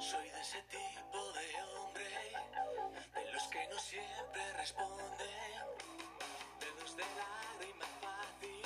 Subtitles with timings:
[0.00, 2.08] Soy de ese tipo de hombre,
[3.14, 5.06] de los que no siempre responden,
[6.58, 8.62] de los de lágrima fácil,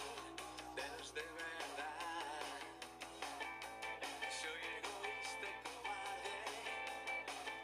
[0.77, 2.61] de los de verdad.
[4.31, 6.39] Soy egoísta y cobarde,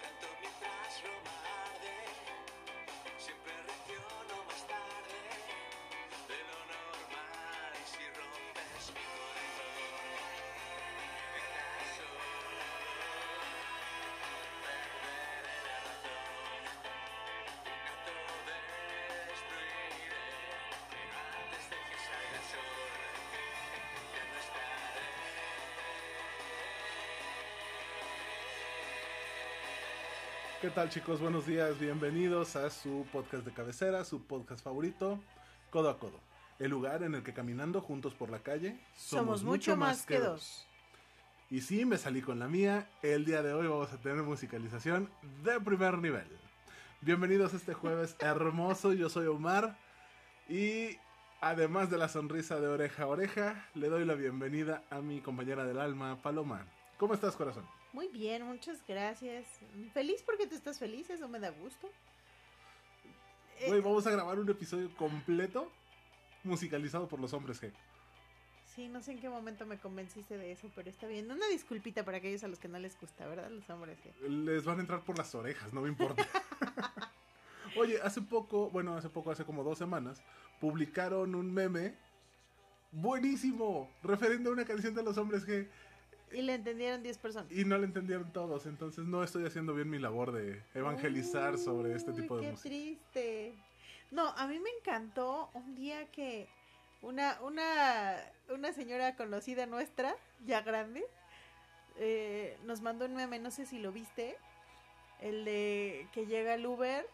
[0.02, 1.37] canto mientras Roma
[1.71, 1.98] arde,
[3.18, 3.60] siempre
[30.61, 31.23] ¿Qué tal chicos?
[31.23, 35.19] Buenos días, bienvenidos a su podcast de cabecera, su podcast favorito,
[35.70, 36.20] Codo a Codo.
[36.59, 40.67] El lugar en el que caminando juntos por la calle Somos mucho más que dos.
[41.48, 42.91] Y sí, me salí con la mía.
[43.01, 45.09] El día de hoy vamos a tener musicalización
[45.42, 46.29] de primer nivel.
[47.01, 48.93] Bienvenidos a este jueves hermoso.
[48.93, 49.79] Yo soy Omar.
[50.47, 50.99] Y
[51.41, 55.65] además de la sonrisa de oreja a oreja, le doy la bienvenida a mi compañera
[55.65, 56.67] del alma, Paloma.
[56.99, 57.65] ¿Cómo estás, corazón?
[57.93, 59.47] Muy bien, muchas gracias.
[59.93, 61.91] Feliz porque tú estás feliz, eso me da gusto.
[63.59, 65.71] Eh, Güey, vamos a grabar un episodio completo
[66.45, 67.73] musicalizado por los hombres G.
[68.65, 71.31] Sí, no sé en qué momento me convenciste de eso, pero está bien.
[71.31, 73.51] Una disculpita para aquellos a los que no les gusta, ¿verdad?
[73.51, 73.99] Los hombres.
[74.03, 74.11] sí.
[74.29, 76.25] Les van a entrar por las orejas, no me importa.
[77.77, 80.23] Oye, hace poco, bueno, hace poco, hace como dos semanas,
[80.61, 81.95] publicaron un meme
[82.93, 85.69] buenísimo, referente a una canción de los hombres G.
[86.33, 87.50] Y le entendieron 10 personas.
[87.53, 91.95] Y no lo entendieron todos, entonces no estoy haciendo bien mi labor de evangelizar sobre
[91.95, 92.69] este tipo de qué música.
[92.69, 93.55] triste.
[94.12, 96.48] No, a mí me encantó un día que
[97.03, 98.17] una, una,
[98.48, 100.14] una señora conocida nuestra,
[100.47, 101.05] ya grande,
[101.98, 104.37] eh, nos mandó un meme, no sé si lo viste,
[105.20, 107.06] el de que llega el Uber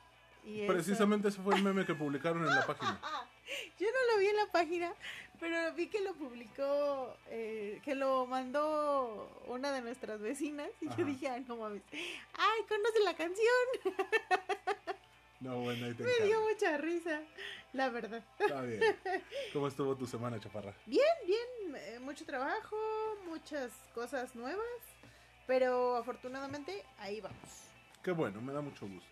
[0.44, 3.00] y eso- Precisamente ese fue el meme que publicaron en la página.
[3.78, 4.92] Yo no lo vi en la página,
[5.40, 10.96] pero vi que lo publicó, eh, que lo mandó una de nuestras vecinas y Ajá.
[10.96, 13.96] yo dije, ay, no mames, ay, conoce la canción.
[15.38, 17.20] No, bueno, ahí te Me dio mucha risa,
[17.74, 18.24] la verdad.
[18.38, 18.80] Está bien.
[19.52, 20.74] ¿Cómo estuvo tu semana, chaparra?
[20.86, 22.74] Bien, bien, eh, mucho trabajo,
[23.26, 24.66] muchas cosas nuevas,
[25.46, 27.68] pero afortunadamente ahí vamos.
[28.02, 29.10] Qué bueno, me da mucho gusto.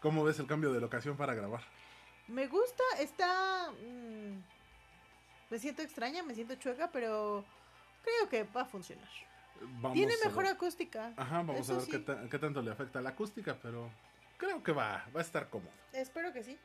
[0.00, 1.62] ¿Cómo ves el cambio de locación para grabar?
[2.26, 3.70] Me gusta, está...
[3.70, 4.57] mm,
[5.50, 7.44] me siento extraña, me siento chueca, pero
[8.02, 9.08] creo que va a funcionar.
[9.60, 10.52] Vamos Tiene a mejor ver.
[10.54, 11.12] acústica.
[11.16, 11.90] Ajá, vamos eso a ver sí.
[11.90, 13.90] qué, qué tanto le afecta a la acústica, pero
[14.36, 15.72] creo que va, va a estar cómodo.
[15.92, 16.56] Espero que sí.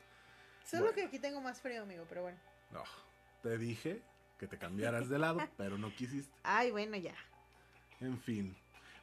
[0.64, 0.96] Solo Bueno.
[0.96, 2.38] que aquí tengo más frío, amigo, pero bueno.
[2.72, 2.84] No,
[3.42, 4.02] te dije
[4.38, 6.34] que te cambiaras de lado, pero no quisiste.
[6.44, 7.16] Ay, bueno, ya.
[8.00, 8.56] En fin.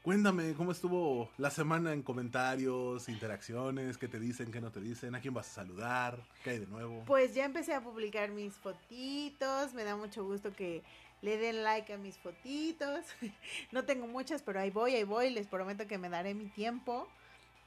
[0.03, 3.99] Cuéntame, ¿cómo estuvo la semana en comentarios, interacciones?
[3.99, 5.15] ¿Qué te dicen, qué no te dicen?
[5.15, 6.19] ¿A quién vas a saludar?
[6.43, 7.03] ¿Qué hay de nuevo?
[7.05, 9.75] Pues ya empecé a publicar mis fotitos.
[9.75, 10.83] Me da mucho gusto que
[11.21, 13.05] le den like a mis fotitos.
[13.72, 15.28] No tengo muchas, pero ahí voy, ahí voy.
[15.28, 17.06] Les prometo que me daré mi tiempo.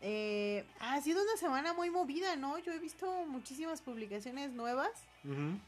[0.02, 2.58] Eh, ha sido una semana muy movida, ¿no?
[2.58, 4.90] Yo he visto muchísimas publicaciones nuevas.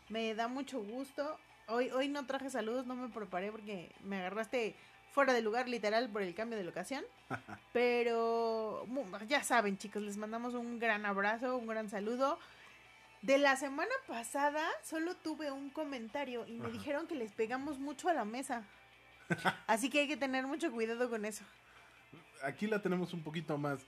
[0.09, 1.38] Me da mucho gusto.
[1.68, 4.75] Hoy, hoy no traje saludos, no me preparé porque me agarraste
[5.16, 7.03] fuera de lugar literal por el cambio de locación.
[7.74, 8.86] Pero
[9.28, 12.38] ya saben, chicos, les mandamos un gran abrazo, un gran saludo.
[13.22, 16.74] De la semana pasada solo tuve un comentario y me Ajá.
[16.74, 18.64] dijeron que les pegamos mucho a la mesa.
[19.68, 21.46] Así que hay que tener mucho cuidado con eso.
[22.44, 23.80] Aquí la tenemos un poquito más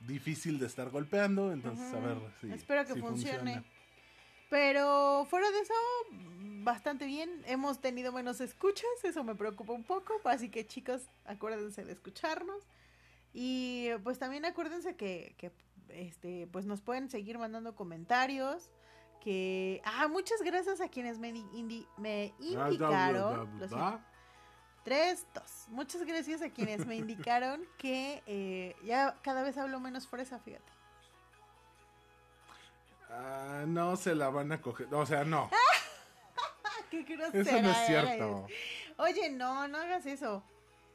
[0.00, 3.64] difícil de estar golpeando, entonces a ver si Espero que si funcione.
[4.50, 5.74] Pero fuera de eso,
[6.68, 7.42] bastante bien.
[7.46, 10.12] Hemos tenido menos escuchas, eso me preocupa un poco.
[10.24, 12.62] Así que chicos, acuérdense de escucharnos.
[13.32, 15.50] Y pues también acuérdense que, que
[15.88, 18.70] este, pues nos pueden seguir mandando comentarios.
[19.22, 19.80] Que.
[19.84, 23.48] Ah, muchas gracias a quienes me, di- indi- me indicaron.
[24.84, 25.64] Tres, dos.
[25.68, 30.70] Muchas gracias a quienes me indicaron que eh, ya cada vez hablo menos fresa, fíjate.
[33.10, 34.92] Ah, no se la van a coger.
[34.94, 35.50] O sea, no.
[36.90, 37.86] ¡Qué grosera Eso no es eres!
[37.86, 38.46] cierto.
[38.98, 40.42] Oye, no, no hagas eso.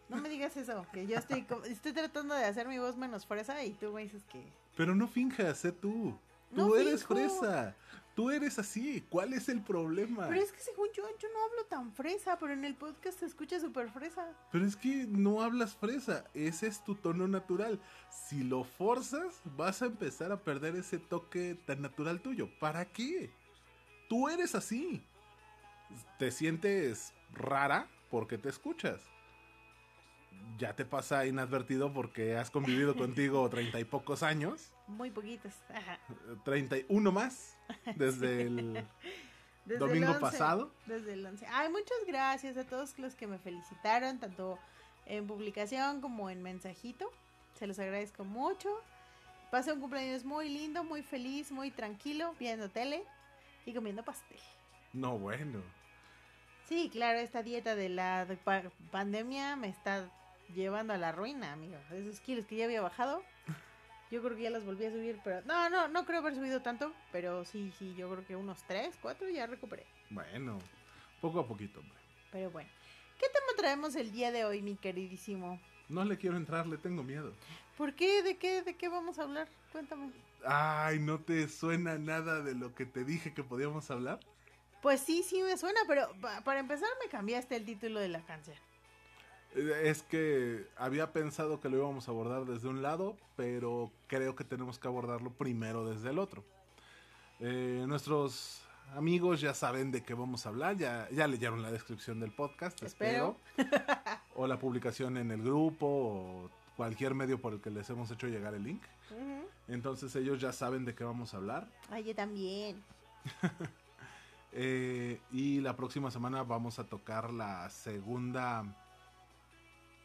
[0.09, 0.85] No me digas eso.
[0.91, 4.23] Que yo estoy, estoy tratando de hacer mi voz menos fresa y tú me dices
[4.25, 4.43] que.
[4.75, 6.17] Pero no finjas, sé tú.
[6.53, 7.15] Tú No eres finjo.
[7.15, 7.75] fresa.
[8.15, 9.03] Tú eres así.
[9.09, 10.27] ¿Cuál es el problema?
[10.27, 13.25] Pero es que según yo, yo no hablo tan fresa, pero en el podcast se
[13.25, 14.27] escucha súper fresa.
[14.51, 17.79] Pero es que no hablas fresa, ese es tu tono natural.
[18.11, 22.49] Si lo forzas, vas a empezar a perder ese toque tan natural tuyo.
[22.59, 23.31] ¿Para qué?
[24.07, 25.01] Tú eres así.
[26.19, 29.01] Te sientes rara porque te escuchas.
[30.57, 35.55] ya te pasa inadvertido porque has convivido contigo treinta y pocos años, Muy poquitas.
[35.73, 35.99] Ajá.
[36.43, 37.57] treinta y uno más
[37.95, 38.85] desde el
[39.65, 40.71] Desde domingo el 11, pasado.
[40.85, 41.45] Desde el 11.
[41.49, 44.59] Ay, muchas gracias a todos los que me felicitaron, tanto
[45.05, 47.09] en publicación como en mensajito.
[47.57, 48.69] Se los agradezco mucho.
[49.51, 53.03] Pasé un cumpleaños muy lindo, muy feliz, muy tranquilo, viendo tele
[53.65, 54.39] y comiendo pastel.
[54.91, 55.61] No, bueno.
[56.67, 60.09] Sí, claro, esta dieta de la de pa- pandemia me está
[60.55, 61.75] llevando a la ruina, amigo.
[61.91, 63.23] Esos kilos que ya había bajado,
[64.11, 66.61] yo creo que ya los volví a subir, pero no, no, no creo haber subido
[66.61, 69.85] tanto, pero sí, sí, yo creo que unos 3, 4 ya recuperé.
[70.09, 70.59] Bueno,
[71.21, 71.97] poco a poquito, hombre.
[72.31, 72.69] Pero bueno,
[73.19, 75.59] ¿qué tema traemos el día de hoy, mi queridísimo?
[75.89, 77.33] No le quiero entrar, le tengo miedo.
[77.77, 78.23] ¿Por qué?
[78.23, 78.61] ¿De qué?
[78.61, 79.47] ¿De qué vamos a hablar?
[79.71, 80.11] Cuéntame.
[80.45, 84.19] Ay, ¿no te suena nada de lo que te dije que podíamos hablar?
[84.83, 88.21] Pues sí, sí me suena, pero pa- para empezar me cambiaste el título de la
[88.25, 88.55] canción.
[89.55, 94.35] Eh, Es que había pensado que lo íbamos a abordar desde un lado, pero creo
[94.35, 96.43] que tenemos que abordarlo primero desde el otro.
[97.39, 98.61] Eh, nuestros
[98.95, 102.83] amigos ya saben de qué vamos a hablar, ya, ya leyeron la descripción del podcast,
[102.83, 103.37] espero.
[104.35, 108.27] o la publicación en el grupo, o cualquier medio por el que les hemos hecho
[108.27, 108.83] llegar el link.
[109.67, 111.67] Entonces ellos ya saben de qué vamos a hablar.
[111.89, 112.83] Ay, yo también.
[114.55, 118.63] Eh, y la próxima semana vamos a tocar la segunda...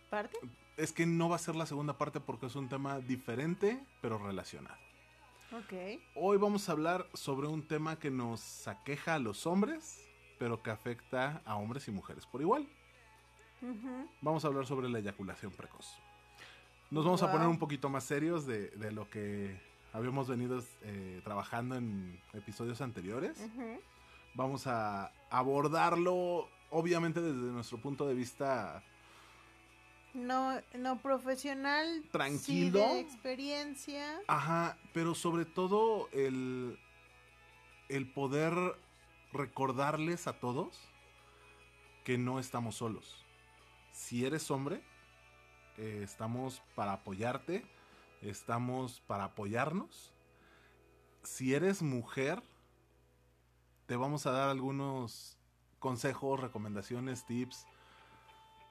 [0.08, 0.38] ¿Parte?
[0.78, 4.16] Es que no va a ser la segunda parte porque es un tema diferente, pero
[4.16, 4.78] relacionado.
[5.52, 6.00] Ok.
[6.14, 10.02] Hoy vamos a hablar sobre un tema que nos aqueja a los hombres,
[10.38, 12.66] pero que afecta a hombres y mujeres por igual.
[14.20, 15.86] Vamos a hablar sobre la eyaculación precoz.
[16.90, 19.60] Nos vamos a poner un poquito más serios de, de lo que
[19.92, 23.38] habíamos venido eh, trabajando en episodios anteriores.
[24.38, 28.84] Vamos a abordarlo, obviamente, desde nuestro punto de vista
[30.14, 32.04] No, no profesional.
[32.12, 32.78] Tranquilo.
[32.78, 34.20] Sí de experiencia.
[34.28, 36.78] Ajá, pero sobre todo el,
[37.88, 38.54] el poder
[39.32, 40.78] recordarles a todos
[42.04, 43.26] que no estamos solos.
[43.90, 44.84] Si eres hombre,
[45.78, 47.66] eh, estamos para apoyarte,
[48.22, 50.12] estamos para apoyarnos.
[51.24, 52.40] Si eres mujer,
[53.88, 55.38] te vamos a dar algunos
[55.78, 57.66] consejos, recomendaciones, tips,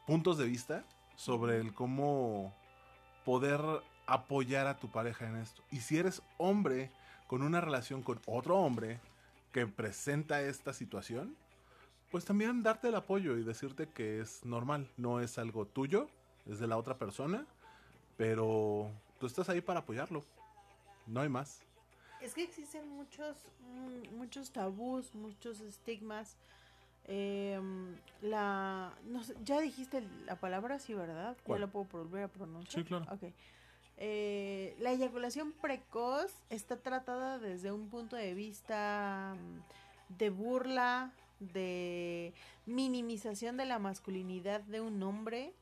[0.06, 0.86] puntos de vista
[1.16, 2.56] sobre el cómo
[3.26, 3.60] poder
[4.06, 5.64] apoyar a tu pareja en esto.
[5.72, 6.92] Y si eres hombre
[7.26, 9.02] con una relación con otro hombre
[9.52, 11.36] que presenta esta situación,
[12.12, 16.12] pues también darte el apoyo y decirte que es normal, no es algo tuyo,
[16.46, 17.48] es de la otra persona,
[18.18, 20.24] pero tú estás ahí para apoyarlo.
[21.08, 21.67] No hay más.
[22.22, 26.36] Es que existen muchos, mm, muchos tabús, muchos estigmas.
[27.06, 31.38] Em, la, no sé, ya dijiste la palabra, sí, ¿verdad?
[31.44, 31.60] ¿Cuál?
[31.62, 32.84] Ya la puedo volver a pronunciar.
[32.84, 33.06] Sí, claro.
[33.12, 33.32] Ok.
[34.00, 42.34] Eh, la eyaculación precoz está tratada desde un punto de vista mm, de burla, de
[42.66, 45.54] minimización de la masculinidad de un hombre.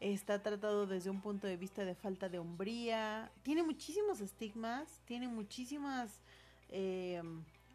[0.00, 3.30] Está tratado desde un punto de vista de falta de hombría.
[3.42, 6.22] Tiene muchísimos estigmas, tiene muchísimas,
[6.70, 7.22] eh,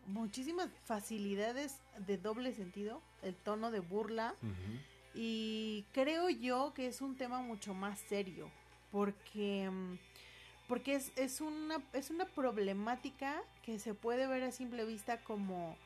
[0.07, 4.33] muchísimas facilidades de doble sentido, el tono de burla.
[5.13, 8.49] Y creo yo que es un tema mucho más serio,
[8.91, 9.69] porque,
[10.67, 15.77] porque es, es, una, es una problemática que se puede ver a simple vista como,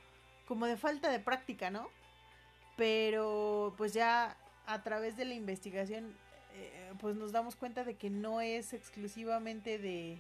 [0.48, 1.90] como de falta de práctica, ¿no?
[2.78, 6.16] Pero pues ya a través de la investigación
[6.54, 10.18] eh, pues nos damos cuenta de que no es exclusivamente de,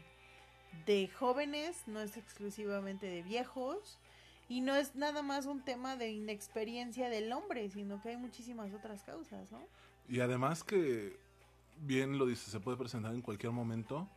[0.86, 4.00] de jóvenes, no es exclusivamente de viejos,
[4.50, 8.74] y no es nada más un tema de inexperiencia del hombre, sino que hay muchísimas
[8.74, 9.60] otras causas, ¿no?
[10.10, 11.18] Y además que,
[11.82, 14.10] bien lo dice, se puede presentar en cualquier momento,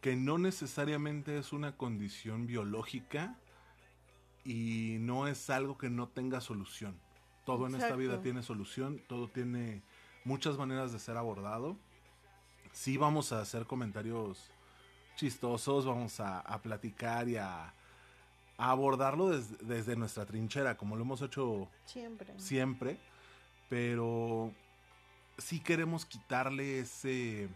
[0.00, 3.36] que no necesariamente es una condición biológica
[4.44, 6.98] y no es algo que no tenga solución.
[7.46, 9.82] Todo en esta vida tiene solución, todo tiene
[10.24, 11.76] muchas maneras de ser abordado.
[12.72, 14.50] Sí vamos a hacer comentarios
[15.16, 17.64] chistosos, vamos a, a platicar y a,
[18.56, 22.32] a abordarlo des- desde nuestra trinchera, como lo hemos hecho Siempre.
[22.38, 22.98] siempre,
[23.68, 24.52] pero
[25.38, 27.48] sí queremos quitarle ese,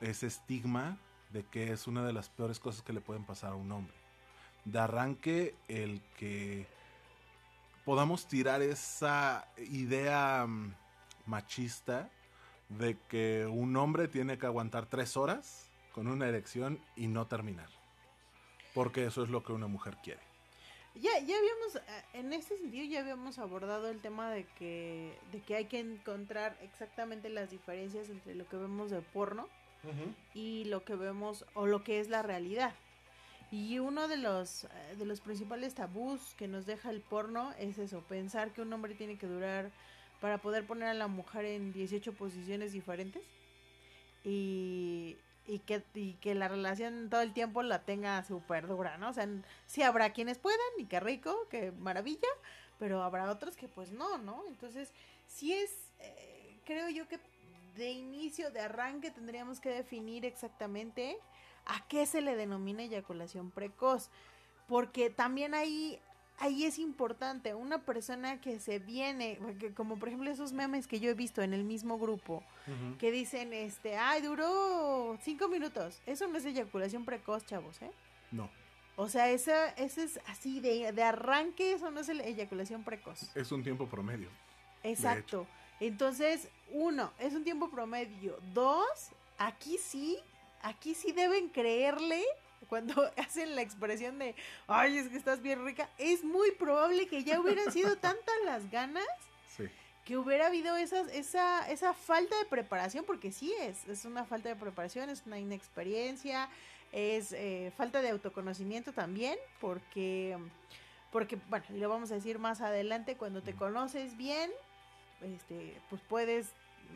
[0.00, 0.96] ese estigma
[1.30, 3.94] de que es una de las peores cosas que le pueden pasar a un hombre.
[4.64, 6.66] De arranque, el que
[7.84, 10.74] podamos tirar esa idea mm,
[11.26, 12.10] machista
[12.68, 17.68] de que un hombre tiene que aguantar tres horas con una erección y no terminar.
[18.74, 20.20] Porque eso es lo que una mujer quiere.
[20.96, 25.40] Ya, ya habíamos, eh, en este sentido ya habíamos abordado el tema de que, de
[25.40, 29.48] que hay que encontrar exactamente las diferencias entre lo que vemos de porno
[30.32, 32.72] y lo que vemos o lo que es la realidad.
[33.50, 37.78] Y uno de los, eh, de los principales tabús que nos deja el porno es
[37.78, 39.70] eso, pensar que un hombre tiene que durar
[40.24, 43.22] para poder poner a la mujer en 18 posiciones diferentes
[44.24, 49.10] y, y, que, y que la relación todo el tiempo la tenga súper dura, ¿no?
[49.10, 49.28] O sea,
[49.66, 52.26] sí habrá quienes puedan y qué rico, qué maravilla,
[52.78, 54.42] pero habrá otros que pues no, ¿no?
[54.48, 54.94] Entonces,
[55.26, 57.20] sí es, eh, creo yo que
[57.76, 61.18] de inicio, de arranque, tendríamos que definir exactamente
[61.66, 64.08] a qué se le denomina eyaculación precoz.
[64.68, 66.00] Porque también ahí,
[66.38, 69.38] ahí es importante, una persona que se viene,
[69.74, 72.42] como por ejemplo esos memes que yo he visto en el mismo grupo,
[72.98, 76.00] que dicen, este, ay, duró cinco minutos.
[76.06, 77.90] Eso no es eyaculación precoz, chavos, ¿eh?
[78.32, 78.50] No,
[78.96, 83.34] O sea, esa, ese es así de, de arranque, eso no es eyaculación precoz.
[83.36, 84.28] es un tiempo promedio.
[84.82, 85.46] Exacto.
[85.80, 88.38] Entonces, uno, es un tiempo promedio.
[88.52, 90.18] Dos, aquí sí,
[90.62, 92.22] aquí sí deben creerle
[92.66, 94.34] cuando hacen la expresión de,
[94.66, 95.88] ay, es que estás bien rica.
[95.98, 99.06] Es muy probable que ya hubieran sido tantas las ganas
[99.56, 99.68] Sí.
[100.04, 104.48] que hubiera habido esas, esa, esa falta de preparación, porque sí es, es una falta
[104.48, 106.48] de preparación, es una inexperiencia,
[106.90, 110.36] es eh, falta de autoconocimiento también, porque,
[111.12, 114.50] porque, bueno, lo vamos a decir más adelante, cuando te conoces bien,
[115.22, 116.48] este, pues puedes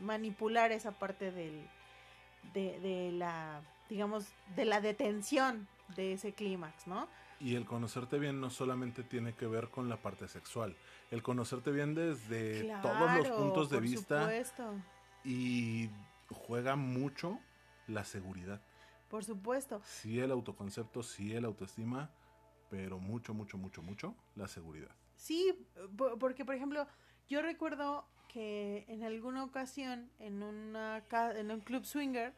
[0.03, 1.67] manipular esa parte del,
[2.55, 4.27] de, de la, digamos,
[4.57, 5.67] de la detención
[5.97, 7.09] de ese clímax, ¿no?
[7.41, 10.75] Y el conocerte bien no solamente tiene que ver con la parte sexual.
[11.11, 14.75] El conocerte bien desde todos los puntos de por vista Supuesto.
[15.25, 15.89] y
[16.31, 17.39] juega mucho
[17.87, 18.61] la seguridad.
[19.09, 19.81] Por supuesto.
[19.85, 22.11] Sí el autoconcepto, sí el autoestima,
[22.71, 24.91] pero mucho, mucho, mucho, mucho la seguridad.
[25.17, 25.55] Sí,
[25.97, 26.87] po- porque por ejemplo,
[27.29, 31.03] yo recuerdo que en alguna ocasión en una
[31.35, 32.35] en un club swinger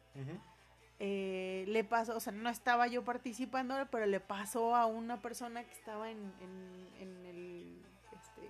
[1.03, 5.63] eh, le pasó, o sea, no estaba yo participando, pero le pasó a una persona
[5.63, 7.81] que estaba en, en, en el
[8.11, 8.47] este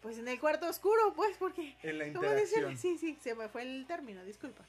[0.00, 2.78] pues en el cuarto oscuro, pues, porque En la ¿cómo decirle?
[2.78, 4.64] Sí, sí, se me fue el término, disculpa.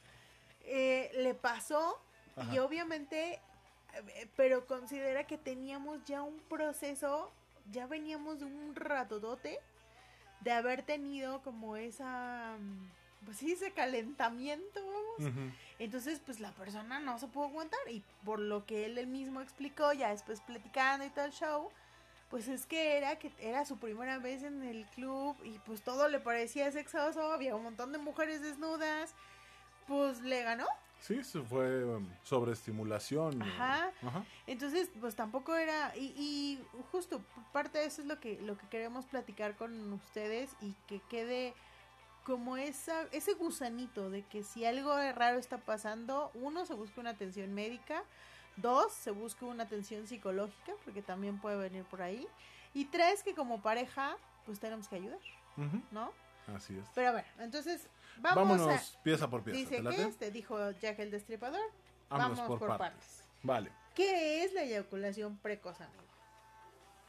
[0.66, 1.98] Eh, le pasó
[2.52, 3.40] y obviamente,
[3.94, 7.32] eh, pero considera que teníamos ya un proceso,
[7.72, 9.60] ya veníamos de un ratodote
[10.42, 12.90] de haber tenido como esa, mm,
[13.26, 15.34] pues sí, ese calentamiento, vamos.
[15.80, 19.42] Entonces, pues la persona no se pudo aguantar y por lo que él, él mismo
[19.42, 21.70] explicó, ya después platicando y todo el show,
[22.30, 26.08] pues es que era que era su primera vez en el club y pues todo
[26.08, 29.14] le parecía sexoso, había un montón de mujeres desnudas,
[29.88, 30.66] pues le ganó.
[31.02, 33.42] Sí, fue um, sobreestimulación.
[33.42, 33.92] Ajá.
[34.04, 34.24] Ajá.
[34.46, 38.68] Entonces, pues tampoco era, y, y justo parte de eso es lo que, lo que
[38.68, 41.56] queremos platicar con ustedes y que quede
[42.24, 47.12] como esa, ese gusanito de que si algo raro está pasando, uno, se busque una
[47.12, 48.04] atención médica,
[48.58, 52.28] dos, se busque una atención psicológica, porque también puede venir por ahí,
[52.74, 55.20] y tres, que como pareja, pues tenemos que ayudar.
[55.92, 56.12] ¿no?
[56.56, 56.86] Así es.
[56.96, 57.88] Pero bueno, entonces,
[58.20, 59.44] vamos Vámonos pieza por a...
[59.44, 59.60] pieza.
[59.60, 61.62] Dice ¿te que este, dijo Jack el Destripador,
[62.10, 62.88] Vámonos vamos por, por partes.
[62.88, 63.24] partes.
[63.44, 63.72] Vale.
[63.96, 66.02] ¿Qué es la eyaculación precoz, amigo?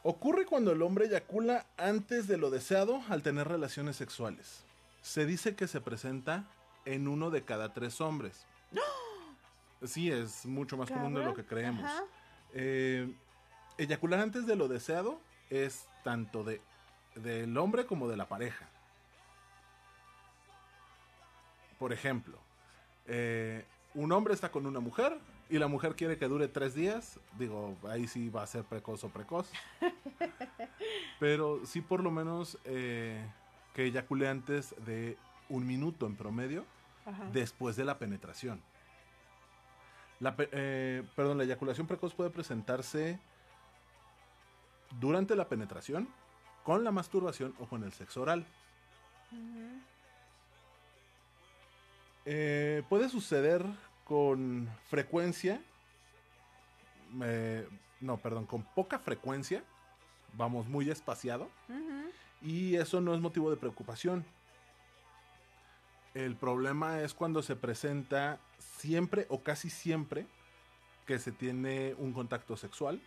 [0.03, 4.63] Ocurre cuando el hombre eyacula antes de lo deseado al tener relaciones sexuales.
[5.03, 6.45] Se dice que se presenta
[6.85, 8.47] en uno de cada tres hombres.
[9.85, 11.91] Sí, es mucho más común de lo que creemos.
[12.53, 13.13] Eh,
[13.77, 15.19] eyacular antes de lo deseado
[15.49, 16.61] es tanto de
[17.15, 18.67] del hombre como de la pareja.
[21.77, 22.37] Por ejemplo,
[23.07, 25.17] eh, un hombre está con una mujer
[25.49, 27.19] y la mujer quiere que dure tres días.
[27.37, 29.51] Digo, ahí sí va a ser precoz o precoz.
[31.19, 33.21] Pero sí por lo menos eh,
[33.73, 35.17] que eyacule antes de
[35.49, 36.65] un minuto en promedio
[37.05, 37.25] Ajá.
[37.31, 38.61] después de la penetración.
[40.19, 43.19] La, eh, perdón, la eyaculación precoz puede presentarse
[44.99, 46.07] durante la penetración,
[46.63, 48.45] con la masturbación o con el sexo oral.
[52.25, 53.65] Eh, puede suceder
[54.05, 55.61] con frecuencia,
[57.21, 57.67] eh,
[57.99, 59.63] no, perdón, con poca frecuencia,
[60.33, 62.02] vamos muy espaciado, Ujú.
[62.43, 64.25] Y eso no es motivo de preocupación.
[66.13, 70.27] El problema es cuando se presenta siempre o casi siempre
[71.07, 73.01] que se tiene un contacto sexual,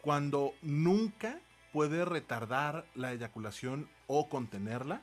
[0.00, 1.40] cuando nunca
[1.72, 5.02] puede retardar la eyaculación o contenerla.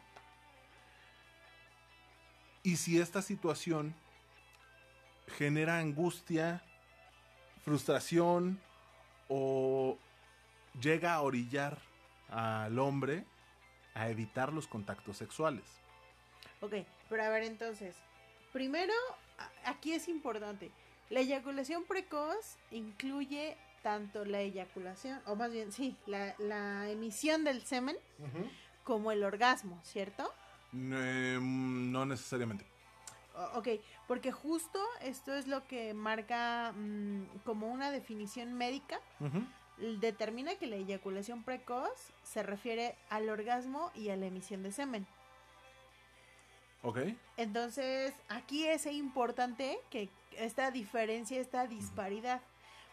[2.63, 3.93] Y si esta situación
[5.27, 6.63] genera angustia,
[7.63, 8.59] frustración
[9.27, 9.97] o
[10.81, 11.77] llega a orillar
[12.29, 13.25] al hombre
[13.93, 15.63] a evitar los contactos sexuales.
[16.61, 16.73] Ok,
[17.09, 17.95] pero a ver entonces,
[18.51, 18.93] primero,
[19.65, 20.71] aquí es importante,
[21.09, 27.61] la eyaculación precoz incluye tanto la eyaculación, o más bien, sí, la, la emisión del
[27.61, 27.95] semen
[28.83, 30.33] como el orgasmo, ¿cierto?
[30.73, 32.65] Eh, no necesariamente.
[33.53, 33.67] Ok,
[34.07, 39.45] porque justo esto es lo que marca mm, como una definición médica, Ujú.
[39.77, 41.91] Determina que la eyaculación precoz
[42.23, 45.07] se refiere al orgasmo y a la emisión de semen.
[46.81, 46.99] Ok.
[47.37, 52.41] Entonces, aquí es importante que esta diferencia, esta disparidad.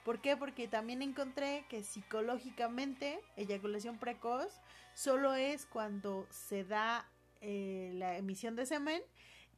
[0.05, 0.37] ¿Por qué?
[0.37, 4.61] Porque también encontré que psicológicamente eyaculación precoz
[4.95, 7.07] solo es cuando se da
[7.41, 9.03] eh, la emisión de semen,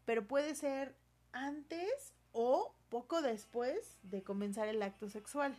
[0.04, 0.94] pero puede ser
[1.32, 5.56] antes o poco después de comenzar el acto sexual,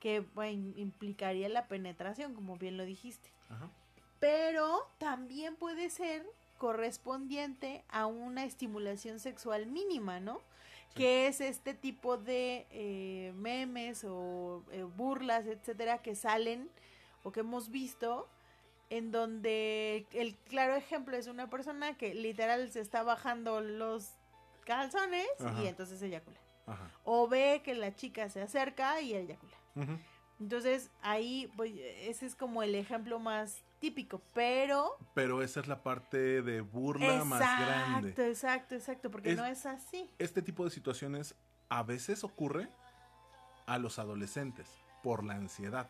[0.00, 3.30] que bueno, implicaría la penetración, como bien lo dijiste
[4.22, 6.24] pero también puede ser
[6.56, 10.36] correspondiente a una estimulación sexual mínima, ¿no?
[10.90, 10.94] Sí.
[10.94, 16.70] Que es este tipo de eh, memes o eh, burlas, etcétera, que salen
[17.24, 18.28] o que hemos visto
[18.90, 24.12] en donde el claro ejemplo es una persona que literal se está bajando los
[24.64, 25.62] calzones Ajá.
[25.62, 26.38] y entonces eyacula.
[26.66, 26.90] Ajá.
[27.04, 29.56] O ve que la chica se acerca y eyacula.
[30.40, 35.82] Entonces ahí pues, ese es como el ejemplo más típico, pero Pero esa es la
[35.82, 38.10] parte de burla más grande.
[38.10, 40.08] exacto, exacto, exacto, porque Es- no es así.
[40.18, 41.34] Este tipo de situaciones
[41.68, 42.68] a veces ocurre
[43.66, 44.68] a los adolescentes
[45.02, 45.88] por la ansiedad.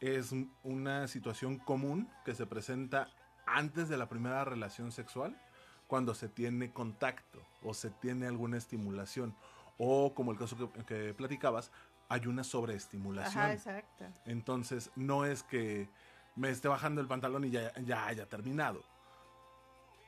[0.00, 3.08] Es una situación común que se presenta
[3.46, 5.40] antes de la primera relación sexual,
[5.86, 9.34] cuando se tiene contacto o se tiene alguna estimulación.
[9.78, 11.70] O como el caso que, que platicabas,
[12.08, 13.42] hay una sobreestimulación.
[13.42, 14.04] Ajá, exacto.
[14.24, 15.88] Entonces, no es que
[16.36, 18.82] me esté bajando el pantalón y ya, ya haya terminado.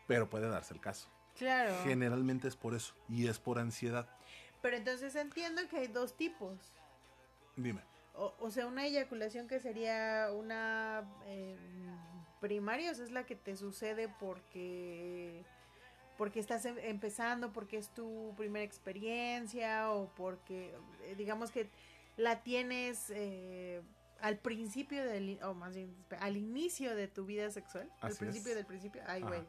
[0.07, 1.09] Pero puede darse el caso.
[1.37, 1.75] Claro.
[1.85, 2.95] Generalmente es por eso.
[3.09, 4.09] Y es por ansiedad.
[4.63, 6.59] Pero entonces entiendo que hay dos tipos.
[7.57, 7.83] Dime.
[8.15, 11.57] O, o sea, una eyaculación que sería una eh,
[12.41, 15.45] primaria, o sea, es la que te sucede porque
[16.17, 20.75] porque estás em- empezando, porque es tu primera experiencia o porque
[21.05, 21.69] eh, digamos que
[22.17, 23.83] la tienes eh,
[24.21, 28.57] al principio del o más bien al inicio de tu vida sexual, al principio es.
[28.57, 29.43] del principio, ay güey.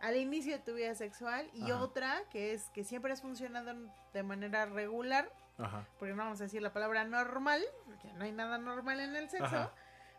[0.00, 1.80] Al inicio de tu vida sexual y Ajá.
[1.82, 3.72] otra que es que siempre has funcionado
[4.12, 5.86] de manera regular Ajá.
[5.98, 9.30] porque no vamos a decir la palabra normal, porque no hay nada normal en el
[9.30, 9.72] sexo, Ajá.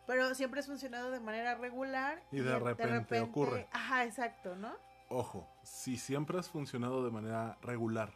[0.07, 3.67] pero siempre has funcionado de manera regular Y de repente ocurre.
[3.73, 4.75] Ajá, exacto, ¿no?
[5.09, 8.13] Ojo, si siempre has funcionado de manera regular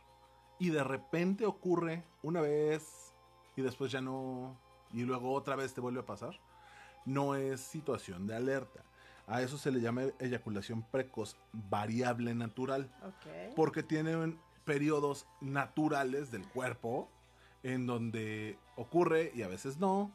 [0.58, 3.13] y de repente ocurre una vez
[3.56, 4.58] y después ya no,
[4.91, 6.39] y luego otra vez te vuelve a pasar,
[7.06, 8.84] no es situación de alerta.
[9.28, 12.89] A eso se le llama eyaculación precoz variable natural.
[13.56, 17.10] Porque tienen periodos naturales del cuerpo
[17.62, 20.12] en donde ocurre y a veces no.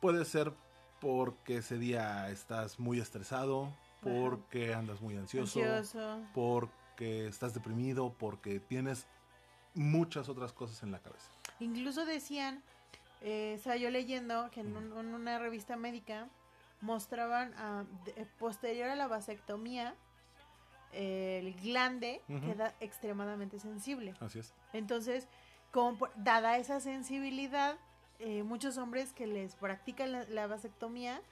[0.00, 0.52] Puede ser
[1.00, 6.20] porque ese día estás muy estresado, porque andas muy ansioso, Ansioso.
[6.34, 9.06] porque estás deprimido, porque tienes
[9.74, 11.30] muchas otras cosas en la cabeza.
[11.60, 12.62] Incluso decían,
[13.22, 16.28] eh, estaba yo leyendo que en, un- en una revista médica
[16.80, 17.54] mostraban
[18.04, 19.94] de- posterior a la vasectomía
[20.92, 24.14] eh, el glande queda extremadamente sensible.
[24.20, 24.52] Así es.
[24.74, 25.26] Entonces,
[25.70, 27.76] como por- dada esa sensibilidad,
[28.18, 31.22] eh, muchos hombres que les practican la, la vasectomía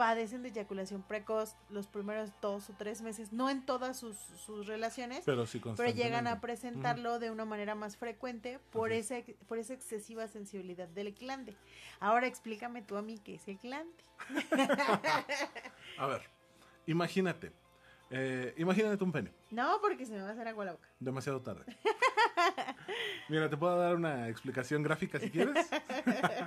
[0.00, 4.66] padecen de eyaculación precoz los primeros dos o tres meses, no en todas sus, sus
[4.66, 6.02] relaciones, Pero sí pero constantemente.
[6.02, 9.10] llegan a presentarlo de una manera más frecuente por, Así es.
[9.10, 11.54] ese, por esa excesiva sensibilidad del glande.
[11.98, 13.92] Ahora explícame tú a mí qué es el glande.
[15.98, 16.22] A ver,
[16.86, 17.52] imagínate.
[18.10, 19.30] eh, imagínate un pene.
[19.50, 20.88] No, porque se me va a hacer agua la boca.
[20.98, 21.66] Demasiado tarde.
[23.28, 25.68] Mira, te puedo dar una explicación gráfica si quieres.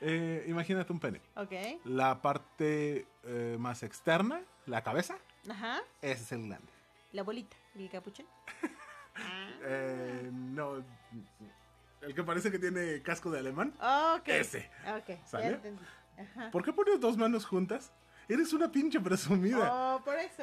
[0.00, 1.20] Eh, imagínate un pene.
[1.36, 1.52] Ok.
[1.84, 5.16] La parte eh, más externa, la cabeza,
[5.48, 5.80] Ajá.
[6.02, 6.68] ese es el glande.
[7.12, 8.26] La bolita, el capuchón.
[9.16, 9.50] Ah.
[9.66, 10.84] Eh, no,
[12.02, 13.72] el que parece que tiene casco de alemán,
[14.18, 14.26] Ok.
[14.28, 14.68] ese.
[14.96, 15.60] Ok, ya.
[16.18, 16.50] Ajá.
[16.50, 17.92] ¿Por qué pones dos manos juntas?
[18.28, 19.70] Eres una pinche presumida.
[19.96, 20.42] Oh, por eso.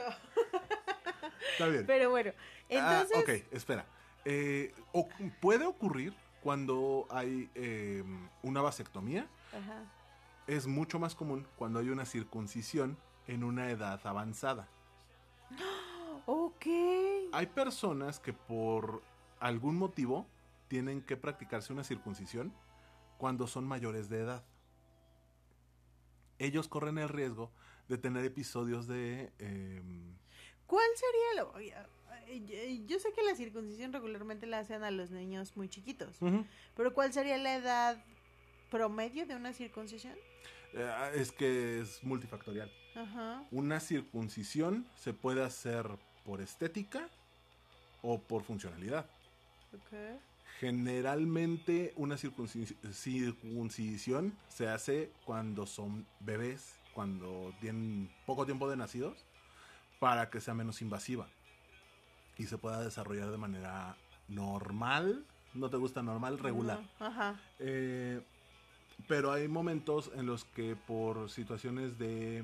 [1.52, 1.86] Está bien.
[1.86, 2.32] Pero bueno,
[2.70, 3.18] entonces.
[3.18, 3.86] Ah, ok, espera.
[4.26, 5.08] Eh, o-
[5.40, 8.04] puede ocurrir cuando hay eh,
[8.42, 9.28] una vasectomía.
[9.54, 9.84] Ajá.
[10.48, 14.68] Es mucho más común cuando hay una circuncisión en una edad avanzada.
[16.28, 16.66] Ok.
[17.34, 19.02] Hay personas que por
[19.40, 20.28] algún motivo
[20.68, 22.54] tienen que practicarse una circuncisión
[23.18, 24.44] cuando son mayores de edad.
[26.38, 27.52] ellos corren el riesgo
[27.88, 29.32] de tener episodios de...
[29.40, 30.16] em,
[30.68, 31.60] ¿Cuál sería lo...?
[32.86, 36.20] Yo sé que la circuncisión regularmente la hacen a los niños muy chiquitos,
[36.76, 38.04] pero ¿cuál sería la edad
[38.82, 40.16] promedio de una circuncisión?
[40.74, 42.72] eh, es que es multifactorial.
[42.96, 43.44] Ajá.
[43.52, 45.86] Una circuncisión se puede hacer
[46.26, 47.08] por estética
[48.02, 49.06] o por funcionalidad.
[49.74, 50.20] ok.
[50.60, 59.26] Generalmente una circuncis- circuncisión se hace cuando son bebés, cuando tienen poco tiempo de nacidos,
[60.00, 61.28] para que sea menos invasiva
[62.38, 65.26] y se pueda desarrollar de manera normal.
[65.54, 66.40] ¿No te gusta normal?
[66.40, 66.80] Regular.
[67.00, 67.40] Ajá.
[67.60, 68.22] Eh,
[69.08, 72.44] pero hay momentos en los que por situaciones de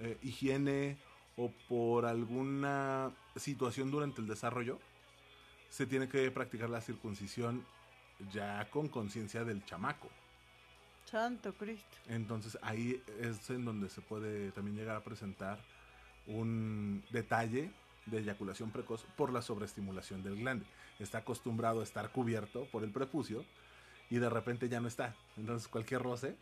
[0.00, 0.96] eh, higiene
[1.36, 4.78] o por alguna situación durante el desarrollo,
[5.68, 7.64] se tiene que practicar la circuncisión
[8.32, 10.08] ya con conciencia del chamaco.
[11.04, 11.96] Santo Cristo.
[12.08, 15.58] Entonces ahí es en donde se puede también llegar a presentar
[16.26, 17.70] un detalle
[18.06, 20.66] de eyaculación precoz por la sobreestimulación del glande.
[20.98, 23.44] Está acostumbrado a estar cubierto por el prepucio
[24.10, 25.14] y de repente ya no está.
[25.36, 26.36] Entonces cualquier roce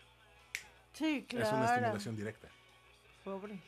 [0.93, 1.47] Sí, claro.
[1.47, 2.49] es una estimulación directa.
[3.25, 3.59] Pobre.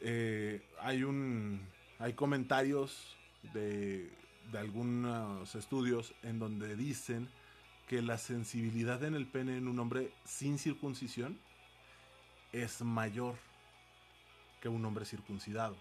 [0.00, 1.60] Eh, hay un
[1.98, 3.16] hay comentarios
[3.52, 4.10] de,
[4.50, 7.28] de algunos estudios en donde dicen
[7.88, 11.38] que la sensibilidad en el pene en un hombre sin circuncisión
[12.52, 13.36] es mayor
[14.60, 15.76] que un hombre circuncidado.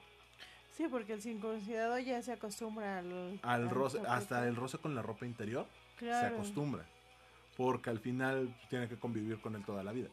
[0.76, 3.39] Sí, porque el circuncidado ya se acostumbra al...
[3.43, 5.67] Al roce, hasta el roce con la ropa interior
[6.00, 6.84] se acostumbra,
[7.62, 10.10] porque al final tiene que convivir con él toda la vida.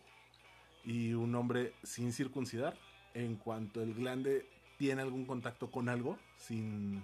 [0.84, 2.76] Y un hombre sin circuncidar,
[3.14, 7.02] en cuanto el glande tiene algún contacto con algo, sin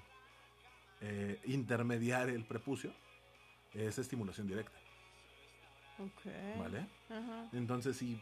[1.00, 2.92] eh, intermediar el prepucio,
[3.72, 4.78] es estimulación directa,
[5.98, 6.59] Ok.
[6.59, 6.87] ¿vale?
[7.52, 8.20] Entonces sí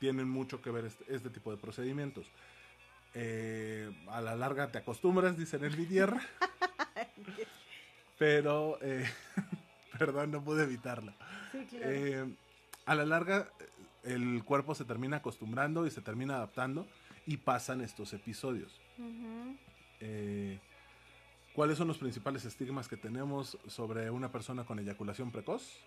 [0.00, 2.26] tienen mucho que ver este, este tipo de procedimientos.
[3.14, 6.20] Eh, a la larga te acostumbras, dicen en mi tierra,
[8.18, 9.06] pero, eh,
[9.98, 11.12] perdón, no pude evitarlo.
[11.52, 11.86] Sí, claro.
[11.90, 12.34] Eh,
[12.86, 13.50] a la larga
[14.04, 16.86] el cuerpo se termina acostumbrando y se termina adaptando
[17.26, 18.80] y pasan estos episodios.
[20.00, 20.58] Eh,
[21.54, 25.80] ¿Cuáles son los principales estigmas que tenemos sobre una persona con eyaculación precoz?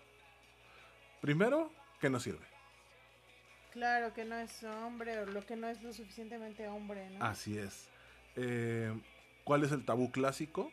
[1.20, 2.46] Primero, que no sirve.
[3.72, 7.24] Claro que no es hombre o lo que no es lo suficientemente hombre, ¿no?
[7.24, 7.88] Así es.
[8.36, 8.92] Eh,
[9.44, 10.70] ¿Cuál es el tabú clásico?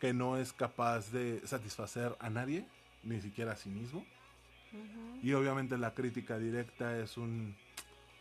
[0.00, 2.66] Que no es capaz de satisfacer a nadie,
[3.02, 4.04] ni siquiera a sí mismo.
[5.22, 7.56] Y obviamente la crítica directa es un...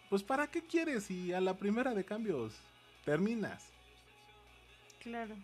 [0.10, 1.12] Pues ¿para qué quieres?
[1.12, 2.54] Y a la primera de cambios
[3.04, 3.72] terminas.
[5.02, 5.36] Claro.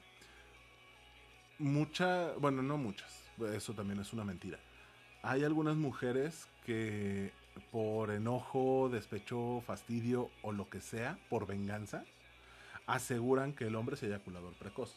[1.59, 3.11] Mucha, bueno, no muchas,
[3.53, 4.59] eso también es una mentira.
[5.21, 7.31] Hay algunas mujeres que
[7.71, 12.03] por enojo, despecho, fastidio o lo que sea, por venganza,
[12.87, 14.95] aseguran que el hombre es eyaculador precoz.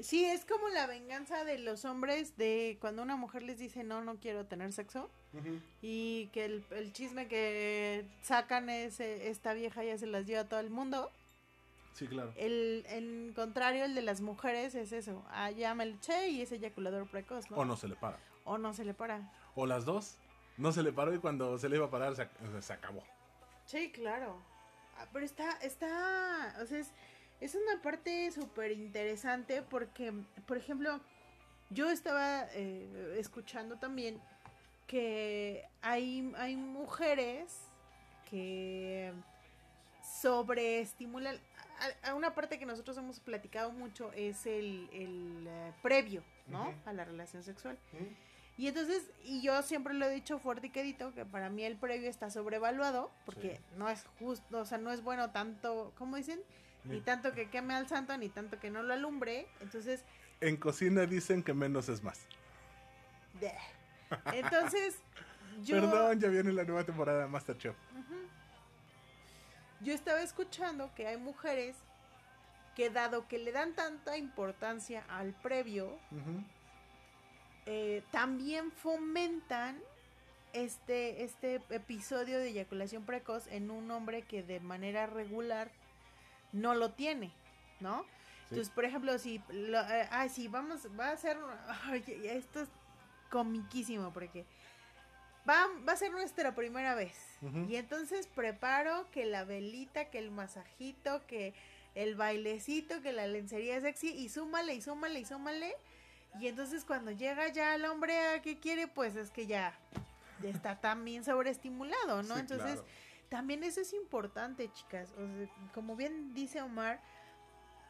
[0.00, 4.02] Sí, es como la venganza de los hombres de cuando una mujer les dice no,
[4.02, 5.10] no quiero tener sexo.
[5.82, 10.40] Y que el, el chisme que sacan es eh, esta vieja ya se las dio
[10.40, 11.10] a todo el mundo.
[11.92, 12.32] Sí, claro.
[12.36, 15.24] El, en contrario, el de las mujeres es eso.
[15.30, 17.56] Ah, ya me le eché y es eyaculador precoz, ¿no?
[17.56, 18.18] O no se le para.
[18.44, 19.32] O no se le para.
[19.54, 20.16] O las dos.
[20.56, 23.02] No se le paró y cuando se le iba a parar se acabó.
[23.66, 24.40] Sí, claro.
[24.98, 26.90] Ah, pero está, está, o sea, es,
[27.40, 30.12] es una parte súper interesante porque,
[30.46, 31.00] por ejemplo,
[31.70, 34.20] yo estaba eh, escuchando también
[34.86, 37.58] que hay, hay mujeres
[38.30, 39.12] que
[40.20, 41.38] sobreestimulan.
[42.02, 46.74] A, a una parte que nosotros hemos platicado mucho es el, el eh, previo, ¿no?
[46.86, 47.78] A la relación sexual.
[48.56, 51.76] Y entonces, y yo siempre lo he dicho fuerte y quedito, que para mí el
[51.76, 53.62] previo está sobrevaluado, porque Sí.
[53.76, 56.40] no es justo, o sea, no es bueno tanto, ¿cómo dicen?
[56.84, 59.46] Ni tanto que queme al santo, ni tanto que no lo alumbre.
[59.60, 60.04] Entonces,
[60.40, 62.20] En cocina dicen que menos es más.
[64.32, 64.96] entonces,
[65.64, 67.76] yo, Perdón, ya viene la nueva temporada de Masterchef.
[69.80, 71.76] yo estaba escuchando que hay mujeres
[72.74, 75.98] que dado que le dan tanta importancia al previo,
[77.66, 79.80] eh, también fomentan
[80.52, 85.70] este, este episodio de eyaculación precoz en un hombre que de manera regular
[86.52, 87.32] no lo tiene,
[87.80, 88.04] ¿no?
[88.44, 91.36] Entonces, por ejemplo, si, lo, eh, ay, sí, vamos, va a ser,
[92.24, 92.68] esto es
[93.30, 94.46] comiquísimo porque
[95.48, 97.14] va, va a ser nuestra primera vez.
[97.68, 101.54] Y entonces preparo que la velita, que el masajito, que
[101.94, 105.74] el bailecito, que la lencería sexy y súmale y súmale y súmale.
[106.40, 109.78] Y entonces cuando llega ya el hombre a que quiere, pues es que ya
[110.42, 112.34] está también sobreestimulado, ¿no?
[112.34, 112.86] Sí, Entonces, claro.
[113.28, 115.10] También eso es importante, chicas.
[115.12, 117.00] O sea, como bien dice Omar,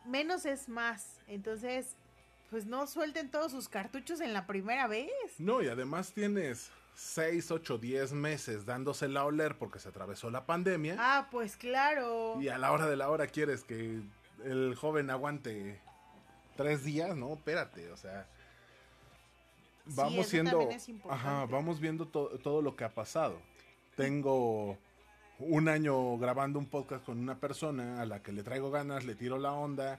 [0.05, 1.20] menos es más.
[1.27, 1.96] Entonces,
[2.51, 5.11] pues no suelten todos sus cartuchos en la primera vez.
[5.38, 10.46] No, y además tienes 6, 8, 10 meses dándosela a oler porque se atravesó la
[10.46, 10.96] pandemia.
[10.98, 12.40] Ah, pues claro.
[12.40, 14.01] Y a la hora de la hora quieres que
[14.44, 15.81] el joven aguante
[16.57, 18.27] tres días, no, espérate, o sea.
[19.87, 20.51] Sí, Vamos eso siendo.
[20.51, 21.27] también es importante.
[21.29, 23.40] Ajá, vamos viendo to- todo lo que ha pasado.
[23.96, 24.77] Tengo
[25.38, 29.14] un año grabando un podcast con una persona a la que le traigo ganas, le
[29.14, 29.98] tiro la onda.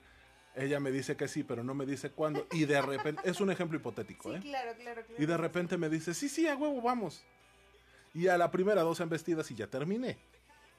[0.55, 2.45] Ella me dice que sí, pero no me dice cuándo.
[2.51, 4.39] Y de repente, es un ejemplo hipotético, Sí, ¿eh?
[4.41, 5.23] claro, claro, claro.
[5.23, 7.23] Y de repente me dice, sí, sí, a huevo, vamos.
[8.13, 10.17] Y a la primera dos embestidas y ya terminé.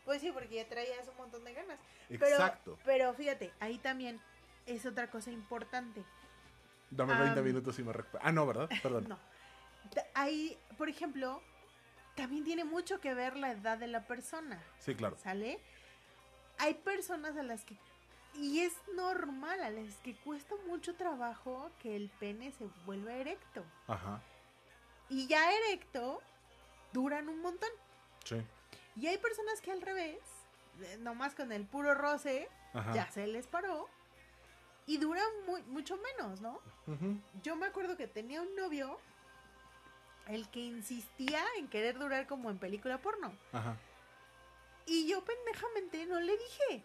[0.05, 1.79] Pues sí, porque ya traías un montón de ganas.
[2.11, 2.77] Exacto.
[2.85, 4.21] Pero, pero fíjate, ahí también
[4.67, 6.03] es otra cosa importante.
[6.91, 8.23] Dame 20 Am, minutos y me recupero.
[8.25, 8.69] Ah, no, ¿verdad?
[8.83, 9.07] Perdón.
[9.09, 9.19] No.
[10.15, 11.41] Ahí, por ejemplo,
[12.21, 15.17] también tiene mucho que ver la edad de la persona, Sí, claro.
[15.17, 15.59] ¿sale?
[16.59, 17.75] Hay personas a las que,
[18.35, 23.65] y es normal, a las que cuesta mucho trabajo que el pene se vuelva erecto.
[23.87, 24.21] Ajá.
[25.09, 26.21] Y ya erecto,
[26.93, 27.71] duran un montón.
[28.25, 28.37] Sí.
[28.97, 30.19] Y hay personas que al revés,
[30.83, 32.93] eh, nomás con el puro roce, Ajá.
[32.95, 33.89] ya se les paró.
[34.87, 36.61] Y duran muy, mucho menos, ¿no?
[36.87, 37.19] Ujú.
[37.43, 38.99] Yo me acuerdo que tenía un novio,
[40.31, 43.33] el que insistía en querer durar como en película porno.
[43.53, 43.77] Ajá.
[44.87, 46.83] Y yo pendejamente no le dije.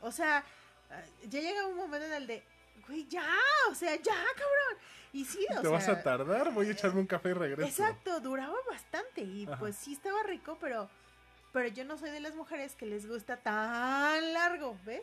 [0.00, 0.44] O sea,
[0.90, 2.42] eh, ya llega un momento en el de,
[2.86, 3.28] güey, ya,
[3.70, 4.82] o sea, ya, cabrón.
[5.12, 7.68] Y sí, o Te vas a tardar, voy a echarme un café y regreso.
[7.68, 9.58] Exacto, duraba bastante y Ajá.
[9.58, 10.88] pues sí estaba rico, pero
[11.56, 15.00] pero yo no soy de las mujeres que les gusta tan largo, ¿ves?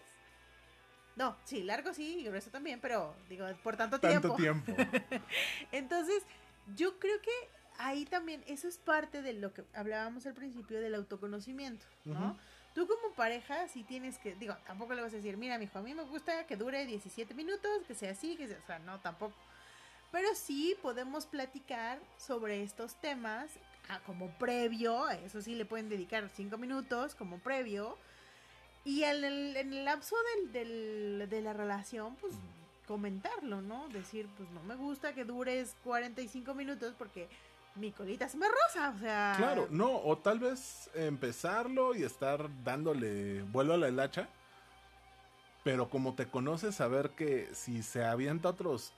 [1.15, 4.35] No, sí, largo sí, y grueso también, pero digo, por tanto tiempo.
[4.35, 4.71] Tanto tiempo.
[5.71, 6.21] Entonces,
[6.75, 7.31] yo creo que
[7.77, 12.37] ahí también eso es parte de lo que hablábamos al principio del autoconocimiento, ¿no?
[12.73, 15.81] Tú como pareja sí tienes que, digo, tampoco le vas a decir, mira, mijo, a
[15.83, 18.99] mí me gusta que dure 17 minutos, que sea así, que sea, o sea, no,
[18.99, 19.35] tampoco.
[20.11, 23.51] Pero sí podemos platicar sobre estos temas
[23.89, 27.95] ah, como previo, a eso sí le pueden dedicar 5 minutos como previo.
[28.85, 32.33] Y en el, en el lapso del, del- de la relación, pues
[32.87, 33.87] comentarlo, ¿no?
[33.89, 37.27] Decir, pues no me gusta que dures 45 minutos porque
[37.75, 39.33] mi colita se me rosa, o sea...
[39.37, 44.27] Claro, no, o tal vez empezarlo y estar dándole vuelo a la hilacha.
[45.63, 48.91] Pero como te conoces, saber que si se avienta otros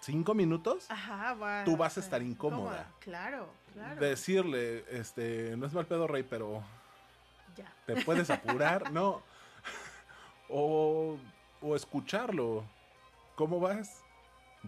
[0.00, 2.90] cinco minutos, Ajá, Tú vas a estar incómoda.
[2.98, 4.00] Claro, claro.
[4.00, 6.62] decirle, este, no es mal pedo, rey, pero
[7.56, 7.72] Ya.
[7.86, 9.22] te puedes apurar, no.
[10.54, 11.16] O,
[11.62, 12.62] o escucharlo.
[13.42, 14.04] ¿Cómo vas?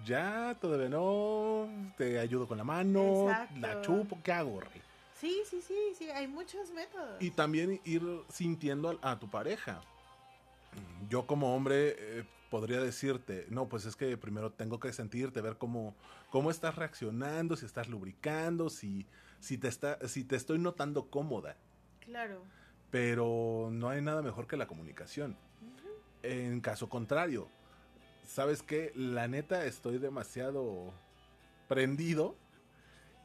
[0.05, 1.69] Ya, todavía no.
[1.97, 3.31] Te ayudo con la mano.
[3.31, 3.61] Exacto.
[3.61, 4.19] La chupo.
[4.25, 4.83] ¿Qué hago, rey?
[5.15, 7.23] Sí, sí, sí, sí, hay muchos métodos.
[7.23, 9.81] Y también ir sintiendo a, a tu pareja.
[11.09, 15.57] Yo como hombre eh, podría decirte, no, pues es que primero tengo que sentirte, ver
[15.57, 15.95] cómo,
[16.31, 19.07] cómo estás reaccionando, si estás lubricando, si,
[19.39, 21.57] si, te está, si te estoy notando cómoda.
[22.01, 22.43] Claro.
[22.91, 25.37] Pero no hay nada mejor que la comunicación.
[26.25, 27.49] En caso contrario,
[28.27, 28.93] ¿sabes qué?
[28.95, 30.93] La neta estoy demasiado
[31.69, 32.37] prendido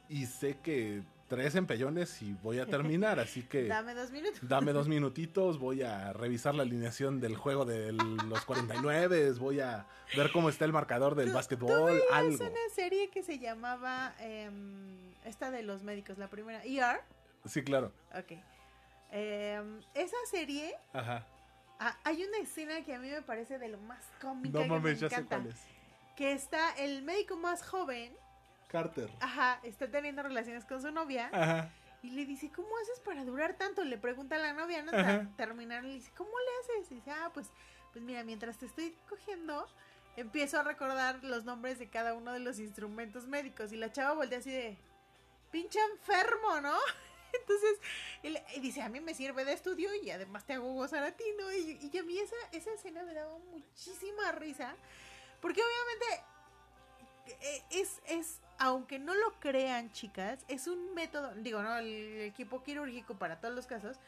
[0.08, 4.40] y sé que tres empellones y voy a terminar, así que Dame dos minutos.
[4.42, 9.86] dame dos minutitos, voy a revisar la alineación del juego de los 49, voy a
[10.16, 12.34] ver cómo está el marcador del ¿Tú- básquetbol, algo.
[12.44, 17.00] una serie que se llamaba em, esta de los médicos, la primera, ER.
[17.44, 17.92] Sí, claro.
[18.18, 18.32] Ok.
[19.12, 21.24] Em, esa serie, Ajá.
[21.80, 24.70] Ah, hay una escena que a mí me parece de lo más cómica No que
[24.70, 25.36] mames, me ya sé encanta.
[25.38, 25.60] cuál es.
[26.16, 28.16] Que está el médico más joven,
[28.68, 29.10] Carter.
[29.20, 31.70] ajá, está teniendo relaciones con su novia Ajá.
[32.02, 33.82] y le dice, ¿cómo haces para durar tanto?
[33.84, 34.92] Le pregunta a la novia, ¿no?
[34.92, 35.18] Ajá.
[35.36, 36.92] Ter- Terminar, le dice, ¿cómo le haces?
[36.92, 37.48] Y dice, ah, pues,
[37.92, 39.66] pues mira, mientras te estoy cogiendo,
[40.16, 43.72] empiezo a recordar los nombres de cada uno de los instrumentos médicos.
[43.72, 44.76] Y la chava voltea así de,
[45.50, 46.76] pinche enfermo, ¿no?
[47.40, 47.78] Entonces,
[48.56, 51.24] y dice, a mí me sirve de estudio y además te hago gozar a ti,
[51.38, 51.52] ¿no?
[51.52, 54.74] Y, y a mí esa, esa escena me daba muchísima risa,
[55.40, 56.24] porque obviamente
[57.40, 62.62] eh, es, es, aunque no lo crean, chicas, es un método, digo, no, el equipo
[62.62, 63.98] quirúrgico para todos los casos,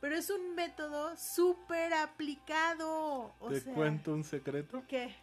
[0.00, 3.34] pero es un método súper aplicado.
[3.40, 4.82] O ¿Te sea, cuento un secreto?
[4.88, 5.14] ¿Qué?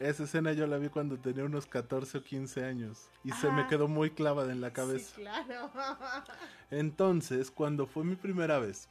[0.00, 3.62] Esa escena yo la vi cuando tenía unos 14 o 15 años y se me
[3.62, 3.66] Ah.
[3.68, 5.14] quedó muy clavada en la cabeza.
[5.14, 5.70] Sí, claro.
[6.70, 8.88] Entonces, cuando fue mi primera vez,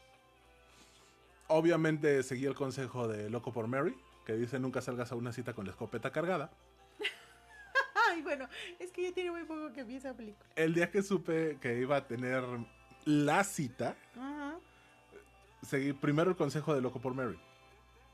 [1.47, 5.53] obviamente seguí el consejo de Loco por Mary, que dice nunca salgas a una cita
[5.53, 6.51] con la escopeta cargada.
[8.11, 10.47] Ay, bueno, es que ya tiene muy poco que vi esa película.
[10.55, 12.43] El día que supe que iba a tener
[13.05, 14.59] la cita, Ajá.
[15.63, 17.39] seguí primero el consejo de Loco por Mary.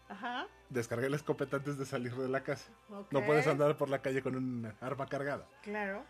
[0.07, 0.47] Ajá.
[0.75, 2.69] Descargué la escopeta antes de salir de la casa.
[3.09, 5.47] No puedes andar por la calle con un arma cargada.
[5.63, 6.03] Claro.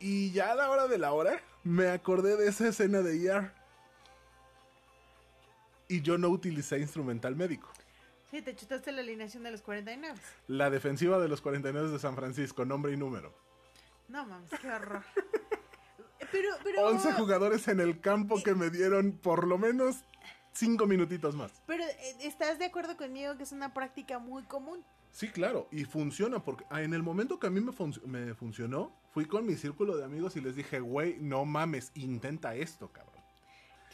[0.00, 3.52] Y ya a la hora de la hora, me acordé de esa escena de ER.
[5.86, 7.70] Y yo no utilicé instrumental médico.
[8.30, 10.18] Sí, te chutaste la alineación de los 49.
[10.48, 13.34] La defensiva de los 49 de San Francisco, nombre y número.
[14.08, 15.02] No mames, qué horror.
[16.32, 16.86] Pero, pero.
[16.86, 20.02] 11 jugadores en el campo que me dieron por lo menos
[20.54, 21.52] 5 minutitos más.
[21.66, 24.84] Pero, eh, ¿estás de acuerdo conmigo que es una práctica muy común?
[25.10, 28.34] Sí, claro, y funciona porque ah, en el momento que a mí me, func- me
[28.34, 32.88] funcionó, fui con mi círculo de amigos y les dije, güey, no mames, intenta esto,
[32.92, 33.14] cabrón.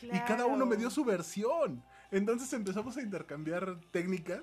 [0.02, 1.82] Y cada uno me dio su versión.
[2.10, 4.40] Entonces empezamos a intercambiar técnicas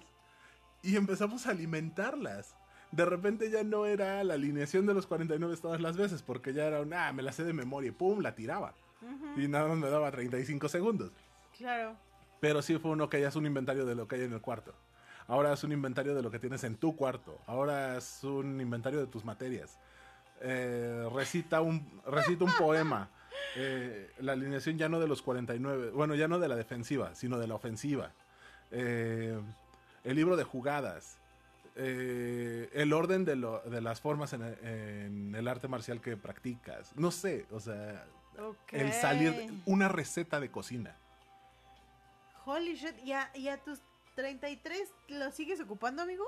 [0.84, 2.56] y empezamos a alimentarlas.
[2.92, 6.66] De repente ya no era la alineación de los 49 todas las veces, porque ya
[6.66, 8.76] era un, ah, me la sé de memoria y pum, la tiraba.
[9.36, 11.12] Y nada más me daba 35 segundos.
[11.58, 11.96] Claro.
[12.40, 14.42] Pero sí fue uno que ya es un inventario de lo que hay en el
[14.42, 14.74] cuarto.
[15.28, 17.38] Ahora es un inventario de lo que tienes en tu cuarto.
[17.48, 19.78] Ahora es un inventario de tus materias.
[20.42, 23.10] Eh, recita, un, recita un poema.
[23.56, 25.90] Eh, la alineación ya no de los 49.
[25.92, 28.12] Bueno, ya no de la defensiva, sino de la ofensiva.
[28.72, 29.38] Eh,
[30.04, 31.18] el libro de jugadas.
[31.76, 36.92] El orden de, lo- de las formas en el, en el arte marcial que practicas.
[36.96, 38.04] No sé, o sea,
[38.40, 38.74] Ok.
[38.74, 39.52] el salir.
[39.66, 40.96] Una receta de cocina.
[42.48, 42.96] Holy shit.
[43.04, 43.82] ¿Y a, y a tus
[44.16, 46.26] 33 lo sigues ocupando, amigo?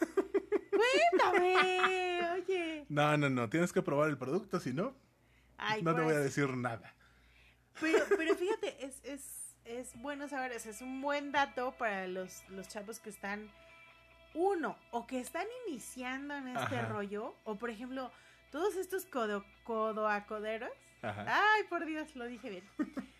[0.70, 2.20] Cuéntame.
[2.34, 2.84] Oye.
[2.90, 3.48] No, no, no.
[3.48, 4.94] Tienes que probar el producto, si no,
[5.56, 6.94] Ay, no te voy a pues, decir nada.
[7.80, 12.42] Pero, pero fíjate, es, es, es bueno saber, eso, es un buen dato para los,
[12.50, 13.50] los chavos que están,
[14.34, 16.88] uno, o que están iniciando en este Ajá.
[16.88, 18.10] rollo, o por ejemplo,
[18.50, 21.24] todos estos codo, codoacoderos, Ajá.
[21.28, 22.64] ay, por Dios, lo dije bien,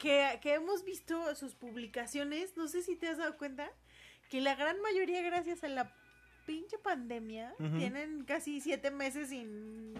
[0.00, 3.70] que, que hemos visto sus publicaciones, no sé si te has dado cuenta,
[4.30, 5.94] que la gran mayoría, gracias a la
[6.46, 9.94] pinche pandemia, tienen casi siete meses sin...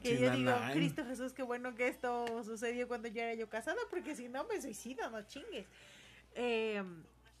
[0.00, 0.52] Que Sin yo digo.
[0.72, 4.44] Cristo Jesús, qué bueno que esto sucedió cuando yo era yo casada, porque si no
[4.44, 5.66] me suicido, no chingues.
[6.34, 6.82] Eh,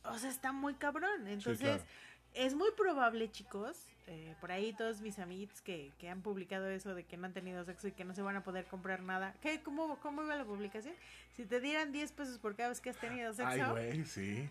[0.04, 1.26] o sea, está muy cabrón.
[1.26, 1.84] Entonces, claro.
[2.34, 6.94] Es muy probable, chicos, eh, por ahí todos mis amigos que, que han publicado eso
[6.94, 9.34] de que no han tenido sexo y que no se van a poder comprar nada.
[9.40, 9.62] ¿Qué?
[9.62, 10.94] ¿Cómo, cómo iba la publicación?
[11.36, 14.48] Si te dieran 10 pesos por cada vez que has tenido sexo, Ay, güey, sí.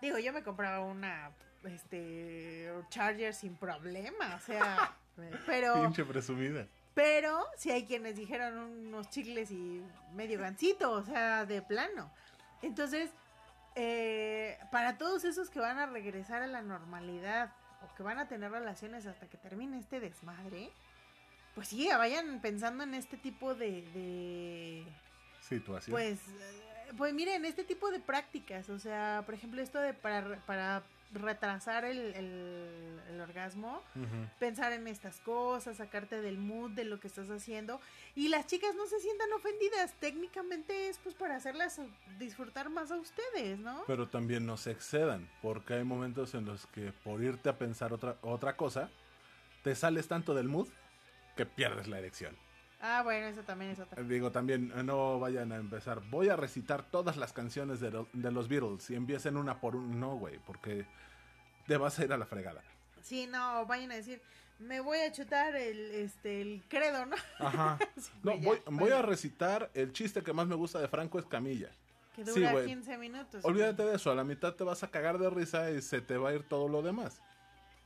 [0.00, 1.30] digo, yo me compraba una
[1.64, 4.94] este Charger sin problema, o sea,
[5.46, 6.66] pero Pinche presumida.
[6.94, 9.82] pero si hay quienes dijeron unos chicles y
[10.14, 12.10] medio gancito, o sea, de plano.
[12.62, 13.10] Entonces,
[13.76, 18.26] eh, para todos esos que van a regresar a la normalidad o que van a
[18.26, 20.70] tener relaciones hasta que termine este desmadre,
[21.54, 24.84] pues sí, vayan pensando en este tipo de, de
[25.40, 25.92] Situación.
[25.92, 30.38] pues, eh, pues miren, este tipo de prácticas, o sea, por ejemplo, esto de para,
[30.46, 30.82] para
[31.20, 33.82] retrasar el, el- el orgasmo,
[34.38, 37.80] pensar en estas cosas, sacarte del mood de lo que estás haciendo
[38.14, 41.80] y las chicas no se sientan ofendidas, técnicamente es pues para hacerlas
[42.18, 43.84] disfrutar más a ustedes, ¿no?
[43.86, 47.92] Pero también no se excedan, porque hay momentos en los que por irte a pensar
[47.92, 48.90] otra, otra cosa,
[49.62, 50.68] te sales tanto del mood
[51.36, 52.36] que pierdes la erección.
[52.80, 54.02] Ah, bueno, eso también es otra.
[54.02, 56.00] Digo, también eh, no vayan a empezar.
[56.10, 59.76] Voy a recitar todas las canciones de, lo- de los Beatles y empiecen una por
[59.76, 59.94] una.
[59.96, 60.86] No, güey, porque
[61.66, 62.62] te vas a ir a la fregada.
[63.02, 64.20] Sí, no, vayan a decir,
[64.58, 67.16] me voy a chutar el este el credo, ¿no?
[67.38, 67.78] Ajá.
[67.96, 71.70] Sí, No, voy, voy a recitar el chiste que más me gusta de Franco Escamilla.
[72.14, 72.66] que sí, dura güey.
[72.66, 73.44] 15 minutos.
[73.44, 76.18] Olvídate de eso, a la mitad te vas a cagar de risa y se te
[76.18, 77.22] va a ir todo lo demás.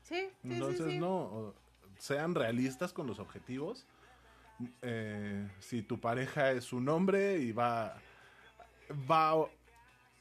[0.03, 0.99] Sí, sí, sí, Entonces, sí.
[0.99, 1.55] no,
[1.99, 3.87] sean realistas con los objetivos.
[4.83, 7.97] Eh, si tu pareja es un hombre y va,
[9.11, 9.37] va a,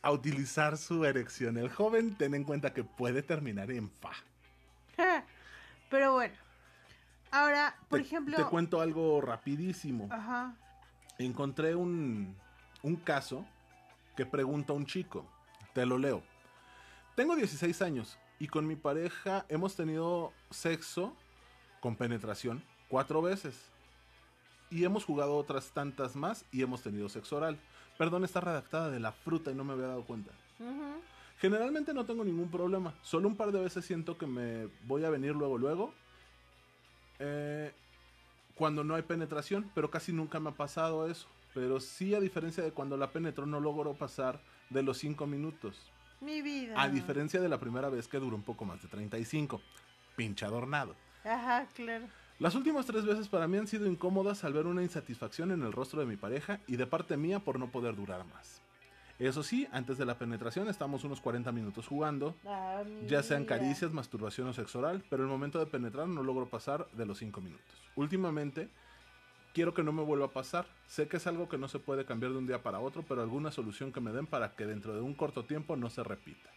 [0.02, 4.12] a utilizar su erección, el joven, ten en cuenta que puede terminar en fa.
[5.89, 6.36] Pero bueno.
[7.32, 10.08] Ahora, por Te- ejemplo, Te cuento algo rapidísimo.
[10.12, 10.56] ajá.
[11.17, 12.35] Encontré un,
[12.81, 13.46] un caso
[14.15, 15.29] que pregunta un chico.
[15.73, 16.23] Te lo leo.
[17.15, 21.13] Tengo 16 años y con mi pareja hemos tenido sexo
[21.81, 23.69] con penetración cuatro veces.
[24.71, 27.57] Y hemos jugado otras tantas más y hemos tenido sexo oral.
[27.97, 30.31] Perdón, está redactada de la fruta y no me había dado cuenta.
[31.39, 32.93] Generalmente no tengo ningún problema.
[33.01, 35.93] Solo un par de veces siento que me voy a venir luego, luego.
[37.19, 37.71] Eh,
[38.55, 41.27] cuando no hay penetración, pero casi nunca me ha pasado eso.
[41.53, 44.39] Pero sí, a diferencia de cuando la penetro, no logro pasar
[44.69, 45.91] de los 5 minutos.
[46.21, 46.79] Mi vida.
[46.79, 49.61] A diferencia de la primera vez que duró un poco más de 35.
[50.15, 50.95] Pinche adornado.
[51.23, 52.05] Ajá, claro.
[52.40, 55.73] Las últimas tres veces para mí han sido incómodas al ver una insatisfacción en el
[55.73, 58.62] rostro de mi pareja y de parte mía por no poder durar más.
[59.19, 63.92] Eso sí, antes de la penetración estamos unos 40 minutos jugando, Ah, ya sean caricias,
[63.92, 67.42] masturbación o sexo oral, pero el momento de penetrar no logro pasar de los 5
[67.42, 67.65] minutos.
[67.98, 68.69] Últimamente,
[69.54, 70.65] quiero que no me vuelva a pasar.
[70.87, 73.21] Sé que es algo que no se puede cambiar de un día para otro, pero
[73.21, 76.50] alguna solución que me den para que dentro de un corto tiempo no se repita.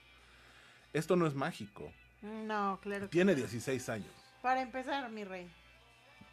[0.93, 1.91] Esto no es mágico.
[2.23, 3.07] No, claro.
[3.07, 3.39] que Tiene no.
[3.39, 4.13] 16 años.
[4.41, 5.51] Para empezar, mi rey.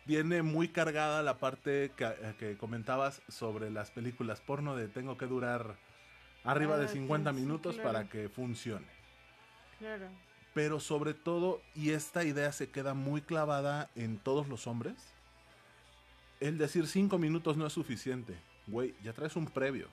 [0.09, 5.19] Tiene muy cargada la parte que, eh, que comentabas sobre las películas porno de tengo
[5.19, 5.75] que durar
[6.43, 7.89] arriba de Ah, 50 sí, sí, minutos claro.
[7.91, 8.87] para que funcione.
[9.77, 10.07] Claro.
[10.55, 14.95] Pero sobre todo, y esta idea se queda muy clavada en todos los hombres,
[16.39, 18.35] el decir 5 minutos no es suficiente.
[18.65, 19.89] Güey, ya traes un previo.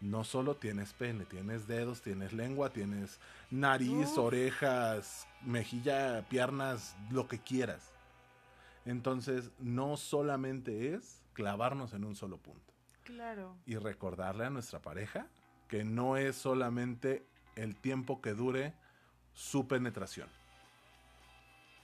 [0.00, 4.16] No solo tienes pene, tienes dedos, tienes lengua, tienes nariz, Uf.
[4.18, 7.91] orejas, mejilla, piernas, lo que quieras.
[8.84, 12.72] Entonces, no solamente es clavarnos en un solo punto.
[13.04, 13.56] Claro.
[13.66, 15.26] Y recordarle a nuestra pareja
[15.68, 17.26] que no es solamente
[17.56, 18.74] el tiempo que dure
[19.34, 20.28] su penetración.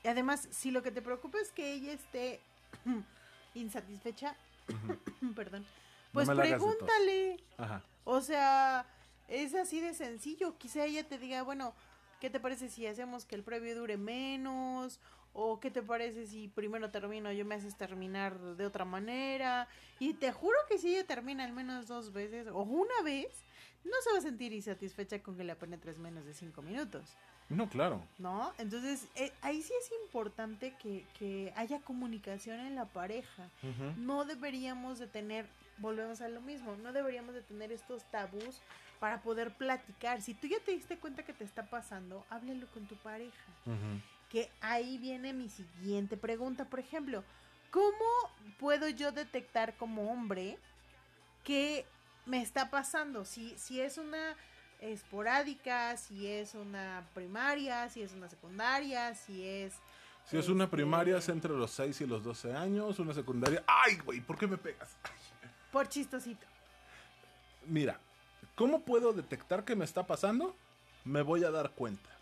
[0.05, 2.41] Y además, si lo que te preocupa es que ella esté
[3.55, 4.37] insatisfecha,
[5.35, 5.65] perdón,
[6.13, 7.43] pues pregúntale.
[7.57, 7.83] Ajá.
[8.05, 8.87] O sea,
[9.29, 10.57] es así de sencillo.
[10.59, 11.75] Quizá ella te diga, bueno,
[12.21, 15.01] ¿qué te parece si hacemos que el previo dure menos?
[15.41, 19.69] ¿O qué te parece si primero termino yo me haces terminar de otra manera?
[20.01, 23.45] Y te juro que si ella termina al menos dos veces o una vez,
[23.85, 27.15] no se va a sentir insatisfecha con que la penetres menos de cinco minutos.
[27.49, 28.03] No, claro.
[28.19, 28.53] ¿No?
[28.59, 33.49] Entonces, eh, ahí sí es importante que, que haya comunicación en la pareja.
[33.97, 38.61] No deberíamos de tener, volvemos a lo mismo, no deberíamos de tener estos tabús
[38.99, 40.21] para poder platicar.
[40.21, 43.53] Si tú ya te diste cuenta que te está pasando, háblalo con tu pareja.
[44.29, 47.25] Que ahí viene mi siguiente pregunta, por ejemplo,
[47.71, 48.05] ¿cómo
[48.59, 50.59] puedo yo detectar como hombre
[51.45, 51.87] que
[52.27, 53.25] me está pasando?
[53.25, 54.37] Si, si es una
[54.81, 59.75] esporádica, si es una primaria, si es una secundaria, si es...
[60.25, 63.65] Si es una este, primaria es entre los 6 y los 12 años, una secundaria...
[63.67, 64.21] ¡Ay, güey!
[64.21, 64.97] ¿Por qué me pegas?
[65.73, 66.47] Por chistosito.
[67.67, 67.99] Mira,
[68.55, 70.55] ¿cómo puedo detectar que me está pasando?
[71.05, 72.18] Me voy a dar cuenta.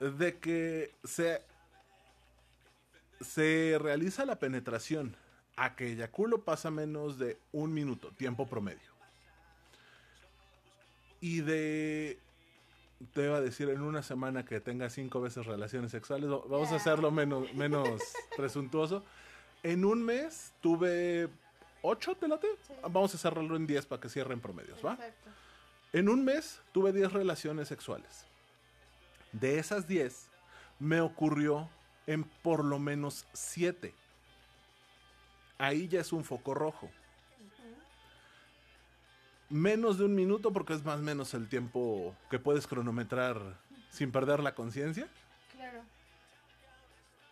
[0.00, 1.42] De que se,
[3.20, 5.16] se realiza la penetración
[5.56, 8.88] a que eyaculo pasa menos de un minuto, tiempo promedio.
[11.20, 12.18] Y de...
[13.12, 16.28] Te iba a decir en una semana que tenga cinco veces relaciones sexuales.
[16.30, 18.00] va- Vamos a hacerlo menos, menos
[18.36, 19.04] presuntuoso.
[19.62, 21.28] En un mes tuve
[21.82, 22.48] ocho, ¿te late?
[22.66, 22.72] Sí.
[22.82, 24.94] Vamos a cerrarlo en 10 para que cierren promedios, ¿va?
[24.94, 25.30] Exacto.
[25.92, 28.26] En un mes tuve 10 relaciones sexuales.
[29.32, 30.28] De esas 10,
[30.78, 31.68] me ocurrió
[32.06, 33.94] en por lo menos 7.
[35.58, 36.88] Ahí ya es un foco rojo.
[39.50, 43.58] Menos de un minuto porque es más o menos el tiempo que puedes cronometrar
[43.90, 45.08] sin perder la conciencia.
[45.52, 45.82] Claro.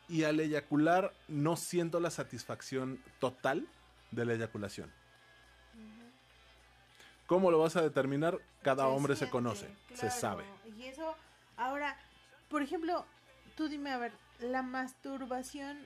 [0.08, 3.66] Y al eyacular no siento la satisfacción total
[4.10, 4.90] de la eyaculación.
[7.26, 8.38] ¿Cómo lo vas a determinar?
[8.62, 10.44] Cada Se hombre se conoce, se sabe.
[10.78, 11.16] Y eso,
[11.56, 11.96] ahora,
[12.48, 13.04] por ejemplo,
[13.56, 15.78] tú dime, a ver, la masturbación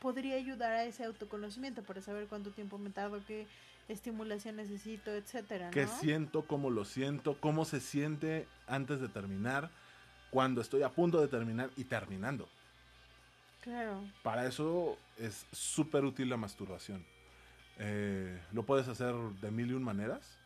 [0.00, 3.46] podría ayudar a ese autoconocimiento para saber cuánto tiempo me tardo, qué
[3.88, 5.98] estimulación necesito, etcétera, qué ¿no?
[5.98, 9.70] siento, cómo lo siento, cómo se siente antes de terminar,
[10.30, 12.48] cuando estoy a punto de terminar y terminando.
[13.62, 14.02] Claro.
[14.22, 17.04] Para eso es súper útil la masturbación.
[17.78, 20.37] Eh, lo puedes hacer de mil y un maneras.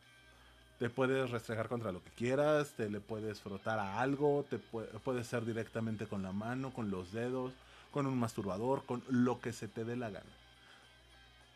[0.79, 4.87] Te puedes restregar contra lo que quieras, te le puedes frotar a algo, te puede,
[4.99, 7.53] puede ser directamente con la mano, con los dedos,
[7.91, 10.29] con un masturbador, con lo que se te dé la gana.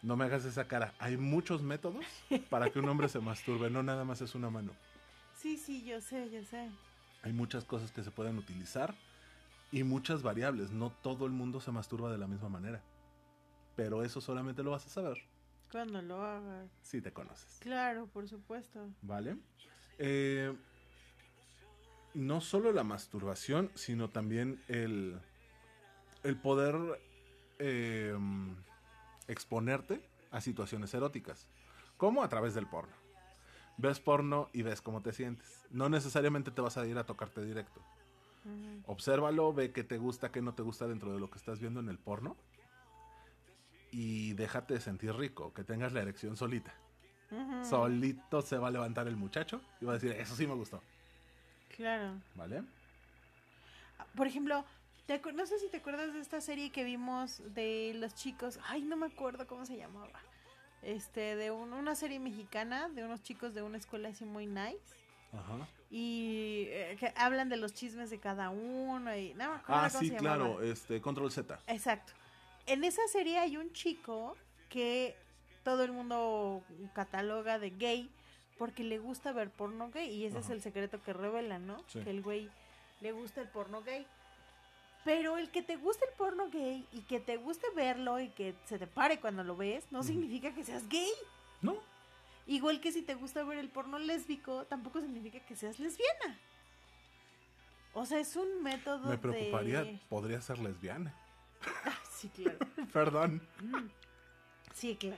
[0.03, 0.93] No me hagas esa cara.
[0.99, 2.05] Hay muchos métodos
[2.49, 4.71] para que un hombre se masturbe, no nada más es una mano.
[5.35, 6.69] Sí, sí, yo sé, yo sé.
[7.23, 8.93] Hay muchas cosas que se pueden utilizar
[9.71, 10.71] y muchas variables.
[10.71, 12.81] No todo el mundo se masturba de la misma manera.
[13.75, 15.17] Pero eso solamente lo vas a saber
[15.71, 16.69] Cuando lo hagas.
[16.81, 17.57] si te conoces.
[17.59, 18.89] Claro, por supuesto.
[19.01, 19.37] ¿Vale?
[19.97, 20.55] Eh,
[22.13, 25.19] no solo la masturbación, sino también el,
[26.23, 26.75] el poder
[27.59, 28.17] eh,
[29.27, 30.01] exponerte
[30.31, 31.47] a situaciones eróticas.
[31.97, 32.95] Como a través del porno.
[33.77, 35.65] Ves porno y ves cómo te sientes.
[35.69, 37.81] No necesariamente te vas a ir a tocarte directo.
[38.45, 38.83] Ujú.
[38.91, 41.79] Obsérvalo, ve qué te gusta, qué no te gusta dentro de lo que estás viendo
[41.79, 42.37] en el porno.
[43.91, 46.73] Y déjate sentir rico, que tengas la erección solita.
[47.69, 50.81] Solito se va a levantar el muchacho y va a decir, eso sí me gustó,
[51.75, 52.13] Claro.
[52.35, 52.63] ¿vale?
[54.15, 54.63] Por ejemplo,
[55.05, 58.59] ¿Te no sé si te acuerdas de esta serie que vimos de los chicos.
[58.67, 60.19] Ay, no me acuerdo cómo se llamaba.
[60.81, 64.81] Este, de un- una serie mexicana de unos chicos de una escuela así muy nice.
[65.31, 65.65] Ajá.
[65.89, 69.15] Y eh, que hablan de los chismes de cada uno.
[69.15, 71.57] Y no me acuerdo Ah, sí, claro, este, Control Z.
[71.67, 72.11] Exacto.
[72.67, 74.35] En esa serie hay un chico
[74.69, 75.15] que
[75.63, 76.63] todo el mundo
[76.93, 78.09] cataloga de gay
[78.57, 80.09] porque le gusta ver porno gay.
[80.09, 81.83] Y ese es el secreto que revelan, ¿no?
[81.87, 82.01] Sí.
[82.01, 82.49] Que el güey
[83.01, 84.05] le gusta el porno gay.
[85.05, 88.53] Pero el que te guste el porno gay y que te guste verlo y que
[88.65, 91.11] se te pare cuando lo ves, no significa que seas gay.
[91.61, 91.77] ¿No?
[92.47, 96.39] Igual que si te gusta ver el porno lésbico, tampoco significa que seas lesbiana.
[97.93, 99.99] O sea, es un método Me preocuparía, de...
[100.09, 101.13] podría ser lesbiana.
[102.17, 102.57] Sí, claro.
[102.93, 103.41] Perdón.
[104.73, 105.17] Sí, claro.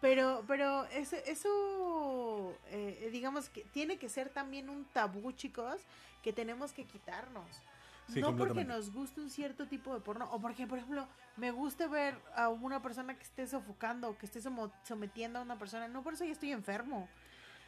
[0.00, 5.82] Pero, pero eso, eso eh, digamos que tiene que ser también un tabú, chicos,
[6.22, 7.62] que tenemos que quitarnos.
[8.08, 11.52] Sí, no porque nos guste un cierto tipo de porno, o porque, por ejemplo, me
[11.52, 14.40] guste ver a una persona que esté sofocando que esté
[14.82, 17.08] sometiendo a una persona, no por eso ya estoy enfermo.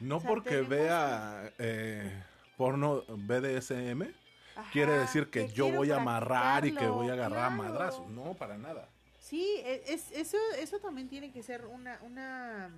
[0.00, 2.24] No O sea, porque vea eh,
[2.56, 4.12] porno BDSM,
[4.57, 7.62] Ajá, quiere decir que, yo voy a amarrar y que voy a agarrar a claro.
[7.62, 8.09] madrazos.
[8.09, 8.88] No, para nada.
[9.18, 12.70] Sí, e- es, eso, eso también tiene que ser una, una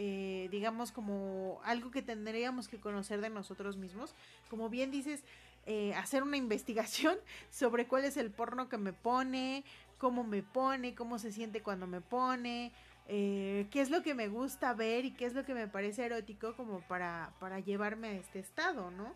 [0.00, 4.14] eh, digamos, como algo que tendríamos que conocer de nosotros mismos.
[4.48, 5.24] Como bien dices,
[5.66, 7.16] eh, hacer una investigación
[7.50, 9.64] sobre cuál es el porno que me pone,
[9.98, 12.70] cómo me pone, cómo se siente cuando me pone,
[13.08, 16.04] eh, qué es lo que me gusta ver y qué es lo que me parece
[16.04, 19.14] erótico como para, para llevarme a este estado, ¿no?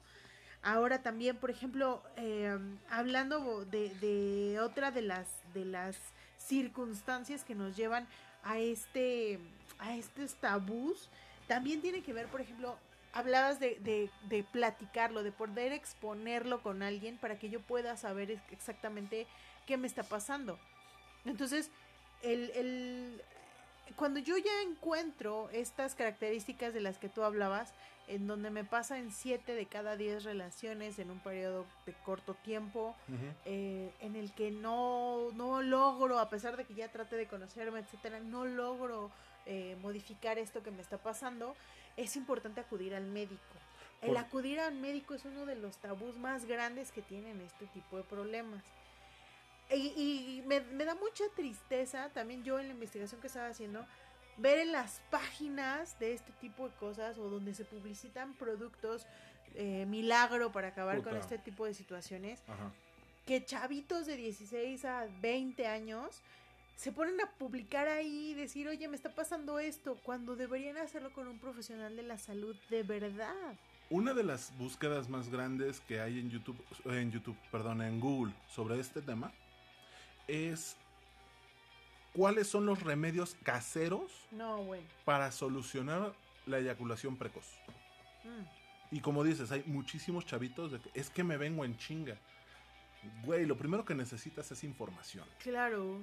[0.62, 2.56] Ahora también, por ejemplo, eh,
[2.88, 5.96] hablando de, de otra de las, de las
[6.38, 8.06] circunstancias que nos llevan
[8.44, 9.38] a este,
[9.78, 11.08] a estos tabús,
[11.48, 12.76] también tiene que ver, por ejemplo,
[13.12, 18.52] hablabas de, de, platicarlo, de poder exponerlo con alguien para que yo pueda saber ex-
[18.52, 19.26] exactamente
[19.66, 20.58] qué me está pasando.
[21.24, 21.70] Entonces,
[22.22, 23.22] el, el,
[23.96, 27.72] cuando yo ya encuentro estas características de las que tú hablabas,
[28.08, 32.34] en donde me pasa en 7 de cada 10 relaciones en un periodo de corto
[32.34, 32.94] tiempo,
[33.44, 37.80] eh, en el que no, no logro, a pesar de que ya trate de conocerme,
[37.80, 39.10] etcétera, no logro
[39.46, 41.54] eh, modificar esto que me está pasando,
[41.96, 43.40] es importante acudir al médico.
[44.00, 47.96] El acudir al médico es uno de los tabús más grandes que tienen este tipo
[47.96, 48.64] de problemas.
[49.74, 53.86] Y, y me, me da mucha tristeza también yo en la investigación que estaba haciendo
[54.36, 59.06] ver en las páginas de este tipo de cosas o donde se publicitan productos
[59.54, 62.72] eh, milagro para acabar con este tipo de situaciones Ajá.
[63.26, 66.22] que chavitos de 16 a 20 años
[66.76, 71.12] se ponen a publicar ahí y decir, oye, me está pasando esto, cuando deberían hacerlo
[71.12, 73.54] con un profesional de la salud de verdad.
[73.90, 76.56] Una de las búsquedas más grandes que hay en YouTube,
[76.86, 79.30] en YouTube, perdón, en Google sobre este tema
[80.32, 80.76] es
[82.14, 84.86] cuáles son los remedios caseros No, bueno.
[85.04, 86.12] para solucionar
[86.46, 87.46] la eyaculación precoz.
[88.24, 88.94] Mm.
[88.96, 92.16] Y como dices, hay muchísimos chavitos de que es que me vengo en chinga.
[93.24, 95.26] Güey, lo primero que necesitas es información.
[95.38, 96.00] Claro,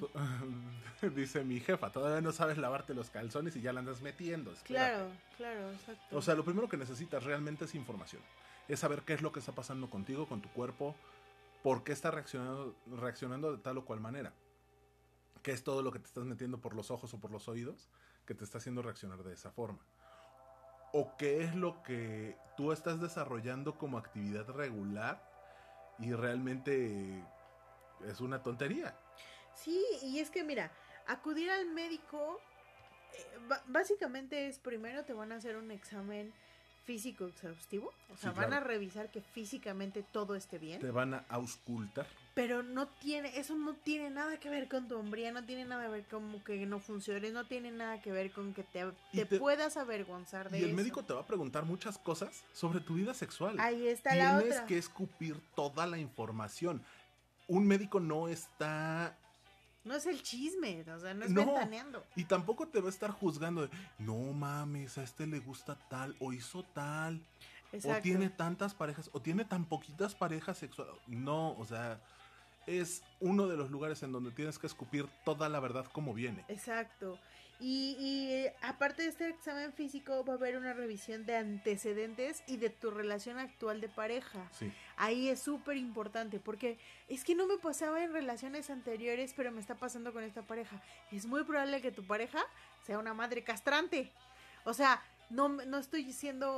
[1.16, 4.52] Dice mi jefa, todavía no sabes lavarte los calzones y ya la andas metiendo.
[4.52, 4.92] espérate".
[4.96, 6.18] claro, claro, exacto.
[6.18, 8.22] O sea, lo primero que necesitas realmente es información.
[8.68, 10.96] Es saber qué es lo que está pasando contigo, con tu cuerpo,
[11.64, 14.34] por qué está reaccionando, reaccionando de tal o cual manera.
[15.44, 17.90] ¿Qué es todo lo que te estás metiendo por los ojos o por los oídos
[18.26, 19.80] que te está haciendo reaccionar de esa forma?
[20.92, 25.24] ¿O qué es lo que tú estás desarrollando como actividad regular
[26.00, 27.24] y realmente
[28.06, 28.98] es una tontería?
[29.54, 30.72] Sí, y es que mira,
[31.08, 32.40] acudir al médico,
[33.14, 36.34] eh, básicamente es primero te van a hacer un examen
[36.90, 41.14] físico exhaustivo, o sea, Sí, van a revisar que físicamente todo esté bien, Te van
[41.14, 42.08] a auscultar.
[42.34, 45.84] pero no tiene, eso no tiene nada que ver con tu hombría, no tiene nada
[45.86, 49.26] que ver con que no funcione, no tiene nada que ver con que te, te
[49.28, 50.78] te- puedas avergonzar de Y el eso.
[50.78, 53.60] médico te va a preguntar muchas cosas sobre tu vida sexual.
[53.60, 54.66] Ahí está la Tienes otra.
[54.66, 56.82] que escupir toda la información.
[57.48, 59.16] Un médico no está
[59.84, 61.46] No es el chisme, o sea, no es No.
[61.46, 62.06] ventaneando.
[62.16, 66.16] y tampoco te va a estar juzgando de, no mames, a este le gusta tal
[66.20, 67.22] o hizo tal
[67.72, 70.96] o tiene tantas parejas o tiene tan poquitas parejas sexuales.
[71.08, 72.02] No, o sea,
[72.68, 76.44] es uno de los lugares en donde tienes que escupir toda la verdad como viene.
[76.50, 77.18] Exacto.
[77.62, 82.56] Y, y, aparte de este examen físico va a haber una revisión de antecedentes y
[82.56, 84.50] de tu relación actual de pareja.
[84.54, 84.72] Sí.
[84.96, 86.78] Ahí es súper importante porque
[87.10, 90.82] es que no me pasaba en relaciones anteriores, pero me está pasando con esta pareja.
[91.12, 92.40] Es muy probable que tu pareja
[92.86, 94.10] sea una madre castrante.
[94.64, 96.50] O sea, no, no estoy siendo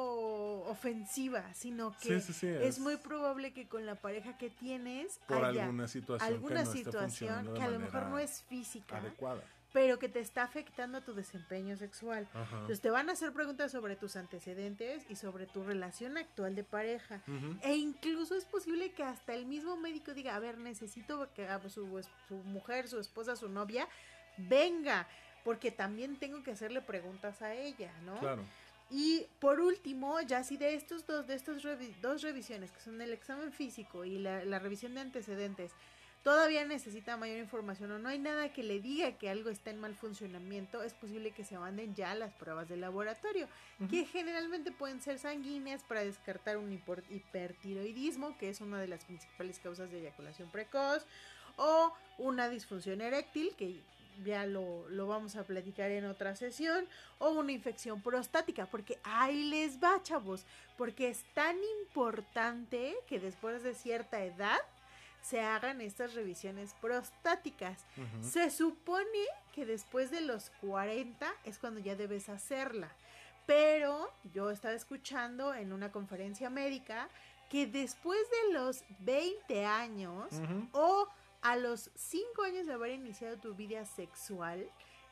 [0.67, 4.49] ofensiva, sino que Sí, sí, sí, es, es- muy probable que con la pareja que
[4.49, 8.19] tienes Por haya alguna situación alguna que no esté situación que a lo mejor no
[8.19, 9.43] es física, adecuada.
[9.73, 12.27] Pero que te está afectando a tu desempeño sexual.
[12.33, 12.55] Ajá.
[12.55, 16.63] Entonces te van a hacer preguntas sobre tus antecedentes y sobre tu relación actual de
[16.63, 17.21] pareja.
[17.61, 22.05] E incluso es posible que hasta el mismo médico diga, a ver, necesito que su,
[22.27, 23.87] su mujer, su esposa, su novia,
[24.37, 25.07] venga,
[25.43, 28.19] porque también tengo que hacerle preguntas a ella, ¿no?
[28.19, 28.43] Claro.
[28.89, 33.01] Y por último, ya si de estos dos, de estas revi- dos revisiones, que son
[33.01, 35.71] el examen físico y la, la revisión de antecedentes,
[36.23, 39.79] todavía necesita mayor información o no hay nada que le diga que algo está en
[39.79, 43.47] mal funcionamiento, es posible que se manden ya las pruebas de laboratorio,
[43.89, 49.03] que generalmente pueden ser sanguíneas para descartar un hiper- hipertiroidismo, que es una de las
[49.05, 51.05] principales causas de eyaculación precoz,
[51.57, 53.81] o una disfunción eréctil, que
[54.23, 56.85] ya lo, lo vamos a platicar en otra sesión,
[57.17, 60.45] o una infección prostática, porque ahí les va, chavos,
[60.77, 64.59] porque es tan importante que después de cierta edad
[65.21, 67.85] se hagan estas revisiones prostáticas.
[68.21, 72.89] Se supone que después de los 40 es cuando ya debes hacerla.
[73.45, 77.09] Pero yo estaba escuchando en una conferencia médica
[77.49, 80.27] que después de los 20 años
[80.71, 81.07] o
[81.41, 84.69] a los 5 años de haber iniciado tu vida sexual,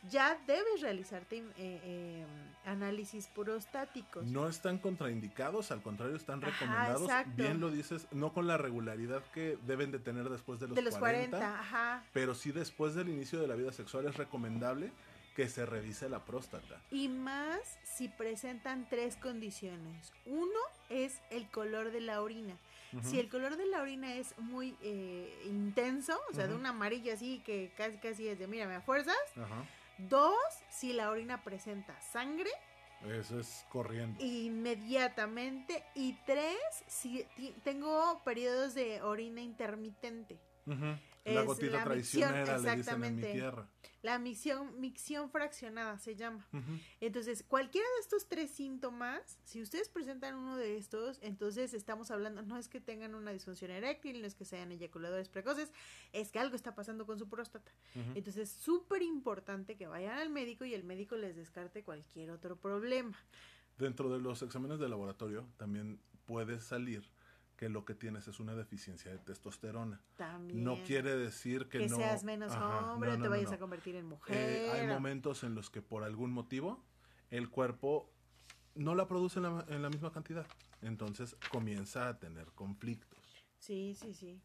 [0.09, 2.25] ya debes realizarte eh, eh,
[2.65, 4.25] análisis prostáticos.
[4.25, 7.01] No están contraindicados, al contrario, están Ajá, recomendados.
[7.01, 7.31] exacto.
[7.35, 10.81] Bien lo dices, no con la regularidad que deben de tener después de los, de
[10.81, 12.03] los 40, 40, ajá.
[12.13, 14.91] pero sí después del inicio de la vida sexual es recomendable
[15.35, 16.81] que se revise la próstata.
[16.91, 20.11] Y más si presentan tres condiciones.
[20.25, 22.57] Uno es el color de la orina.
[23.03, 27.13] Si el color de la orina es muy eh, intenso, o sea, de un amarillo
[27.13, 29.15] así que casi casi es de, mírame a fuerzas.
[29.37, 29.63] Ajá.
[30.07, 30.37] Dos,
[30.69, 32.49] si la orina presenta sangre
[33.05, 34.23] Eso es corriendo.
[34.23, 35.83] inmediatamente.
[35.95, 37.25] Y tres, si
[37.63, 40.39] tengo periodos de orina intermitente.
[41.25, 43.31] La gotita la traicionera, micción, le dicen en mi exactamente.
[43.33, 43.69] tierra.
[44.01, 46.47] La micción, micción fraccionada se llama.
[47.01, 52.41] Entonces, cualquiera de estos tres síntomas, si ustedes presentan uno de estos, entonces estamos hablando,
[52.41, 55.73] no es que tengan una disfunción eréctil, no es que sean eyaculadores precoces,
[56.13, 57.71] es que algo está pasando con su próstata.
[58.15, 62.55] Entonces, es súper importante que vayan al médico y el médico les descarte cualquier otro
[62.55, 63.17] problema.
[63.77, 67.03] Dentro de los exámenes de laboratorio también puede salir
[67.59, 69.99] que lo que tienes es una deficiencia de testosterona.
[70.15, 70.63] También.
[70.63, 73.55] No quiere decir que, que no seas menos Ajá, hombre, no, te vayas no.
[73.57, 74.37] a convertir en mujer.
[74.37, 76.81] Eh, hay o- momentos en los que por algún motivo
[77.29, 78.09] el cuerpo
[78.75, 80.47] no la produce en la, en la misma cantidad.
[80.81, 83.19] Entonces comienza a tener conflictos.
[83.57, 84.41] Sí, sí, sí.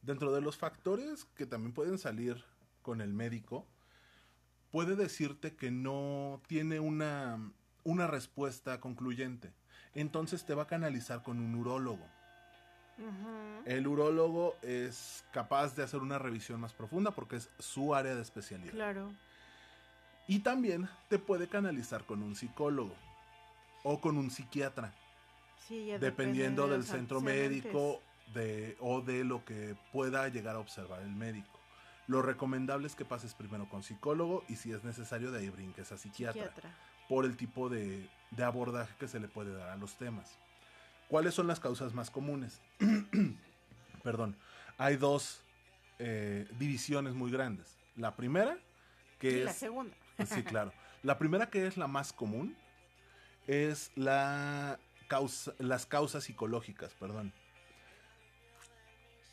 [0.00, 2.42] Dentro de los factores que también pueden salir
[2.80, 3.68] con el médico,
[4.70, 9.52] puede decirte que no tiene una, una respuesta concluyente.
[9.94, 12.06] Entonces te va a canalizar con un urólogo.
[13.64, 18.22] El urólogo es capaz de hacer una revisión más profunda porque es su área de
[18.22, 18.72] especialidad.
[18.72, 19.12] Claro.
[20.28, 22.94] Y también te puede canalizar con un psicólogo
[23.82, 24.94] o con un psiquiatra,
[25.68, 28.00] Sí, ya dependiendo de del centro médico
[28.32, 31.58] de, o de lo que pueda llegar a observar el médico.
[32.06, 35.90] Lo recomendable es que pases primero con psicólogo y si es necesario de ahí brinques
[35.90, 36.70] a psiquiatra, Psiquiatra.
[37.08, 40.38] por el tipo de, de abordaje que se le puede dar a los temas.
[41.08, 42.60] ¿Cuáles son las causas más comunes?
[44.02, 44.36] Perdón,
[44.78, 45.42] hay dos
[45.98, 47.76] eh, divisiones muy grandes.
[47.96, 48.58] La primera,
[49.18, 49.44] que Y es...
[49.44, 49.96] la segunda.
[50.26, 50.72] Sí, claro.
[51.02, 52.56] La primera que es la más común
[53.46, 57.30] es la causa, las causas psicológicas, perdón.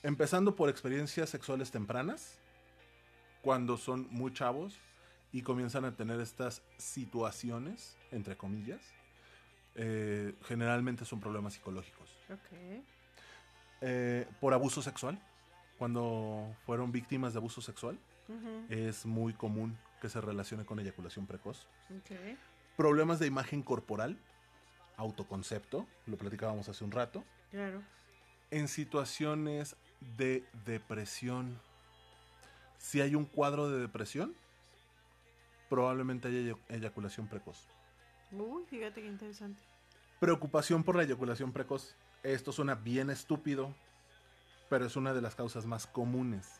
[0.03, 2.41] Empezando por experiencias sexuales tempranas,
[3.41, 4.77] cuando son muy chavos
[5.31, 8.81] y comienzan a tener estas situaciones, entre comillas,
[9.75, 12.17] eh, generalmente son problemas psicológicos.
[13.81, 15.19] Eh, por abuso sexual,
[15.77, 17.97] cuando fueron víctimas de abuso sexual,
[18.69, 21.67] es muy común que se relacione con eyaculación precoz.
[22.77, 24.17] Problemas de imagen corporal,
[24.95, 27.23] autoconcepto, lo platicábamos hace un rato.
[27.51, 27.81] Claro.
[28.49, 29.75] En situaciones
[30.17, 31.59] de depresión,
[32.77, 34.33] si hay un cuadro de depresión,
[35.75, 37.65] probablemente haya eya- eyaculación precoz.
[38.33, 39.63] Uy, fíjate qué interesante.
[40.19, 41.95] Preocupación por la eyaculación precoz.
[42.23, 43.73] Esto suena bien estúpido,
[44.69, 46.59] pero es una de las causas más comunes.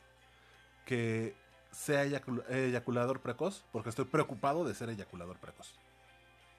[0.86, 1.36] Que
[1.70, 5.74] sea eyacul- eyaculador precoz, porque estoy preocupado de ser eyaculador precoz.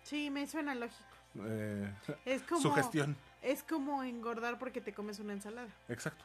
[0.03, 1.03] Sí, me suena lógico.
[1.45, 1.91] Eh,
[2.25, 3.17] Es como, Sugestión.
[3.41, 5.69] es como engordar porque te comes una ensalada.
[5.89, 6.23] Exacto.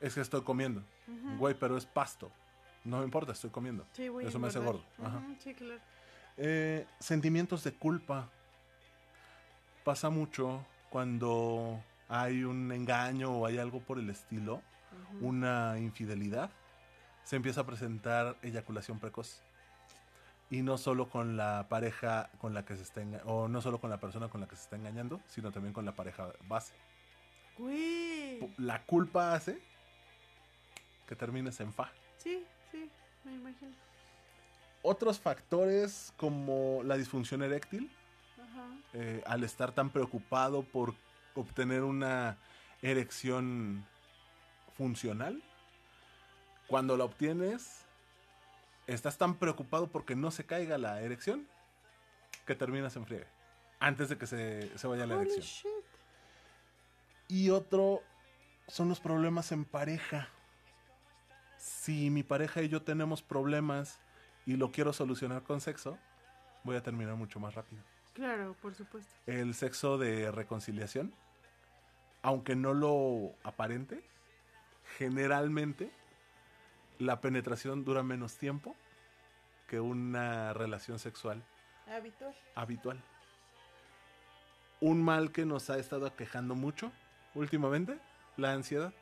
[0.00, 0.84] Es que estoy comiendo.
[1.08, 1.36] Ujú.
[1.38, 2.30] Güey, pero es pasto.
[2.86, 3.84] No me importa, estoy comiendo.
[3.92, 4.82] Sí, a Eso me hace gordo.
[5.02, 5.20] Ajá.
[5.40, 5.80] Sí, claro.
[6.36, 8.28] Eh, sentimientos de culpa.
[9.84, 14.62] Pasa mucho cuando hay un engaño o hay algo por el estilo,
[15.20, 16.50] una infidelidad,
[17.24, 19.42] se empieza a presentar eyaculación precoz.
[20.48, 23.90] Y no solo con la pareja con la que se está o no solo con
[23.90, 26.74] la persona con la que se está engañando, sino también con la pareja base.
[27.58, 28.54] Güey.
[28.58, 29.60] La culpa hace
[31.08, 31.90] que termines en fa.
[32.16, 32.44] Sí,
[33.26, 33.72] me imagino.
[34.82, 37.90] Otros factores como la disfunción eréctil,
[38.42, 38.68] Ajá.
[38.94, 40.94] eh, al estar tan preocupado por
[41.34, 42.38] obtener una
[42.82, 43.84] erección
[44.76, 45.42] funcional,
[46.68, 47.84] cuando la obtienes,
[48.86, 51.46] estás tan preocupado porque no se caiga la erección
[52.46, 53.26] que terminas en friegue
[53.80, 55.42] antes de que se, se vaya la erección.
[55.42, 55.70] shit.
[57.28, 58.02] Y otro
[58.68, 60.28] son los problemas en pareja.
[61.66, 63.98] Si mi pareja y yo tenemos problemas
[64.46, 65.98] y lo quiero solucionar con sexo,
[66.62, 67.82] voy a terminar mucho más rápido.
[68.14, 69.12] Claro, por supuesto.
[69.26, 71.12] El sexo de reconciliación,
[72.22, 74.00] aunque no lo aparente,
[74.96, 75.90] generalmente
[77.00, 78.76] la penetración dura menos tiempo
[79.66, 81.42] que una relación sexual
[81.88, 82.34] Habitual.
[82.54, 83.02] habitual.
[84.80, 86.92] Un mal que nos ha estado quejando mucho
[87.34, 87.98] últimamente,
[88.36, 88.94] la ansiedad.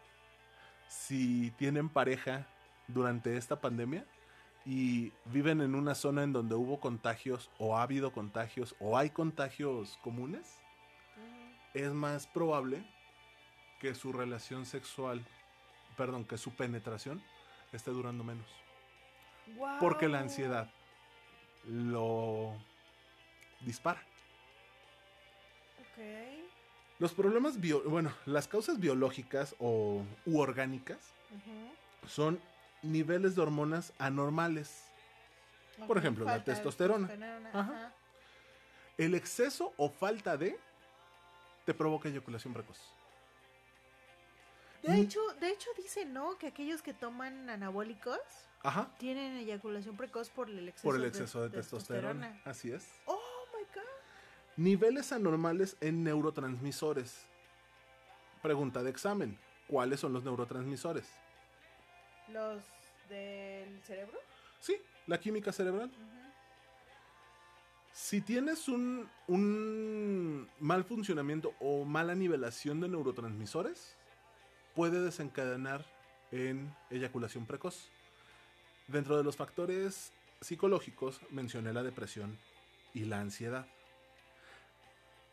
[0.88, 2.46] Si tienen pareja
[2.88, 4.04] durante esta pandemia
[4.66, 9.10] y viven en una zona en donde hubo contagios o ha habido contagios o hay
[9.10, 10.58] contagios comunes,
[11.74, 12.84] es más probable
[13.80, 15.24] que su relación sexual,
[15.96, 17.22] perdón, que su penetración
[17.72, 18.46] esté durando menos.
[19.80, 20.70] Porque la ansiedad
[21.64, 22.54] lo
[23.60, 24.02] dispara.
[26.98, 31.12] Los problemas bio, bueno, las causas biológicas o u orgánicas
[32.06, 32.40] son
[32.84, 34.84] niveles de hormonas anormales.
[35.86, 37.08] Por ejemplo, la testosterona.
[37.52, 37.60] Ajá.
[37.60, 37.92] Ajá.
[38.96, 40.56] El exceso o falta de
[41.64, 42.78] te provoca eyaculación precoz.
[44.82, 45.00] De Mm.
[45.00, 46.36] hecho, de hecho dice, ¿no?
[46.38, 48.18] Que aquellos que toman anabólicos
[48.62, 52.40] Ajá, tienen eyaculación precoz por el exceso, por el exceso de, testosterona.
[52.44, 52.86] Así es.
[53.06, 53.18] Oh
[53.56, 53.82] my god.
[54.56, 57.26] Niveles anormales en neurotransmisores.
[58.42, 59.38] Pregunta de examen.
[59.66, 61.06] ¿Cuáles son los neurotransmisores?
[62.28, 62.62] Los
[63.08, 64.18] del cerebro.
[64.60, 65.90] Sí, la química cerebral.
[67.92, 73.96] Si tienes un, un mal funcionamiento o mala nivelación de neurotransmisores,
[74.74, 75.84] puede desencadenar
[76.32, 77.88] en eyaculación precoz.
[78.88, 82.36] Dentro de los factores psicológicos mencioné la depresión
[82.92, 83.66] y la ansiedad.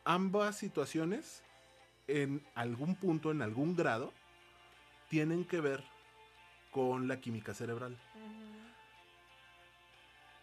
[0.04, 1.44] Ambas situaciones,
[2.08, 4.14] en algún punto, en algún grado,
[5.10, 5.84] tienen que ver
[6.72, 7.98] con la química cerebral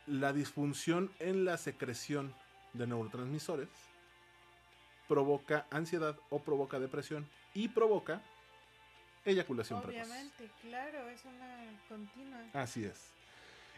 [0.09, 2.35] la disfunción en la secreción
[2.73, 3.69] de neurotransmisores
[5.07, 8.23] provoca ansiedad o provoca depresión y provoca
[9.25, 10.07] eyaculación precoz.
[10.07, 12.39] Obviamente, claro, es una continua.
[12.55, 13.11] Así es.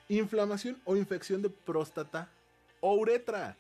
[0.09, 2.29] Inflamación o infección de próstata
[2.81, 3.57] o uretra.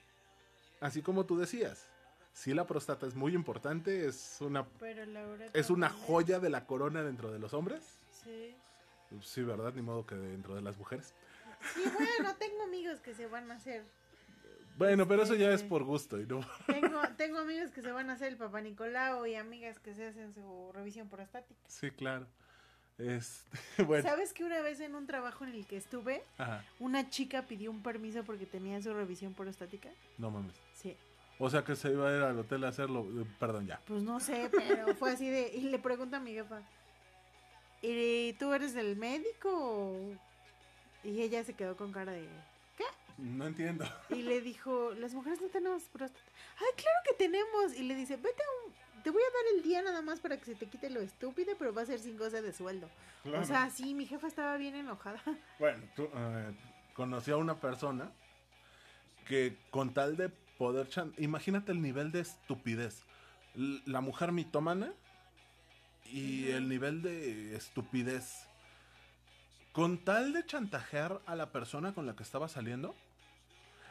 [0.80, 1.86] Así como tú decías.
[2.32, 6.07] Sí, la próstata es muy importante, es una, Pero la uretra es una también.
[6.07, 7.99] joya de la corona dentro de los hombres.
[8.24, 8.55] Sí.
[9.22, 9.72] Sí, ¿verdad?
[9.74, 11.14] Ni modo que dentro de las mujeres.
[11.74, 13.82] Sí, bueno, tengo amigos que se van a hacer.
[14.76, 17.92] Bueno, pero eso ya es Este- por gusto y no Tengo, tengo amigos que se
[17.92, 21.61] van a hacer el papá Nicolau y amigas que se hacen su revisión prostática.
[21.66, 22.26] Sí, claro.
[22.96, 23.42] Este,
[23.84, 24.02] bueno.
[24.08, 27.70] ¿Sabes que una vez en un trabajo en el que estuve, Ajá, una chica pidió
[27.70, 29.90] un permiso porque tenía su revisión prostática?
[30.18, 30.54] no mames.
[30.74, 30.96] Sí.
[31.38, 33.06] O sea que se iba a ir al hotel a hacerlo.
[33.20, 33.80] eh, Perdón, ya.
[33.86, 35.48] Pues no sé, pero fue así de...
[35.54, 36.61] Y le pregunta a mi jefa,
[37.83, 39.49] ¿y tú eres del médico?
[39.53, 40.14] o-?"
[41.03, 42.28] Y ella se quedó con cara de...
[43.18, 43.85] No entiendo.
[44.09, 46.24] Y le dijo, las mujeres no tenemos próstata.
[46.57, 47.74] Ay, claro que tenemos.
[47.74, 49.03] Y le dice, vete a un...
[49.03, 51.53] Te voy a dar el día nada más para que se te quite lo estúpido,
[51.59, 52.89] pero va a ser sin goce de sueldo.
[53.39, 55.20] O sea, sí, mi jefa estaba bien enojada.
[55.59, 56.55] bueno, tú, eh,
[56.95, 58.11] conocí a una persona
[59.26, 60.89] que con tal de poder...
[60.89, 63.05] chan- Imagínate el nivel de estupidez.
[63.55, 64.95] La mujer mitómana
[66.12, 68.46] y el nivel de estupidez.
[69.72, 72.94] Con tal de chantajear a la persona con la que estaba saliendo,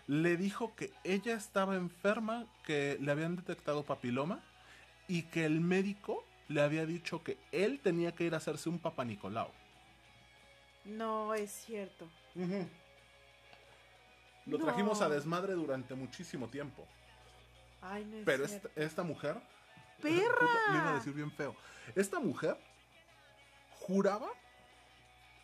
[0.07, 4.41] le dijo que ella estaba enferma, que le habían detectado papiloma
[5.07, 8.79] y que el médico le había dicho que él tenía que ir a hacerse un
[8.79, 9.51] papá Nicolau.
[10.85, 12.07] No es cierto.
[14.45, 14.65] Lo No.
[14.65, 16.85] trajimos a desmadre durante muchísimo tiempo.
[17.81, 18.67] Ay, no es Pero cierto.
[18.69, 19.37] esta, esta mujer.
[20.01, 20.71] ¡Perra!
[20.71, 21.55] Le iba a decir bien feo.
[21.95, 22.57] Esta mujer
[23.71, 24.27] juraba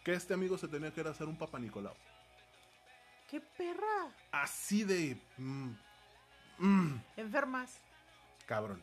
[0.04, 1.96] que este amigo se tenía que ir a hacer un papá Nicolau.
[3.30, 4.12] ¡Qué perra!
[4.32, 5.18] Así de...
[5.38, 5.72] mm,
[6.60, 7.80] mm, Enfermas.
[8.46, 8.82] cabrón.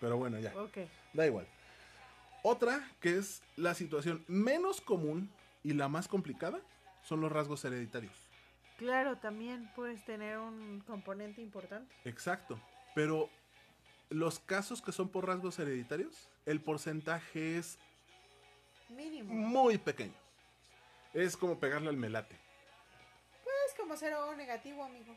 [0.00, 0.52] Pero bueno, ya.
[0.58, 0.78] Ok.
[1.12, 1.46] Da igual.
[2.42, 5.30] Otra que es la situación menos común
[5.62, 6.58] y la más complicada
[7.02, 8.14] son los rasgos hereditarios.
[8.78, 11.94] Claro, también puedes tener un componente importante.
[12.04, 12.58] Exacto.
[12.94, 13.28] Pero
[14.10, 17.78] los casos que son por rasgos hereditarios, el porcentaje es
[18.88, 19.32] Mínimo.
[19.32, 20.14] muy pequeño.
[21.14, 22.36] Es como pegarle al melate.
[23.68, 25.16] Es como cero negativo, amigo.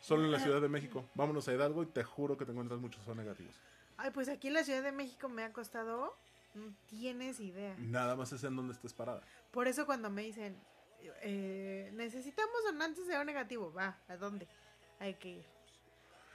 [0.00, 1.08] Solo en la Ciudad de México.
[1.14, 3.54] Vámonos a Hidalgo y te juro que te encuentras muchos son negativos.
[3.96, 6.16] Ay, pues aquí en la Ciudad de México me ha costado.
[6.54, 7.74] No tienes idea.
[7.78, 9.22] Nada más es en donde estés parada.
[9.50, 10.58] Por eso cuando me dicen,
[11.22, 14.48] eh, necesitamos donantes de O negativo, va, ¿a dónde?
[14.98, 15.59] Hay que ir.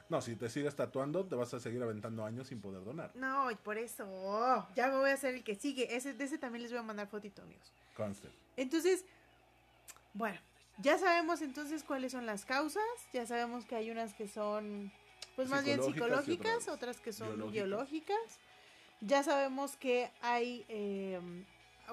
[0.08, 3.12] No, si te sigues tatuando, te vas a seguir aventando años sin poder donar.
[3.16, 5.96] No, y por eso, oh, ya me voy a hacer el que sigue.
[5.96, 7.74] Ese, de ese también les voy a mandar fotito, amigos.
[7.96, 8.30] Conste.
[8.56, 9.04] Entonces,
[10.14, 10.40] bueno,
[10.78, 12.84] ya sabemos entonces cuáles son las causas.
[13.14, 14.92] Ya sabemos que hay unas que son,
[15.36, 17.54] pues más bien Psicológicas otras otras que son biológicas.
[17.54, 18.40] biológicas.
[19.02, 21.20] Ya sabemos que hay eh,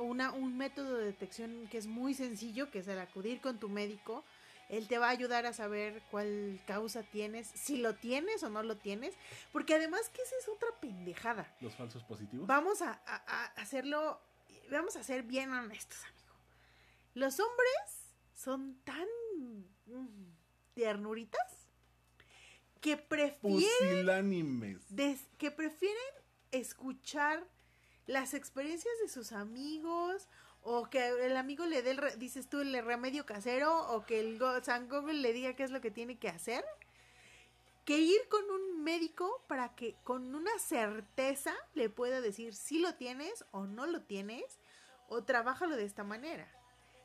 [0.00, 3.68] una, un método de detección que es muy sencillo, que es el acudir con tu
[3.68, 4.22] médico.
[4.68, 8.62] Él te va a ayudar a saber cuál causa tienes, si lo tienes o no
[8.62, 9.14] lo tienes,
[9.52, 11.54] porque además que esa es otra pendejada.
[11.60, 12.46] Los falsos positivos.
[12.46, 14.20] Vamos a, a- a hacerlo,
[14.70, 16.34] vamos a ser bien honestos, amigo.
[17.14, 19.06] Los hombres son tan
[19.86, 20.32] mm,
[20.74, 21.68] ternuritas
[22.80, 24.06] que prefieren,
[24.88, 25.98] des- que prefieren
[26.50, 27.46] escuchar
[28.06, 30.28] las experiencias de sus amigos
[30.64, 34.20] o que el amigo le dé, el re- dices tú, el remedio casero o que
[34.20, 36.64] el go- San Google le diga qué es lo que tiene que hacer
[37.84, 42.94] que ir con un médico para que con una certeza le pueda decir si lo
[42.94, 44.44] tienes o no lo tienes
[45.08, 46.46] o trabájalo de esta manera.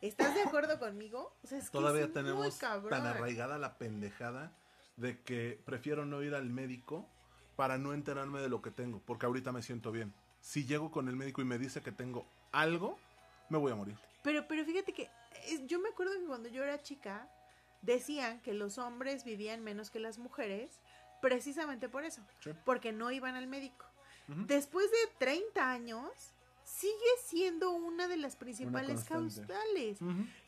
[0.01, 1.35] ¿Estás de acuerdo conmigo?
[1.43, 4.51] O sea, es que Todavía es tenemos tan arraigada la pendejada
[4.97, 7.07] de que prefiero no ir al médico
[7.55, 10.13] para no enterarme de lo que tengo, porque ahorita me siento bien.
[10.41, 12.99] Si llego con el médico y me dice que tengo algo,
[13.49, 13.95] me voy a morir.
[14.23, 15.09] Pero, pero fíjate que
[15.65, 17.29] yo me acuerdo que cuando yo era chica
[17.81, 20.79] decían que los hombres vivían menos que las mujeres
[21.21, 22.51] precisamente por eso, Sí.
[22.65, 23.85] porque no iban al médico.
[24.27, 26.11] Después de 30 años
[26.65, 26.91] sigue
[27.23, 29.99] siendo una de las principales causales.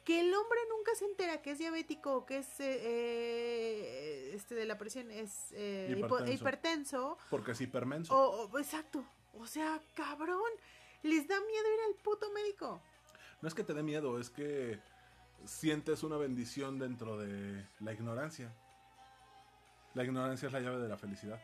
[0.03, 4.53] Que el hombre nunca se entera que es diabético o que es eh, eh, este
[4.55, 6.33] de la presión es eh, Hipertenso.
[6.33, 8.13] hipertenso Porque es hipermenso.
[8.15, 9.03] o, o- exacto
[9.37, 10.51] o sea cabrón
[11.03, 12.81] les da miedo ir al puto médico
[13.41, 14.79] No es que te dé miedo, es que
[15.45, 18.53] sientes una bendición dentro de la ignorancia.
[19.93, 21.39] La ignorancia es la llave de la felicidad.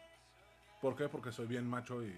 [0.82, 1.08] ¿Por qué?
[1.10, 2.14] Porque soy bien macho y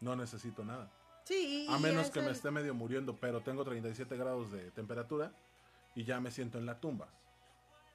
[0.00, 0.90] no necesito nada.
[1.24, 5.32] sí A menos que me es- esté medio muriendo, pero tengo 37 grados de temperatura
[5.94, 7.08] y ya me siento en la tumba.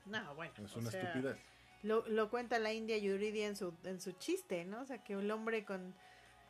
[0.06, 1.38] no bueno Es una sea, estupidez.
[1.84, 5.14] lo, lo cuenta la India Yuridia en su en su chiste no o sea que
[5.14, 5.94] el hombre con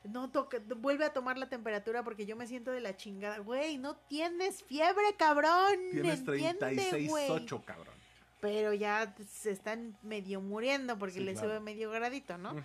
[0.04, 3.40] no toca, vuelve a tomar la temperatura porque yo me siento de la chingada.
[3.40, 5.76] Güey, no tienes fiebre, cabrón.
[5.92, 7.30] Tienes entiende, güey.
[7.30, 7.94] 36.8, cabrón.
[8.40, 11.50] pero ya se están medio muriendo porque Sí, le claro.
[11.50, 12.56] sube medio gradito, ¿no?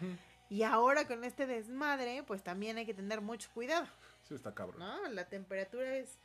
[0.49, 3.87] Y ahora con este desmadre, pues también hay que tener mucho cuidado,
[4.29, 4.79] Sí, está cabrón.
[4.79, 5.09] ¿no?
[5.09, 6.19] La temperatura es,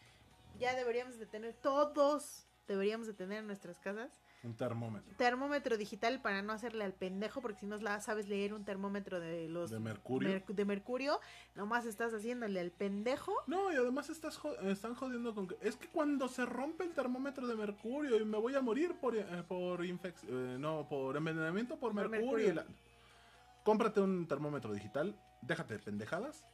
[0.59, 5.13] ya deberíamos de tener, todos deberíamos de tener en nuestras casas Un termómetro.
[5.17, 9.19] termómetro digital para no hacerle al pendejo, porque si no la sabes leer un termómetro
[9.19, 10.29] de los ¿De mercurio?
[10.29, 11.19] mer- de mercurio,
[11.55, 13.33] nomás estás haciéndole al pendejo.
[13.47, 15.57] No, y además estás están jodiendo con que...
[15.61, 19.17] Es que cuando se rompe el termómetro de mercurio y me voy a morir por,
[19.17, 20.61] eh, por infección...
[20.61, 22.45] no, por envenenamiento por Por mercurio.
[22.45, 22.53] y mercurio.
[22.53, 26.45] la- Cómprate un termómetro digital, déjate de pendejadas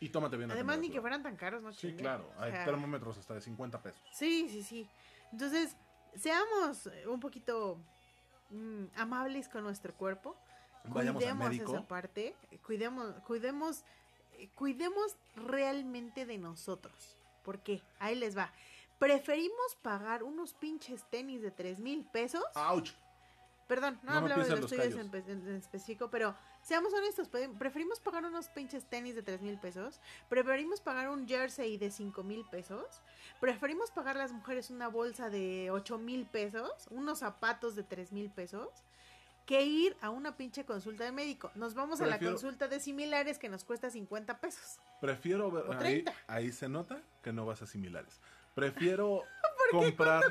[0.00, 1.72] y tómate bien Además, ni que fueran tan caros, ¿no?
[1.72, 2.02] Sí, Chingue.
[2.02, 2.28] claro.
[2.36, 4.00] O Hay sea, termómetros hasta de 50 pesos.
[4.12, 4.88] Sí, sí, sí.
[5.32, 5.76] Entonces,
[6.16, 7.78] seamos eh, un poquito
[8.50, 10.36] mm, amables con nuestro cuerpo.
[10.84, 12.34] Vayamos cuidemos esa parte.
[12.64, 13.84] Cuidemos, cuidemos,
[14.38, 17.16] eh, cuidemos realmente de nosotros.
[17.44, 17.82] ¿Por qué?
[17.98, 18.52] Ahí les va.
[18.98, 22.42] Preferimos pagar unos pinches tenis de tres mil pesos.
[22.54, 22.88] ¡Auch!
[23.68, 27.28] Perdón, no, No hablaba de los los tuyos en, en- específico, pero seamos honestos,
[27.58, 30.00] preferimos pagar unos pinches tenis de tres mil pesos,
[30.30, 33.02] preferimos pagar un jersey de cinco mil pesos,
[33.40, 38.30] preferimos pagar las mujeres una bolsa de ocho mil pesos, unos zapatos de tres mil
[38.30, 38.68] pesos,
[39.46, 41.50] que ir a una pinche consulta de médico.
[41.54, 44.78] Nos vamos a la consulta de similares que nos cuesta 50 pesos.
[45.00, 45.64] Prefiero ver...
[45.64, 46.14] O Ahí, 30.
[46.26, 48.20] ahí se nota que no vas a similares.
[48.54, 49.22] Prefiero
[49.70, 50.22] comprar...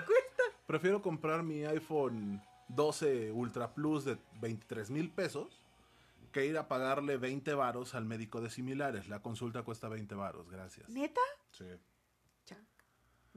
[0.68, 5.64] Prefiero comprar mi iPhone 12 Ultra Plus de 23 mil pesos
[6.32, 9.08] que ir a pagarle 20 varos al médico de similares.
[9.08, 10.90] La consulta cuesta 20 varos, gracias.
[10.90, 11.22] ¿Neta?
[11.50, 11.66] Sí.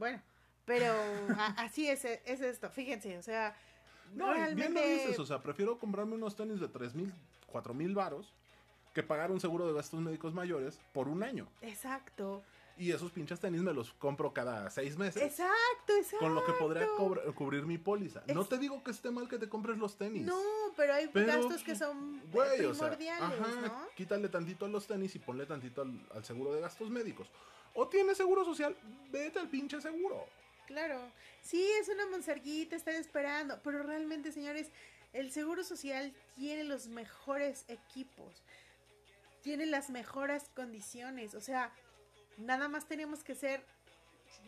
[0.01, 0.21] Bueno,
[0.65, 0.93] Pero
[1.59, 3.55] así es, es esto, fíjense, o sea,
[4.15, 4.95] No, y bien lo realmente...
[4.95, 7.13] dices, o sea, prefiero comprarme unos tenis de 3 mil,
[7.47, 8.33] 4 mil varos
[8.95, 11.47] que pagar un seguro de gastos médicos mayores por un año.
[11.61, 12.43] Exacto,
[12.77, 15.23] Y esos pinches tenis me los compro cada seis meses.
[15.23, 16.19] exacto, exacto.
[16.19, 16.89] Con lo que podría
[17.37, 18.23] cubrir mi póliza.
[18.35, 20.25] No te digo que esté mal que te compres los tenis.
[20.25, 20.41] No,
[20.77, 23.89] pero hay Pero, gastos que son Güey, o sea, primordiales, ajá, ¿no?
[23.95, 27.29] quítale tantito a los tenis y ponle tantito al, al seguro de gastos médicos.
[27.75, 28.77] O tienes seguro social,
[29.11, 30.27] vete al pinche seguro.
[30.67, 31.01] Claro,
[31.43, 34.69] sí, es una monserguita, están esperando, pero realmente, señores,
[35.13, 38.43] el Seguro Social tiene los mejores equipos,
[39.43, 41.73] tiene las mejores condiciones, o sea,
[42.37, 43.65] nada más tenemos que ser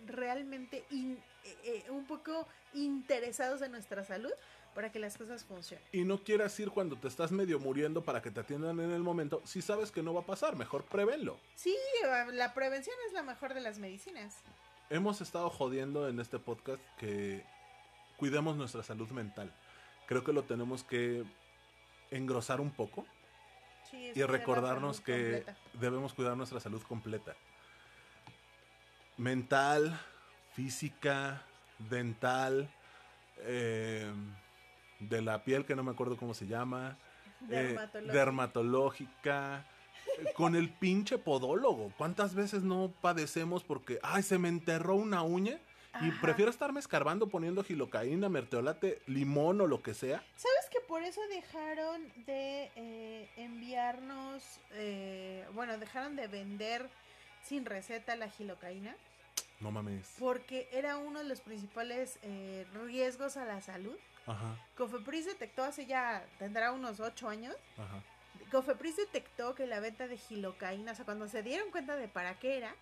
[0.06, 1.16] realmente eh,
[1.64, 4.32] eh, un poco interesados en nuestra salud
[4.74, 5.84] para que las cosas funcionen.
[5.92, 9.02] Y no quieras ir cuando te estás medio muriendo para que te atiendan en el
[9.02, 9.42] momento.
[9.44, 11.38] Si sabes que no va a pasar, mejor prevenlo.
[11.54, 11.76] Sí,
[12.32, 14.36] la prevención es la mejor de las medicinas.
[14.90, 17.44] Hemos estado jodiendo en este podcast que
[18.16, 19.54] cuidemos nuestra salud mental.
[20.06, 21.24] Creo que lo tenemos que
[22.10, 23.06] engrosar un poco
[23.90, 25.56] Sí, y recordarnos que completa.
[25.74, 27.34] debemos cuidar nuestra salud completa.
[29.18, 29.98] Mental,
[30.54, 31.42] física,
[31.78, 32.70] dental,
[33.38, 34.10] eh,
[35.08, 36.96] de la piel que no me acuerdo cómo se llama,
[37.50, 38.12] eh, Dermatológica.
[38.12, 39.66] dermatológica,
[40.34, 41.92] con el pinche podólogo.
[41.96, 45.58] ¿Cuántas veces no padecemos porque, ay, se me enterró una uña?
[46.00, 46.20] Y Ajá.
[46.22, 50.24] prefiero estarme escarbando poniendo gilocaína, merteolate, limón o lo que sea.
[50.36, 54.42] ¿Sabes que por eso dejaron de eh, enviarnos,
[54.72, 56.88] eh, bueno, dejaron de vender
[57.44, 58.96] sin receta la gilocaína?
[59.60, 60.14] No mames.
[60.18, 63.96] Porque era uno de los principales eh, riesgos a la salud.
[64.26, 68.02] Ajá, Cofepris detectó hace ya, tendrá unos 8 años, ajá.
[68.52, 72.38] Cofepris detectó que la venta de gilocaína, o sea, cuando se dieron cuenta de para
[72.38, 72.74] qué era,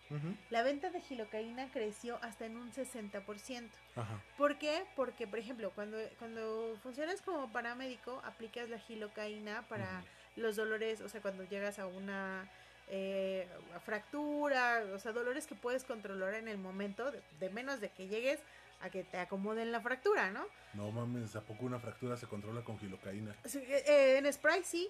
[0.51, 3.71] la venta de gilocaína creció hasta en un 60%.
[3.95, 4.21] Ajá.
[4.37, 4.85] ¿Por qué?
[4.97, 10.03] Porque, por ejemplo, cuando, cuando funcionas como paramédico, aplicas la gilocaína para
[10.35, 12.51] los dolores, o sea, cuando llegas a una
[12.89, 13.49] eh,
[13.85, 18.09] fractura, o sea, dolores que puedes controlar en el momento, de, de menos de que
[18.09, 18.41] llegues
[18.81, 20.47] a que te acomoden la fractura, ¿no?
[20.75, 23.35] No mames, ¿a poco una fractura se controla con gilocaína?
[23.45, 24.89] Sí, eh, eh, en spray sí.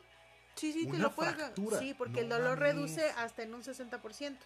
[0.55, 1.34] Sí, sí, te Una lo puedes.
[1.78, 2.74] Sí, porque no el dolor mames.
[2.74, 4.36] reduce hasta en un 60%.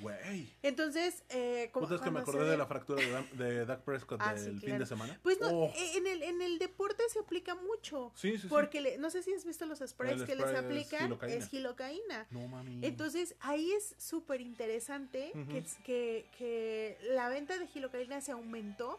[0.00, 0.48] Güey.
[0.62, 3.00] Entonces, eh, como que me acordé de la fractura
[3.32, 5.18] de, de Dak Prescott Ah, del sí, fin de semana.
[5.22, 5.72] Pues no, Oh.
[5.76, 8.10] eh, en, el, en el deporte se aplica mucho.
[8.16, 8.46] Sí, sí, sí.
[8.48, 11.48] Porque le- no sé si has visto los sprays El que les spray aplican, es
[11.48, 12.26] gilocaína.
[12.30, 12.82] No mames.
[12.82, 18.98] Entonces ahí es súper interesante que, que, que la venta de gilocaína se aumentó.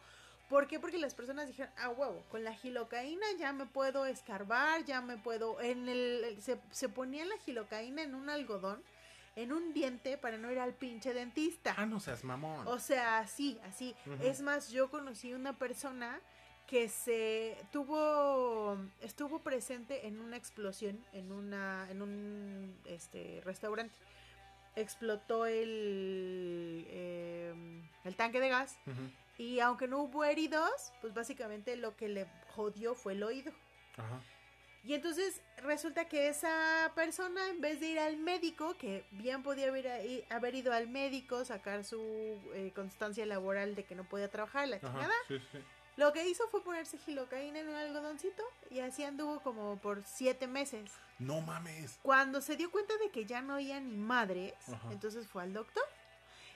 [0.50, 0.80] ¿Por qué?
[0.80, 5.18] Porque las personas dijeron, ah, huevo, con la gilocaína ya me puedo escarbar, ya me
[5.18, 5.60] puedo...
[5.60, 8.82] en el- se, se ponía la gilocaína en un algodón,
[9.36, 11.76] en un diente para no ir al pinche dentista.
[11.78, 12.68] Ah, no seas mamón.
[12.68, 13.96] O sea, así, así.
[14.22, 16.20] Es más, yo conocí una persona
[16.68, 23.96] que se tuvo estuvo presente en una explosión en una en un este restaurante.
[24.76, 27.54] Explotó el eh,
[28.04, 28.78] el tanque de gas
[29.38, 33.52] y aunque no hubo heridos, pues básicamente lo que le jodió fue el oído.
[33.98, 34.22] Ajá.
[34.86, 39.68] Y entonces resulta que esa persona, en vez de ir al médico, que bien podía
[39.70, 42.00] haber, haber ido al médico, sacar su
[42.54, 45.58] eh, constancia laboral de que no podía trabajar, la chingada, Sí, sí.
[45.98, 50.46] lo que hizo fue ponerse gilocaína en un algodoncito y así anduvo como por siete
[50.46, 50.92] meses.
[51.18, 51.98] No mames.
[52.04, 54.92] Cuando se dio cuenta de que ya no oía ni madres, Ajá.
[54.92, 55.84] entonces fue al doctor.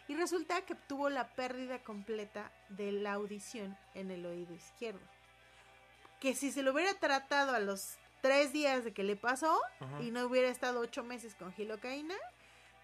[0.08, 5.00] Y resulta que tuvo la pérdida completa de la audición en el oído izquierdo.
[6.20, 10.02] Que si se lo hubiera tratado a los tres días de que le pasó Ajá.
[10.02, 12.16] y no hubiera estado ocho meses con gilocaína,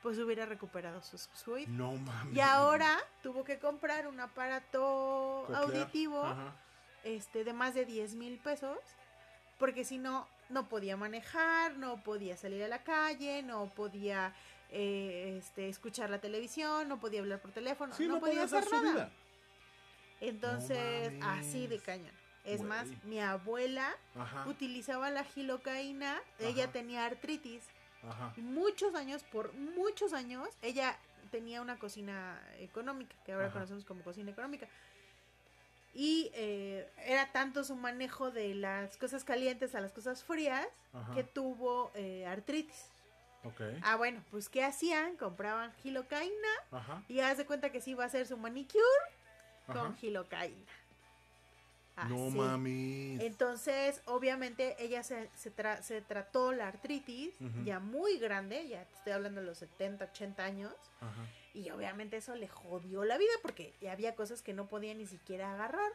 [0.01, 1.71] pues hubiera recuperado su, su oído.
[1.71, 2.35] No mames.
[2.35, 5.63] Y ahora tuvo que comprar un aparato Coclear.
[5.63, 6.53] auditivo Ajá.
[7.03, 8.77] este, de más de 10 mil pesos,
[9.57, 14.33] porque si no, no podía manejar, no podía salir a la calle, no podía
[14.69, 18.65] eh, este, escuchar la televisión, no podía hablar por teléfono, Sí, no, no podía hacer
[18.71, 18.91] nada.
[18.91, 19.11] vida.
[20.21, 22.11] Entonces, No así de cañón.
[22.45, 22.69] Es Güey.
[22.69, 24.47] más, mi abuela Ajá.
[24.47, 27.63] utilizaba la gilocaína, ella tenía artritis,
[28.07, 28.33] Ajá.
[28.37, 30.95] y muchos años, por muchos años, ella
[31.31, 34.67] tenía una cocina económica, que ahora conocemos como cocina económica.
[35.93, 40.67] Y eh, era tanto su manejo de las cosas calientes a las cosas frías
[41.13, 42.89] que tuvo eh, artritis.
[43.43, 43.61] Ok.
[43.81, 45.15] Ah, bueno, pues ¿qué hacían?
[45.17, 46.47] Compraban gilocaína
[47.07, 48.83] y haz de cuenta que sí iba a hacer su manicure
[49.67, 50.65] con gilocaína.
[52.09, 52.37] No Así.
[52.37, 53.17] mami.
[53.21, 57.33] Entonces, obviamente, ella se, se, tra- se trató la artritis
[57.63, 60.73] ya muy grande, ya te estoy hablando de los 70, 80 años,
[61.53, 65.53] y obviamente eso le jodió la vida porque había cosas que no podía ni siquiera
[65.53, 65.91] agarrar.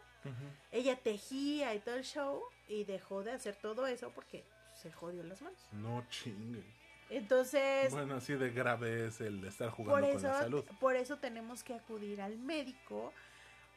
[0.73, 4.43] Ella tejía y todo el show y dejó de hacer todo eso porque
[4.81, 5.59] se jodió las manos.
[5.73, 6.63] No chingue.
[7.11, 10.65] Entonces, Bueno, así de grave es el estar por jugando con la salud.
[10.79, 13.13] por eso tenemos que acudir al médico.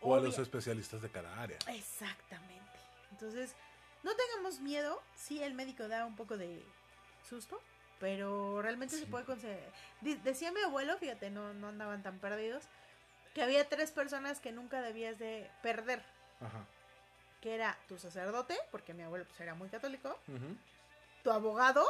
[0.03, 1.57] O a los especialistas de cada área.
[1.67, 2.79] Exactamente.
[3.11, 3.55] Entonces,
[4.03, 5.01] no tengamos miedo.
[5.15, 6.63] Sí, el médico da un poco de
[7.27, 7.59] susto,
[7.99, 9.59] pero realmente se puede conseguir.
[10.23, 12.63] Decía mi abuelo, fíjate, no, no andaban tan perdidos,
[13.33, 16.03] que había tres personas que nunca debías de perder,
[16.41, 16.65] Ajá.
[17.41, 20.55] que era tu sacerdote, porque mi abuelo pues, era muy católico, Ujú.
[21.23, 21.85] tu abogado,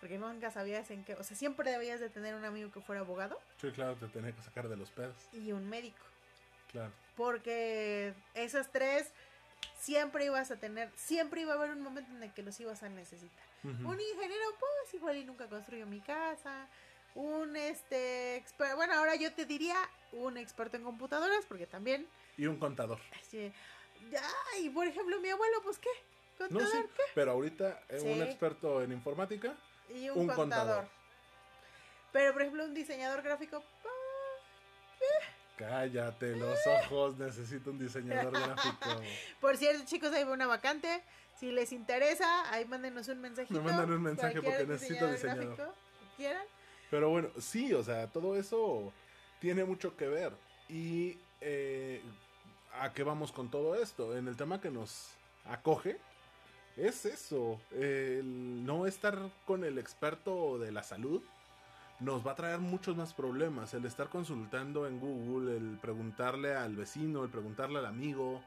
[0.00, 3.00] porque nunca sabías en qué, o sea, siempre debías de tener un amigo que fuera
[3.02, 5.16] abogado, Sí, claro, te tenía que sacar de los pedos.
[5.32, 5.98] y un médico.
[6.70, 6.92] Claro.
[7.18, 9.12] Porque esas tres
[9.80, 12.82] siempre ibas a tener, siempre iba a haber un momento en el que los ibas
[12.84, 13.44] a necesitar.
[13.64, 16.68] Un ingeniero, pues igual y nunca construyó mi casa.
[17.16, 19.76] Un este experto, bueno, ahora yo te diría
[20.12, 22.06] un experto en computadoras, porque también,
[22.36, 23.00] Y un contador.
[23.20, 23.52] así,
[24.54, 25.88] ay, por ejemplo, mi abuelo, pues qué,
[26.38, 28.20] No, contador, sí, pero ahorita eh, un Sí.
[28.22, 29.56] experto en informática.
[29.92, 30.36] y un, un contador.
[30.36, 30.88] contador.
[32.12, 35.12] Pero por ejemplo, un diseñador gráfico, pues,
[35.58, 39.02] Cállate los ojos, necesito un diseñador gráfico.
[39.40, 41.02] por cierto, chicos, ahí va una vacante.
[41.38, 43.60] Si les interesa, ahí mándenos un mensajito.
[43.60, 45.56] Me mandan un mensaje porque necesito diseñador.
[45.56, 45.74] gráfico
[46.16, 46.44] quieran.
[46.90, 48.92] Pero bueno, sí, o sea, todo eso
[49.40, 50.32] tiene mucho que ver.
[50.68, 52.02] Y eh,
[52.80, 54.16] a qué vamos con todo esto.
[54.16, 55.10] En el tema que nos
[55.44, 55.98] acoge,
[56.76, 57.60] es eso.
[57.72, 61.22] El no estar con el experto de la salud
[62.00, 63.74] nos va a traer muchos más problemas.
[63.74, 68.42] El estar consultando en Google, el preguntarle al vecino, el preguntarle al amigo.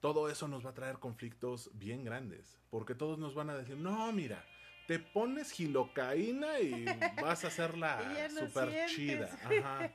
[0.00, 2.58] Todo eso nos va a traer conflictos bien grandes.
[2.70, 4.44] Porque todos nos van a decir, no, mira,
[4.86, 6.84] te pones gilocaína y
[7.22, 8.00] vas a hacerla
[8.34, 8.96] no super sientes".
[8.96, 9.38] chida.
[9.44, 9.90] Ajá.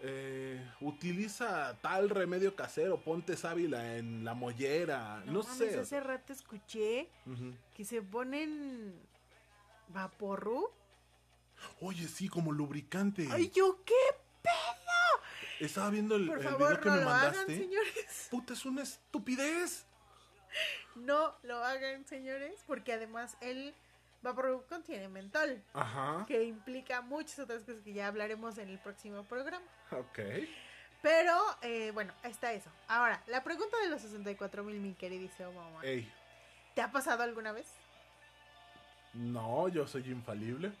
[0.00, 5.80] Eh, utiliza tal remedio casero, ponte sábila en la mollera, no, mames, sé.
[5.80, 7.08] Hace rato escuché
[7.74, 8.94] que se ponen
[9.88, 10.70] vaporru.
[11.80, 13.28] Oye, sí, como lubricante.
[13.30, 13.94] Ay, yo qué.
[15.60, 17.38] Estaba viendo el, Por el favor, video que no me lo mandaste.
[17.40, 18.28] hagan, señores.
[18.30, 19.86] Puta, es una estupidez.
[20.94, 23.74] No lo hagan, señores, porque además el
[24.22, 26.24] vaporru contiene mentol, Ajá.
[26.26, 29.64] que implica muchas otras cosas que ya hablaremos en el próximo programa.
[29.90, 30.18] Ok.
[31.02, 32.70] Pero, eh, bueno, está eso.
[32.88, 35.80] Ahora, la pregunta de los 64 mil, mi queridísimo mamá.
[35.84, 36.10] Ey,
[36.74, 37.66] ¿Te ha pasado alguna vez?
[39.14, 40.72] no, yo soy infalible.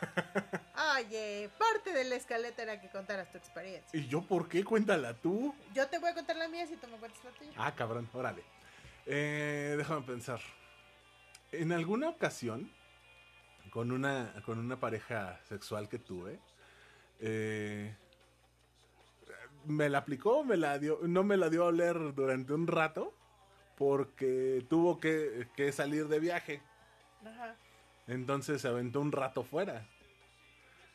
[0.96, 3.98] Oye, parte de la escaleta era que contaras tu experiencia.
[3.98, 4.64] ¿Y yo por qué?
[4.64, 5.54] Cuéntala tú.
[5.74, 7.52] Yo te voy a contar la mía si tú me cuentas la tuya.
[7.56, 8.42] Ah, cabrón, órale.
[9.06, 10.40] Eh, déjame pensar.
[11.52, 12.70] En alguna ocasión,
[13.70, 16.40] con una, con una pareja sexual que tuve,
[17.20, 17.94] eh,
[19.64, 23.14] me la aplicó, me la dio, no me la dio a oler durante un rato,
[23.76, 26.62] porque tuvo que, que salir de viaje.
[27.24, 27.56] Ajá.
[28.06, 29.86] Entonces se aventó un rato fuera.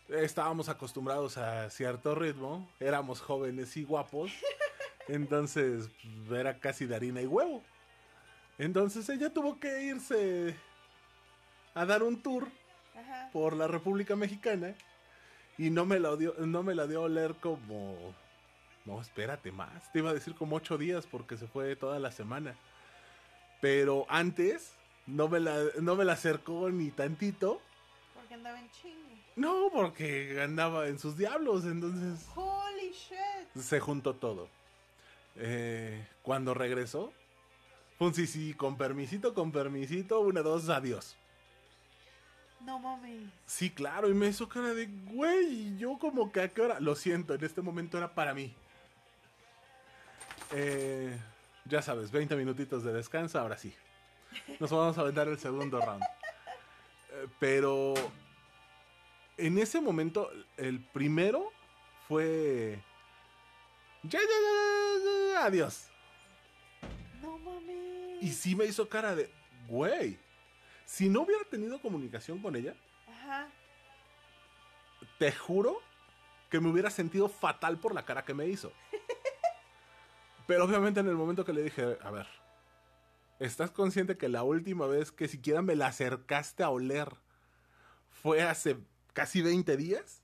[0.08, 4.32] Estábamos acostumbrados a cierto ritmo, éramos jóvenes y guapos,
[5.08, 5.90] entonces
[6.30, 7.64] era casi de harina y huevo.
[8.58, 10.56] Entonces ella tuvo que irse
[11.74, 12.50] a dar un tour
[12.96, 13.30] Ajá.
[13.32, 14.76] por la República Mexicana
[15.58, 18.14] y no me la dio, no me la dio a oler como...
[18.84, 19.92] No, espérate más.
[19.92, 22.56] Te iba a decir como ocho días porque se fue toda la semana.
[23.62, 24.74] Pero antes
[25.08, 27.62] no me la, no me la acercó ni tantito.
[28.14, 29.22] Porque andaba en chingue.
[29.36, 31.66] No, porque andaba en sus diablos.
[31.66, 33.62] Entonces Holy shit.
[33.62, 34.50] se juntó todo.
[35.36, 37.14] Eh, cuando regresó,
[37.98, 41.16] fue un sí, sí, con permisito, con permisito, una, dos, adiós.
[42.62, 43.30] No mames.
[43.46, 46.80] Sí, claro, y me hizo cara de, güey, y yo como que a qué hora,
[46.80, 48.54] lo siento, en este momento era para mí.
[50.52, 51.18] Eh,
[51.66, 53.74] ya sabes, 20 minutitos de descanso, ahora sí.
[54.60, 56.04] Nos vamos a aventar el segundo round.
[56.04, 57.94] Eh, pero
[59.38, 61.52] en ese momento, el primero
[62.08, 62.80] fue...
[64.04, 65.88] Ya, ya, ya, ya, ya, adiós.
[67.22, 68.22] No mames.
[68.22, 69.32] Y sí me hizo cara de,
[69.68, 70.18] güey,
[70.86, 72.76] si no hubiera tenido comunicación con ella,
[73.08, 73.48] Ajá.
[75.20, 75.80] te juro
[76.50, 78.72] que me hubiera sentido fatal por la cara que me hizo.
[80.48, 82.28] Pero obviamente en el momento que le dije, a ver,
[83.42, 87.10] ¿estás consciente que la última vez que siquiera me la acercaste a oler
[88.22, 88.78] fue hace
[89.14, 90.22] casi 20 días?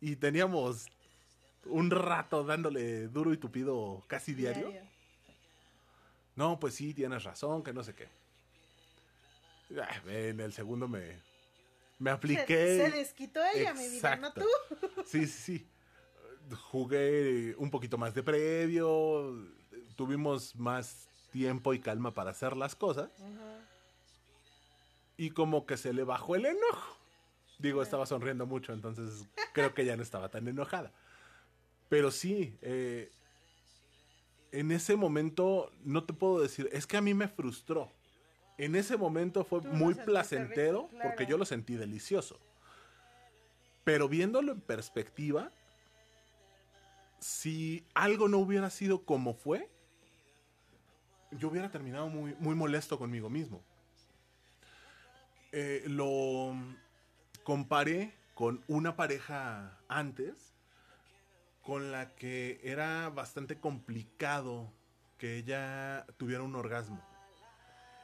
[0.00, 0.86] Y teníamos
[1.64, 4.72] un rato dándole duro y tupido casi diario.
[6.36, 8.08] no, pues sí, tienes razón, que no sé qué.
[9.80, 11.18] Ah, En el segundo me,
[11.98, 12.76] me apliqué.
[12.88, 14.42] se desquitó ella, mi vida, no Exacto.
[14.42, 15.02] tú.
[15.04, 15.66] Sí, sí, sí.
[16.70, 19.34] Jugué un poquito más de previo,
[19.96, 23.10] tuvimos más tiempo y calma para hacer las cosas
[25.18, 26.96] y como que se le bajó el enojo.
[27.58, 30.92] Digo, estaba sonriendo mucho, entonces creo que ya no estaba tan enojada.
[31.90, 33.10] Pero sí, eh,
[34.50, 37.92] en ese momento no te puedo decir, es que a mí me frustró.
[38.56, 41.10] En ese momento fue muy placentero rico, claro.
[41.10, 42.40] porque yo lo sentí delicioso.
[43.84, 45.50] Pero viéndolo en perspectiva,
[47.20, 49.68] si algo no hubiera sido como fue,
[51.32, 53.62] yo hubiera terminado muy, muy molesto conmigo mismo.
[55.52, 56.54] Eh, lo
[57.44, 60.52] comparé con una pareja antes,
[61.62, 64.72] con la que era bastante complicado
[65.18, 67.02] que ella tuviera un orgasmo.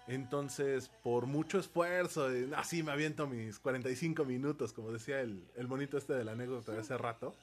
[0.08, 5.96] Entonces, por mucho esfuerzo, así me aviento mis 45 minutos, como decía el, el monito
[5.96, 7.34] este de la anécdota de hace rato,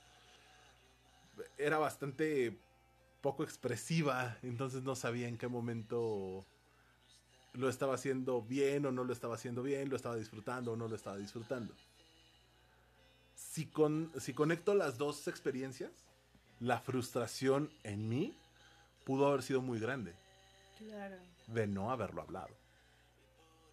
[1.58, 2.58] era bastante
[3.22, 6.46] poco expresiva, entonces no sabía en qué momento
[7.54, 10.88] lo estaba haciendo bien o no lo estaba haciendo bien, lo estaba disfrutando o no
[10.88, 11.74] lo estaba disfrutando.
[13.36, 15.92] Si, con, si conecto las dos experiencias,
[16.60, 18.34] la frustración en mí
[19.06, 20.14] pudo haber sido muy grande
[20.78, 21.16] Claro.
[21.48, 22.50] de no haberlo hablado.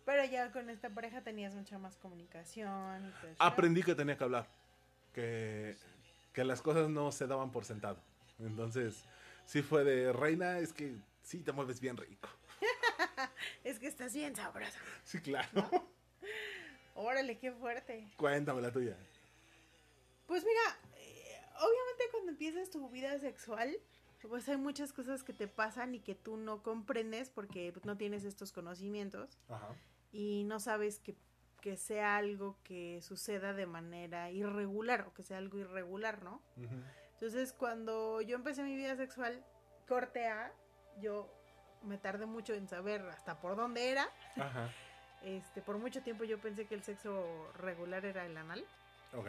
[0.05, 3.09] Pero ya con esta pareja tenías mucha más comunicación.
[3.09, 3.43] y todo eso.
[3.43, 4.47] Aprendí que tenía que hablar,
[5.13, 5.77] que,
[6.33, 7.99] que las cosas no se daban por sentado.
[8.39, 9.05] Entonces,
[9.47, 12.29] sí fue de reina, es que sí te mueves bien rico.
[13.65, 14.79] Es que estás bien sabrosa.
[15.05, 15.89] Sí, claro.
[16.95, 18.09] Órale, qué fuerte.
[18.17, 18.97] Cuéntame la tuya.
[20.27, 23.77] Pues mira, eh, obviamente cuando empiezas tu vida sexual,
[24.29, 28.25] pues hay muchas cosas que te pasan y que tú no comprendes porque no tienes
[28.25, 29.69] estos conocimientos Ajá.
[30.13, 31.17] y no sabes que,
[31.61, 36.41] que sea algo que suceda de manera irregular o que sea algo irregular, ¿no?
[37.17, 39.43] Entonces, cuando yo empecé mi vida sexual,
[39.89, 40.53] corte A,
[41.01, 41.27] yo
[41.83, 44.09] me tardé mucho en saber hasta por dónde era.
[44.37, 44.71] Ajá.
[45.23, 48.65] Este, por mucho tiempo yo pensé que el sexo regular era el anal.
[49.15, 49.27] Ok.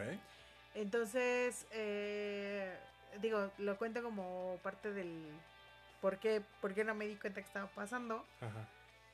[0.74, 2.78] Entonces, eh,
[3.20, 5.26] digo, lo cuento como parte del
[6.00, 8.24] por qué, por qué no me di cuenta que estaba pasando.
[8.40, 8.68] Ajá.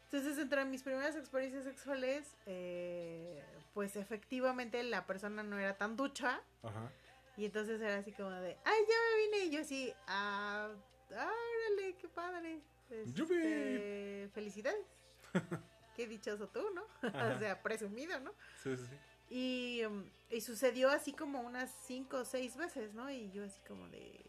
[0.05, 3.43] Entonces, entre mis primeras experiencias sexuales, eh,
[3.73, 6.41] pues efectivamente la persona no era tan ducha.
[6.63, 6.91] Ajá.
[7.37, 9.47] Y entonces era así como de, ay, ya me vine.
[9.47, 10.71] Y yo así, ah,
[11.11, 12.61] órale, qué padre.
[12.91, 14.87] Este, felicidades.
[15.97, 16.85] qué dichoso tú, ¿no?
[17.35, 18.33] O sea, presumido, ¿no?
[18.63, 18.97] Sí, sí, sí.
[19.31, 23.11] Y, um, y sucedió así como unas cinco o seis veces, ¿no?
[23.11, 24.21] Y yo así como de...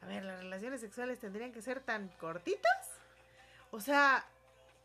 [0.00, 2.90] A ver, las relaciones sexuales tendrían que ser tan cortitas.
[3.70, 4.24] O sea,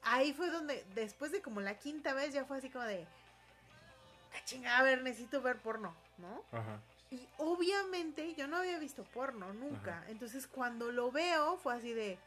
[0.01, 3.05] ahí fue donde, después de como la quinta vez, ya fue así como de...
[4.33, 6.43] "Ah, chinga, a ver, necesito ver porno, ¿no?
[6.51, 6.79] Ajá.
[7.11, 10.03] Y obviamente yo no había visto porno nunca.
[10.09, 12.17] Entonces cuando lo veo fue así de...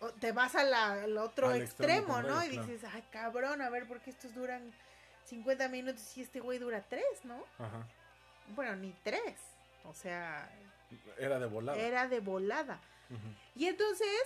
[0.00, 2.44] o te vas la- al otro Al extremo extremo, ¿no?
[2.44, 4.70] Y dices, ay cabrón, a ver, ¿por qué estos duran
[5.24, 7.42] 50 minutos y este güey dura 3, ¿no?
[7.58, 7.86] Ajá.
[8.54, 9.22] Bueno, ni 3.
[9.84, 10.50] O sea,
[11.16, 11.78] Era de volada.
[11.80, 12.78] era de volada.
[13.54, 14.20] Y entonces,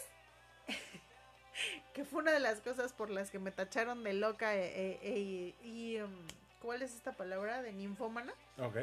[1.94, 4.98] que fue una de las cosas por las que me tacharon de loca eh, eh,
[5.02, 6.00] eh, y...
[6.00, 6.26] um,
[6.60, 7.62] ¿Cuál es esta palabra?
[7.62, 8.32] De ninfómana.
[8.58, 8.76] Ok.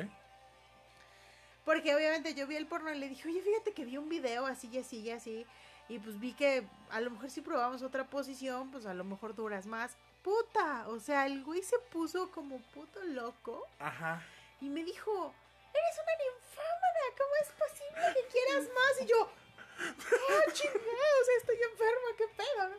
[1.64, 4.46] Porque obviamente yo vi el porno y le dije, oye, fíjate que vi un video
[4.46, 5.46] así y así y así.
[5.90, 9.36] Y pues vi que a lo mejor si probamos otra posición, pues a lo mejor
[9.36, 9.96] duras más.
[10.22, 14.22] Puta, o sea, el güey se puso como puto loco Ajá.
[14.60, 15.34] y me dijo,
[15.74, 19.02] eres una ninfómana, ¿cómo es posible que quieras más?
[19.02, 22.72] Y yo, oh, chingada, o sea, estoy enferma, qué pedo.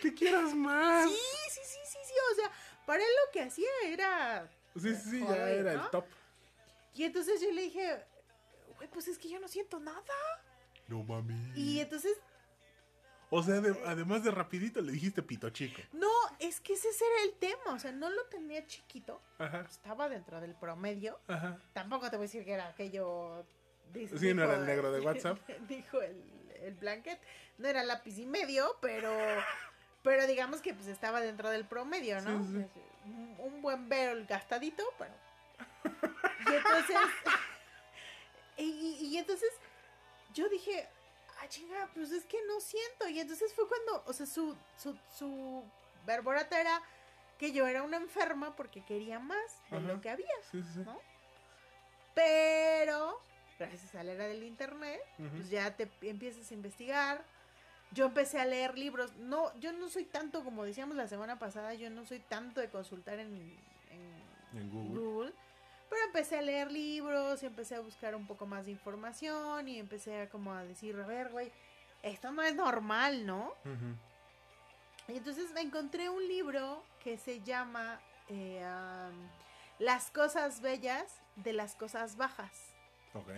[0.00, 1.10] ¿Qué quieras más?
[1.10, 1.18] Sí,
[1.50, 2.50] sí, sí, sí, sí, o sea,
[2.86, 5.84] para él lo que hacía era Sí, sí, sí, ya Joder, era ¿no?
[5.84, 6.04] el top.
[6.94, 8.04] Y entonces yo le dije,
[8.76, 10.02] güey, pues es que yo no siento nada.
[10.88, 11.34] No mami.
[11.54, 12.16] Y entonces,
[13.30, 15.80] O sea, de- además de rapidito le dijiste pito chico.
[15.92, 17.72] no, es que ese era el tema.
[17.74, 19.20] O sea, no lo tenía chiquito.
[19.38, 19.66] Ajá.
[19.68, 21.18] Estaba dentro del promedio.
[21.26, 21.58] Ajá.
[21.72, 23.44] Tampoco te voy a decir que era aquello.
[23.92, 25.38] dice- Sí, no era el negro de WhatsApp.
[25.68, 26.22] dijo el,
[26.62, 27.18] el blanket.
[27.58, 29.10] No era lápiz y medio, pero.
[30.04, 32.44] Pero digamos que pues estaba dentro del promedio, ¿no?
[32.44, 32.80] Sí, sí.
[33.06, 35.14] Un, un buen ver gastadito, pero.
[36.48, 36.96] Y entonces.
[38.58, 39.50] y, y- y entonces
[40.32, 40.88] yo dije,
[41.40, 43.08] ah, chinga, pues es que no siento.
[43.08, 45.64] Y entonces fue cuando, o sea, su, su, su
[46.06, 46.80] verborata era
[47.38, 49.86] que yo era una enferma porque quería más de Ajá.
[49.86, 50.80] lo que había, Sí, sí, sí.
[50.84, 51.00] ¿no?
[52.14, 53.20] Pero,
[53.58, 57.24] gracias a la era del internet, pues ya te empiezas a investigar
[57.92, 59.14] yo empecé a leer libros.
[59.16, 62.68] No, yo no soy tanto, como decíamos la semana pasada, yo no soy tanto de
[62.68, 63.56] consultar en,
[63.90, 65.00] en En Google.
[65.00, 65.32] Google.
[65.90, 69.78] Pero empecé a leer libros y empecé a buscar un poco más de información y
[69.78, 71.52] empecé a como a decir, a ver, güey,
[72.02, 73.54] esto no es normal, ¿no?
[75.06, 78.64] Y entonces me encontré un libro que se llama eh,
[79.78, 82.74] Las cosas bellas de las cosas bajas.
[83.12, 83.28] Ok.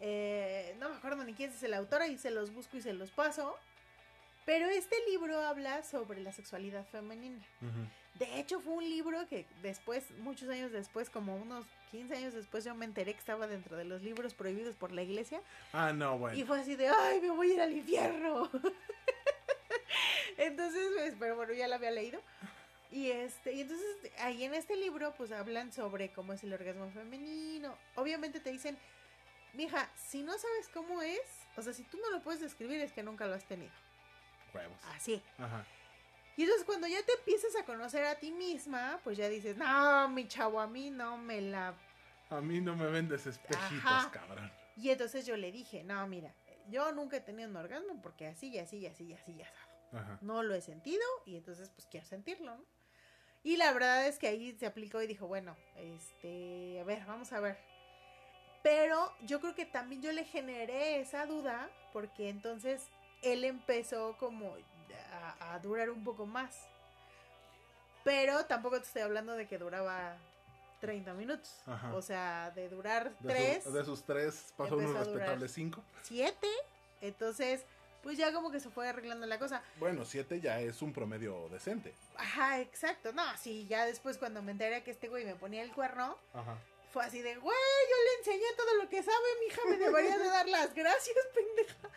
[0.00, 2.92] Eh, no me acuerdo ni quién es el autor, ahí se los busco y se
[2.92, 3.56] los paso.
[4.44, 7.38] Pero este libro habla sobre la sexualidad femenina.
[8.14, 12.64] De hecho, fue un libro que después, muchos años después, como unos 15 años después,
[12.64, 15.40] yo me enteré que estaba dentro de los libros prohibidos por la iglesia.
[15.72, 16.36] Ah, no, bueno.
[16.36, 18.50] Y fue así de, ay, me voy a ir al infierno.
[20.36, 22.20] entonces, pues, pero bueno, ya lo había leído.
[22.90, 23.86] Y este, y entonces
[24.18, 27.74] ahí en este libro, pues hablan sobre cómo es el orgasmo femenino.
[27.94, 28.76] Obviamente te dicen,
[29.54, 31.20] mija, si no sabes cómo es,
[31.56, 33.72] o sea, si tú no lo puedes describir, es que nunca lo has tenido.
[34.54, 34.78] Huevos.
[34.94, 35.22] Así.
[35.38, 35.64] Ajá.
[36.36, 40.08] Y entonces cuando ya te empiezas a conocer a ti misma, pues ya dices, no,
[40.08, 41.74] mi chavo, a mí no me la
[42.30, 44.10] A mí no me vendes espejitos, Ajá.
[44.10, 44.50] cabrón.
[44.76, 46.32] Y entonces yo le dije, no, mira,
[46.70, 49.42] yo nunca he tenido un orgasmo porque así y así y así y así y
[49.42, 49.52] así.
[49.92, 50.18] Ajá.
[50.22, 52.64] No lo he sentido y entonces pues quiero sentirlo, ¿no?
[53.44, 57.32] Y la verdad es que ahí se aplicó y dijo, bueno, este, a ver, vamos
[57.32, 57.58] a ver.
[58.62, 62.88] Pero yo creo que también yo le generé esa duda porque entonces
[63.22, 64.56] él empezó como
[65.12, 66.56] a, a durar un poco más.
[68.04, 70.16] Pero tampoco te estoy hablando de que duraba
[70.80, 71.54] 30 minutos.
[71.66, 71.94] Ajá.
[71.94, 75.84] O sea, de durar De, su- 3, de sus tres pasó empezó unos respetables cinco.
[76.02, 76.48] 7.
[77.00, 77.64] Entonces,
[78.02, 79.62] pues ya como que se fue arreglando la cosa.
[79.76, 81.94] Bueno, siete ya es un promedio decente.
[82.16, 83.12] Ajá, exacto.
[83.12, 86.58] No, sí, ya después cuando me enteré que este güey me ponía el cuerno, Ajá.
[86.92, 87.56] fue así de, güey,
[87.90, 91.16] yo le enseñé todo lo que sabe, mi hija, me debería de dar las gracias,
[91.34, 91.88] pendeja.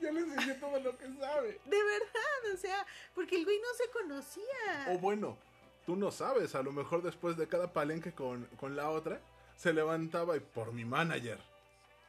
[0.00, 1.60] Ya le enseñé todo lo que sabe.
[1.64, 4.94] De verdad, o sea, porque el güey no se conocía.
[4.94, 5.38] O bueno,
[5.86, 9.20] tú no sabes, a lo mejor después de cada palenque con, con la otra,
[9.56, 11.38] se levantaba y por mi manager.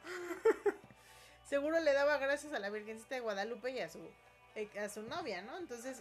[1.48, 4.00] Seguro le daba gracias a la Virgencita de Guadalupe y a su,
[4.54, 5.56] eh, a su novia, ¿no?
[5.56, 5.98] Entonces,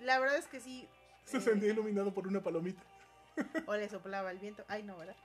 [0.00, 0.88] la verdad es que sí.
[1.24, 2.82] Se eh, sentía iluminado por una palomita.
[3.66, 4.64] o le soplaba el viento.
[4.68, 5.16] Ay, no, ¿verdad?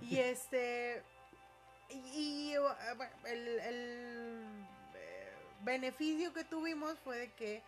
[0.00, 1.02] Y este.
[1.90, 2.56] Y, y,
[2.96, 4.66] bueno, el, el,
[5.64, 7.62] beneficio que tuvimos fue de que,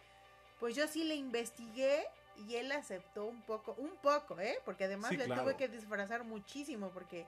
[0.60, 2.06] pues yo sí le investigué
[2.46, 4.58] y él aceptó un poco, un poco, ¿eh?
[4.64, 5.42] Porque además Sí, le claro.
[5.42, 7.24] tuve que disfrazar muchísimo porque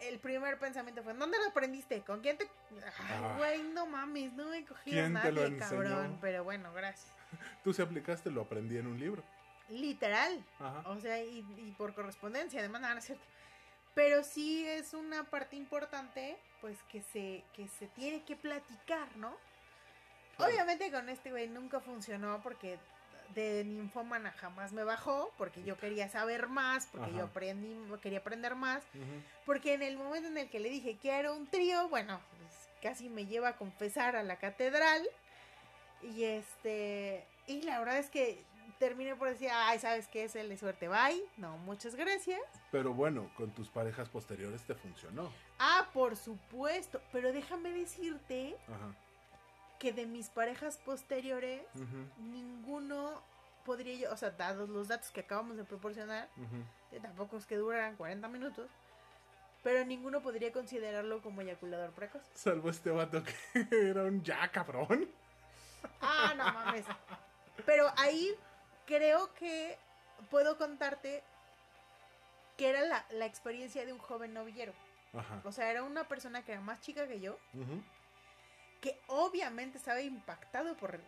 [0.00, 2.00] el primer pensamiento fue, ¿dónde lo aprendiste?
[2.02, 2.44] ¿Con quién te...?
[2.44, 3.34] Ay, Ah.
[3.38, 6.18] güey, no mames, no me ¿Quién te lo nadie, cabrón.
[6.20, 7.10] Pero bueno, gracias.
[7.64, 9.22] Tú se aplicaste, lo aprendí en un libro.
[9.68, 10.42] Literal.
[10.60, 10.82] Ajá.
[10.88, 13.24] O sea, y, y por correspondencia, además, nada, no es cierto.
[13.94, 19.36] Pero sí es una parte importante, pues, que se, que se tiene que platicar, ¿no?
[20.38, 22.78] Obviamente con este güey nunca funcionó porque
[23.34, 28.54] de ninfómana jamás me bajó, porque yo quería saber más, porque yo aprendí, quería aprender
[28.54, 28.82] más,
[29.44, 32.68] porque en el momento en el que le dije que era un trío, bueno, pues,
[32.82, 35.02] casi me lleva a confesar a la catedral.
[36.02, 38.44] Y este, y la verdad es que
[38.78, 40.24] terminé por decir, ay, ¿sabes qué?
[40.24, 41.22] Es el de suerte, bye.
[41.36, 42.40] No, muchas gracias.
[42.70, 45.32] Pero bueno, con tus parejas posteriores te funcionó.
[45.58, 48.94] Ah, por supuesto, pero déjame decirte Ajá.
[49.78, 51.62] Que de mis parejas posteriores,
[52.18, 53.22] ninguno
[53.64, 56.28] podría yo, o sea, dados los datos que acabamos de proporcionar,
[56.90, 58.68] que tampoco es que duraran 40 minutos,
[59.62, 62.22] pero ninguno podría considerarlo como eyaculador precoz.
[62.34, 65.08] Salvo este vato que era un ya cabrón.
[66.00, 66.84] Ah, no mames.
[67.66, 68.34] Pero ahí
[68.86, 69.76] creo que
[70.30, 71.22] puedo contarte
[72.56, 74.72] que era la, la experiencia de un joven novillero.
[75.12, 75.40] Ajá.
[75.44, 77.82] O sea, era una persona que era más chica que yo, Ujú.
[78.80, 81.00] Que obviamente estaba impactado por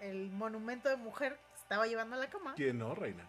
[0.00, 2.54] el, monumento de mujer que estaba llevando a la cama.
[2.54, 3.28] ¿Quién no, reina?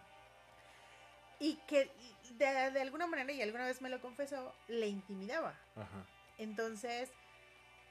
[1.38, 1.90] Y que
[2.32, 5.58] de, de alguna manera, y alguna vez me lo confesó, le intimidaba.
[5.74, 6.06] Ajá.
[6.38, 7.10] Entonces,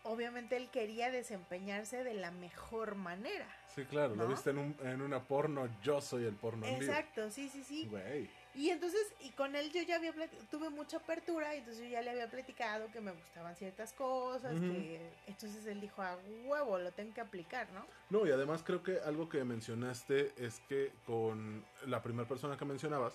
[0.03, 3.47] obviamente él quería desempeñarse de la mejor manera.
[3.73, 6.65] Sí, claro, lo viste en, un, en una porno, yo soy el porno.
[6.65, 7.85] Exacto, sí, sí, sí.
[7.87, 8.29] Güey.
[8.59, 10.13] Y entonces, y con él yo ya había
[10.51, 14.59] tuve mucha apertura, y entonces yo ya le había platicado que me gustaban ciertas cosas,
[14.59, 17.85] que entonces él dijo, a huevo, lo tengo que aplicar, ¿no?
[18.09, 22.65] No, y además creo que algo que mencionaste es que con la primera persona que
[22.65, 23.13] mencionabas,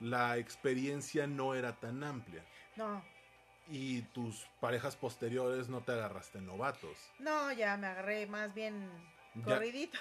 [0.00, 2.42] la experiencia no era tan amplia.
[2.76, 3.04] No,
[3.68, 6.96] Y tus parejas posteriores no te agarraste novatos.
[7.18, 8.88] no, ya me agarré más bien
[9.34, 9.98] Ya, corridito.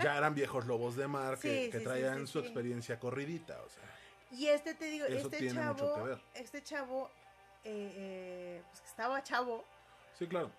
[0.00, 2.98] ya eran viejos lobos de mar que, Sí, que sí, sí, traían sí, su experiencia
[2.98, 3.60] corridita.
[3.62, 3.82] O sea,
[4.30, 7.10] Y este te digo, Eso este mucho chavo, este chavo,
[7.64, 9.64] eh, eh, pues que estaba chavo,
[10.18, 10.50] sí, claro.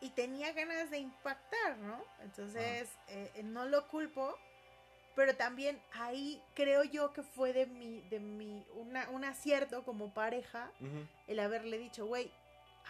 [0.00, 2.02] y tenía ganas de impactar, ¿no?
[2.20, 4.36] Entonces, eh, no lo culpo,
[5.14, 10.12] pero también ahí creo yo que fue de mi, de mi, una, un acierto como
[10.12, 10.70] pareja
[11.28, 12.30] el haberle dicho, güey,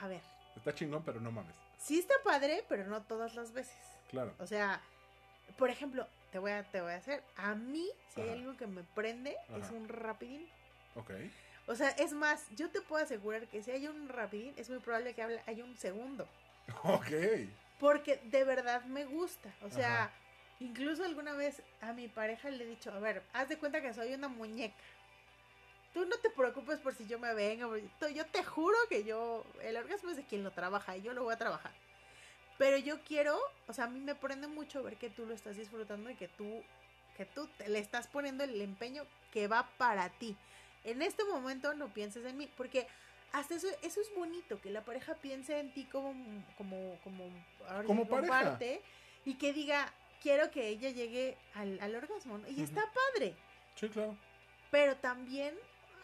[0.01, 0.23] a ver,
[0.57, 1.55] Está chingón, pero no mames.
[1.79, 3.77] sí está padre, pero no todas las veces.
[4.11, 4.35] Claro.
[4.39, 4.81] O sea,
[5.59, 8.67] por ejemplo, te voy a, te voy a hacer, a mí, si hay algo que
[8.67, 10.49] me prende, es un rapidín.
[10.97, 11.11] Ok.
[11.67, 14.79] O sea, es más, yo te puedo asegurar que si hay un rapidín, es muy
[14.79, 16.27] probable que hable- haya un segundo.
[16.85, 17.11] Ok.
[17.79, 19.51] Porque de verdad me gusta.
[19.63, 20.13] O sea, Ajá.
[20.61, 23.93] incluso alguna vez a mi pareja le he dicho, a ver, haz de cuenta que
[23.93, 24.75] soy una muñeca.
[25.93, 27.77] Tú no te preocupes por si yo me vengo.
[28.15, 31.25] Yo te juro que yo, el orgasmo es de quien lo trabaja y yo lo
[31.25, 31.73] voy a trabajar.
[32.63, 33.37] Pero yo quiero,
[33.67, 36.29] o sea, a mí me prende mucho ver que tú lo estás disfrutando y que
[36.29, 36.63] tú,
[37.17, 40.37] que tú te- le estás poniendo el empeño que va para ti.
[40.85, 42.87] En este momento no pienses en mí, porque
[43.33, 46.15] hasta eso, eso es bonito, que la pareja piense en ti como,
[46.57, 47.25] como, como,
[47.69, 48.43] ahora Como pareja.
[48.45, 48.81] parte
[49.25, 52.47] y que diga, quiero que ella llegue al, al orgasmo, ¿no?
[52.49, 53.35] Y está padre,
[53.75, 54.17] Sí, claro.
[54.71, 55.53] pero también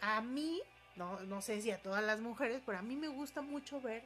[0.01, 0.61] a mí,
[0.97, 4.03] no, no sé si a todas las mujeres, pero a mí me gusta mucho ver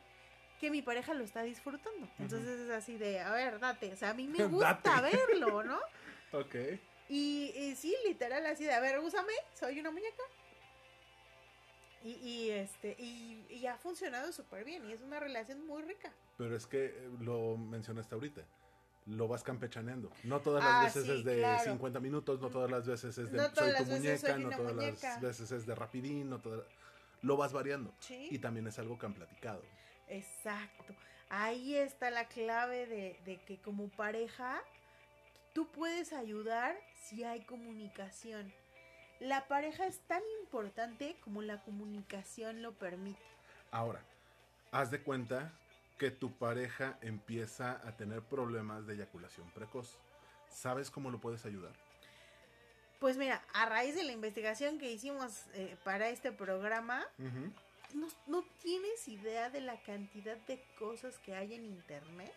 [0.64, 2.08] que mi pareja lo está disfrutando.
[2.20, 5.18] Entonces es así de, a ver, date, o sea, a mí me gusta Date.
[5.28, 5.78] verlo, ¿no?
[6.32, 6.56] Ok.
[7.10, 10.24] Y, y sí, literal, así de, a ver, úsame, soy una muñeca.
[12.02, 16.14] Y, y este, y, y ha funcionado súper bien, y es una relación muy rica.
[16.38, 18.42] Pero es que eh, lo mencionaste ahorita.
[19.06, 20.10] Lo vas campechaneando.
[20.24, 21.72] No todas Ah, las veces sí, es de claro.
[21.72, 24.74] 50 minutos, no todas las veces es de No soy tu muñeca, soy no todas
[24.76, 25.10] muñeca.
[25.10, 26.66] las veces es de rapidín, no todas...
[27.22, 27.94] Lo vas variando.
[28.00, 28.30] Sí.
[28.32, 29.62] Y también es algo que han platicado.
[30.14, 30.94] Exacto.
[31.30, 34.62] Ahí está la clave de, de que como pareja
[35.54, 38.54] tú puedes ayudar si hay comunicación.
[39.20, 43.22] La pareja es tan importante como la comunicación lo permite.
[43.72, 44.02] Ahora,
[44.72, 45.52] haz de cuenta
[45.98, 49.98] que tu pareja empieza a tener problemas de eyaculación precoz.
[50.50, 51.74] ¿Sabes cómo lo puedes ayudar?
[53.00, 57.06] Pues mira, a raíz de la investigación que hicimos eh, para este programa,
[57.94, 62.34] no, no tienes idea de la cantidad de cosas que hay en internet.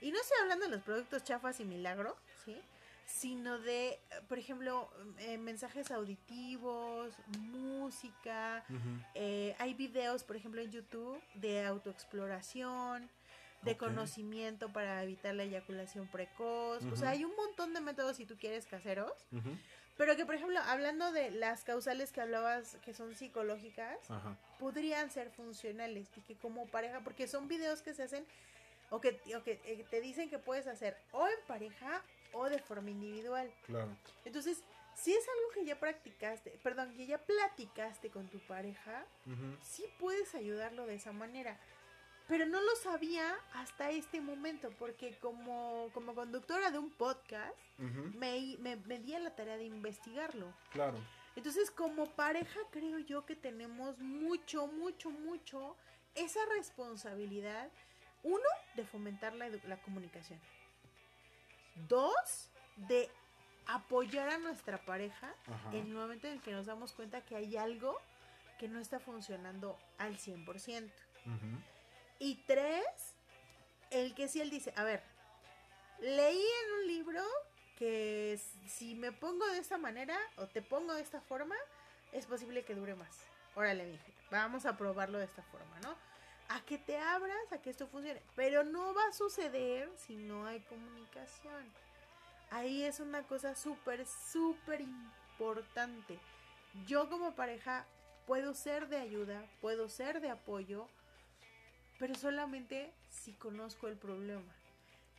[0.00, 2.56] Y no estoy hablando de los productos chafas y milagro, ¿sí?
[3.06, 8.64] Sino de, por ejemplo, eh, mensajes auditivos, música.
[9.14, 13.08] Eh, hay videos, por ejemplo, en YouTube de autoexploración,
[13.62, 16.84] de conocimiento para evitar la eyaculación precoz.
[16.92, 19.12] O sea, hay un montón de métodos si tú quieres caseros.
[19.98, 24.38] Pero que, por ejemplo, hablando de las causales que hablabas que son psicológicas, Ajá.
[24.60, 28.24] podrían ser funcionales y que como pareja, porque son videos que se hacen
[28.90, 32.00] o que, o que eh, te dicen que puedes hacer o en pareja
[32.32, 33.52] o de forma individual.
[33.66, 33.90] Claro.
[34.24, 34.62] Entonces,
[34.94, 39.04] si es algo que ya practicaste, perdón, que ya platicaste con tu pareja,
[39.62, 41.58] sí puedes ayudarlo de esa manera.
[42.28, 48.56] Pero no lo sabía hasta este momento, porque como, como conductora de un podcast, me,
[48.58, 50.52] me, me di a la tarea de investigarlo.
[50.70, 50.98] Claro.
[51.36, 55.76] Entonces, como pareja, creo yo que tenemos mucho, mucho, mucho
[56.14, 57.70] esa responsabilidad.
[58.22, 58.44] Uno,
[58.74, 60.38] de fomentar la, la comunicación.
[61.88, 63.08] Dos, de
[63.66, 65.70] apoyar a nuestra pareja Ajá.
[65.72, 67.96] en el momento en el que nos damos cuenta que hay algo
[68.58, 70.90] que no está funcionando al 100%.
[71.26, 71.62] Ujú.
[72.18, 72.84] Y tres,
[73.90, 75.02] el que si él dice, a ver,
[76.00, 77.22] leí en un libro
[77.78, 81.54] que si me pongo de esta manera o te pongo de esta forma,
[82.12, 83.16] es posible que dure más.
[83.54, 85.94] Órale, mija, vamos a probarlo de esta forma, ¿no?
[86.48, 88.22] A que te abras, a que esto funcione.
[88.34, 91.72] Pero no va a suceder si no hay comunicación.
[92.50, 96.18] Ahí es una cosa súper, súper importante.
[96.86, 97.86] Yo como pareja
[98.26, 100.88] puedo ser de ayuda, puedo ser de apoyo,
[101.98, 104.52] pero solamente si conozco el problema.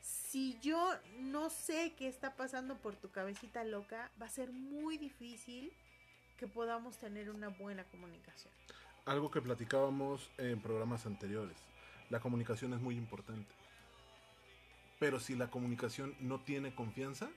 [0.02, 4.98] Si yo no sé qué está pasando por tu cabecita loca, va a ser muy
[4.98, 5.74] difícil
[6.38, 8.54] que podamos tener una buena comunicación.
[9.06, 11.58] Algo que platicábamos en programas anteriores.
[12.10, 13.54] La comunicación es muy importante.
[15.00, 17.30] Pero si la comunicación no tiene confianza,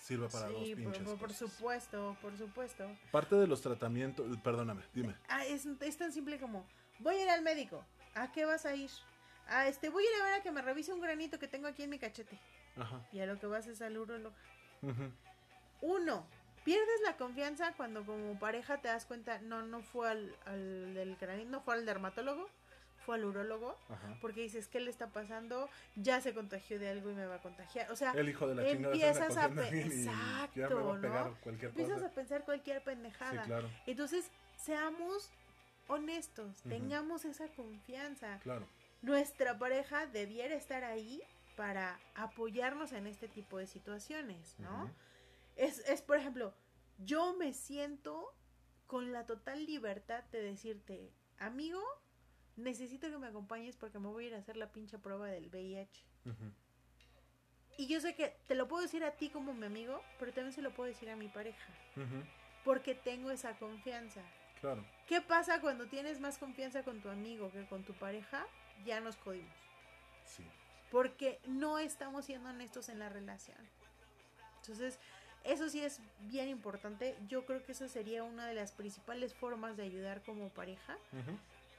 [0.00, 2.90] sirve para dos sí, pinches por- por supuesto, por supuesto.
[3.10, 5.14] Parte de los tratamientos, perdóname, dime.
[5.28, 6.66] Ah, es, es tan simple como,
[6.98, 7.84] voy a ir al médico.
[8.14, 8.90] ¿A qué vas a ir?
[9.48, 11.66] Ah, este, voy a ir a ver a que me revise un granito que tengo
[11.68, 12.38] aquí en mi cachete.
[12.76, 13.00] Ajá.
[13.12, 14.34] Y a lo que vas es al urólogo.
[15.80, 16.26] Uno,
[16.64, 21.16] pierdes la confianza cuando como pareja te das cuenta, no, no fue al, al del
[21.16, 22.48] granito, no fue al dermatólogo,
[23.04, 23.78] fue al urólogo.
[23.90, 24.16] Ajá.
[24.20, 25.68] Porque dices, ¿qué le está pasando?
[25.96, 27.90] Ya se contagió de algo y me va a contagiar.
[27.92, 31.26] O sea, El hijo de la empiezas a pe- ya me Exacto, va a pegar
[31.26, 31.36] ¿no?
[31.42, 32.06] cualquier empiezas cosa.
[32.06, 33.42] a pensar cualquier Sí, pendejada.
[33.42, 35.30] claro, Entonces, seamos
[35.88, 38.38] honestos, tengamos esa confianza.
[38.40, 38.66] claro.
[39.02, 41.22] nuestra pareja debiera estar ahí
[41.56, 44.90] para apoyarnos en este tipo de situaciones, ¿no?
[45.56, 46.52] Es, es, por ejemplo,
[46.98, 48.34] yo me siento
[48.86, 51.82] con la total libertad de decirte, amigo,
[52.56, 55.48] necesito que me acompañes porque me voy a ir a hacer la pinche prueba del
[55.48, 56.04] VIH.
[57.76, 60.52] Y yo sé que te lo puedo decir a ti como mi amigo, pero también
[60.52, 61.72] se lo puedo decir a mi pareja,
[62.64, 64.22] porque tengo esa confianza.
[64.64, 64.82] Claro.
[65.06, 68.46] ¿Qué pasa cuando tienes más confianza con tu amigo que con tu pareja?
[68.86, 69.52] Ya nos jodimos.
[70.24, 70.42] Sí.
[70.90, 73.58] Porque no estamos siendo honestos en la relación.
[74.62, 74.98] Entonces,
[75.42, 77.14] eso sí es bien importante.
[77.28, 80.96] Yo creo que esa sería una de las principales formas de ayudar como pareja.
[81.12, 81.36] Ujú.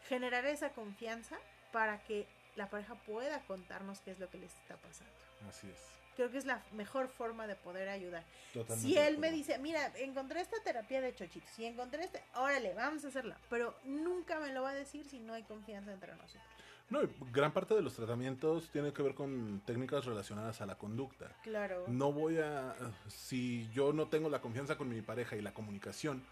[0.07, 1.39] Generar esa confianza
[1.71, 5.11] para que la pareja pueda contarnos qué es lo que les está pasando.
[5.49, 6.04] Así es.
[6.15, 8.23] Creo que es la mejor forma de poder ayudar.
[8.53, 12.73] Totalmente Si él me dice, mira, encontré esta terapia de chochitos, y encontré este, órale,
[12.73, 13.37] vamos a hacerla.
[13.49, 16.43] Pero nunca me lo va a decir si no hay confianza entre nosotros.
[16.89, 16.99] No,
[17.31, 21.35] gran parte de los tratamientos tiene que ver con técnicas relacionadas a la conducta.
[21.41, 21.85] Claro.
[21.87, 22.75] No voy a...
[23.07, 26.23] Si yo no tengo la confianza con mi pareja y la comunicación,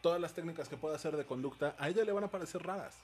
[0.00, 2.96] todas las técnicas que pueda hacer de conducta, a ella le van a parecer raras.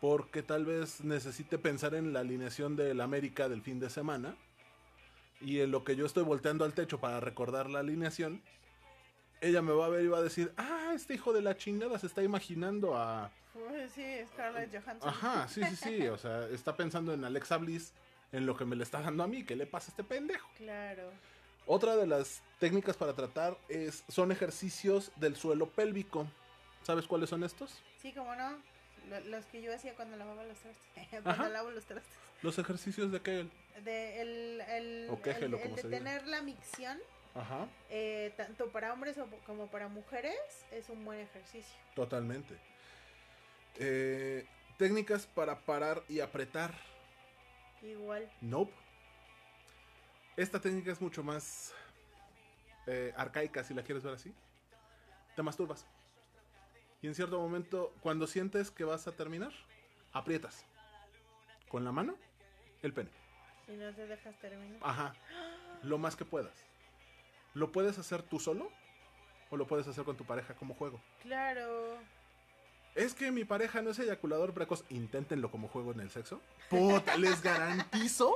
[0.00, 4.36] Porque tal vez necesite pensar en la alineación del América del fin de semana.
[5.40, 8.42] Y en lo que yo estoy volteando al techo para recordar la alineación,
[9.40, 11.98] ella me va a ver y va a decir, ah, este hijo de la chingada
[11.98, 13.30] se está imaginando a...
[13.94, 15.08] Sí, Scarlett Johansson.
[15.08, 16.06] Ajá, sí, sí, sí.
[16.08, 17.92] O sea, está pensando en Alexa Bliss,
[18.32, 19.44] en lo que me le está dando a mí.
[19.44, 20.48] ¿Qué le pasa a este pendejo?
[20.56, 21.10] Claro.
[21.66, 26.26] Otra de las técnicas para tratar es, son ejercicios del suelo pélvico.
[26.82, 27.78] ¿Sabes cuáles son estos?
[28.00, 28.56] Sí, como no.
[29.10, 31.08] Lo- los que yo hacía cuando lavaba los trastes.
[31.10, 31.48] cuando Ajá.
[31.48, 32.12] lavo los trastes.
[32.42, 33.50] Los ejercicios de Kegel.
[33.84, 35.98] De el, el, O quéjelo, el- el como de se diga.
[35.98, 36.98] tener la micción,
[37.34, 39.16] Ajá, eh, tanto para hombres
[39.46, 40.36] como para mujeres,
[40.72, 41.76] es un buen ejercicio.
[41.94, 42.56] totalmente.
[43.76, 44.46] Eh,
[44.76, 46.74] técnicas para parar y apretar.
[47.82, 48.28] Igual.
[48.40, 48.72] Nope.
[50.36, 51.72] Esta técnica es mucho más
[52.86, 54.32] eh, arcaica, si la quieres ver así.
[55.36, 55.86] Te masturbas.
[57.02, 59.52] Y en cierto momento, cuando sientes que vas a terminar,
[60.12, 60.64] aprietas.
[61.68, 62.16] Con la mano,
[62.82, 63.10] el pene.
[63.68, 64.78] Y no te dejas terminar.
[64.82, 65.14] Ajá.
[65.82, 66.54] Lo más que puedas.
[67.54, 68.70] Lo puedes hacer tú solo
[69.50, 71.00] o lo puedes hacer con tu pareja como juego.
[71.22, 71.98] Claro.
[72.94, 74.84] Es que mi pareja no es eyaculador precoz.
[74.90, 76.40] Inténtenlo como juego en el sexo.
[76.68, 78.34] Puta, les garantizo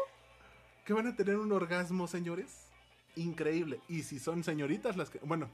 [0.85, 2.69] que van a tener un orgasmo, señores.
[3.17, 3.81] Increíble.
[3.89, 5.19] Y si son señoritas las que.
[5.19, 5.51] Bueno,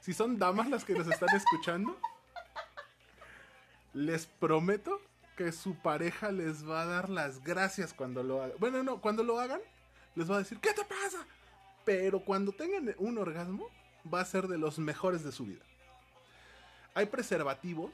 [0.00, 1.98] si son damas las que nos están escuchando,
[3.92, 5.00] les prometo
[5.40, 8.58] que su pareja les va a dar las gracias cuando lo hagan.
[8.58, 9.62] Bueno, no, cuando lo hagan,
[10.14, 11.26] les va a decir, ¿qué te pasa?
[11.86, 13.66] Pero cuando tengan un orgasmo,
[14.12, 15.64] va a ser de los mejores de su vida.
[16.92, 17.90] Hay preservativos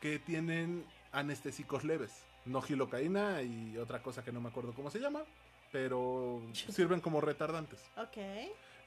[0.00, 2.10] que tienen anestésicos leves.
[2.46, 5.22] No gilocaína y otra cosa que no me acuerdo cómo se llama,
[5.70, 7.78] pero sirven como retardantes.
[7.96, 8.18] Ok.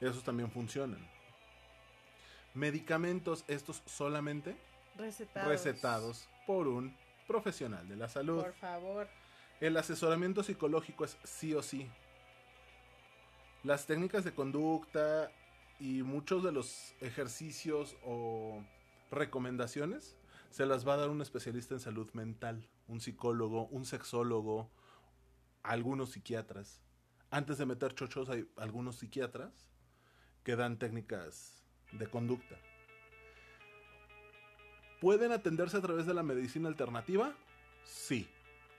[0.02, 1.00] Esos también funcionan.
[2.52, 4.54] Medicamentos, estos solamente
[4.98, 5.48] Recetados.
[5.48, 6.94] recetados por un
[7.26, 8.42] profesional de la salud.
[8.42, 9.08] Por favor.
[9.60, 11.88] El asesoramiento psicológico es sí o sí.
[13.62, 15.30] Las técnicas de conducta
[15.80, 18.62] y muchos de los ejercicios o
[19.10, 20.16] recomendaciones
[20.50, 24.70] se las va a dar un especialista en salud mental, un psicólogo, un sexólogo,
[25.62, 26.80] algunos psiquiatras.
[27.30, 29.68] Antes de meter chochos hay algunos psiquiatras
[30.44, 32.56] que dan técnicas de conducta.
[35.06, 37.32] ¿Pueden atenderse a través de la medicina alternativa?
[37.84, 38.28] Sí.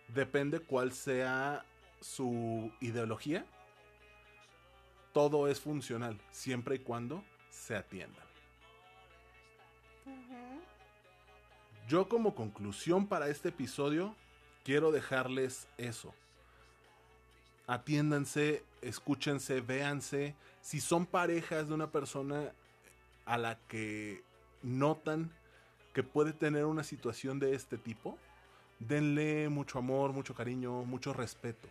[0.10, 1.64] Depende cuál sea
[2.02, 3.45] su ideología.
[5.14, 8.22] Todo es funcional, siempre y cuando se atienda.
[10.06, 10.60] Ujú.
[11.88, 14.14] Yo como conclusión para este episodio
[14.66, 16.14] quiero dejarles eso.
[17.68, 20.36] Atiéndanse, escúchense, véanse.
[20.60, 22.52] Si son parejas de una persona
[23.24, 24.26] a la que
[24.62, 25.32] notan
[25.98, 28.19] que puede tener una situación de este tipo,
[28.78, 31.68] denle mucho amor, mucho cariño, mucho respeto.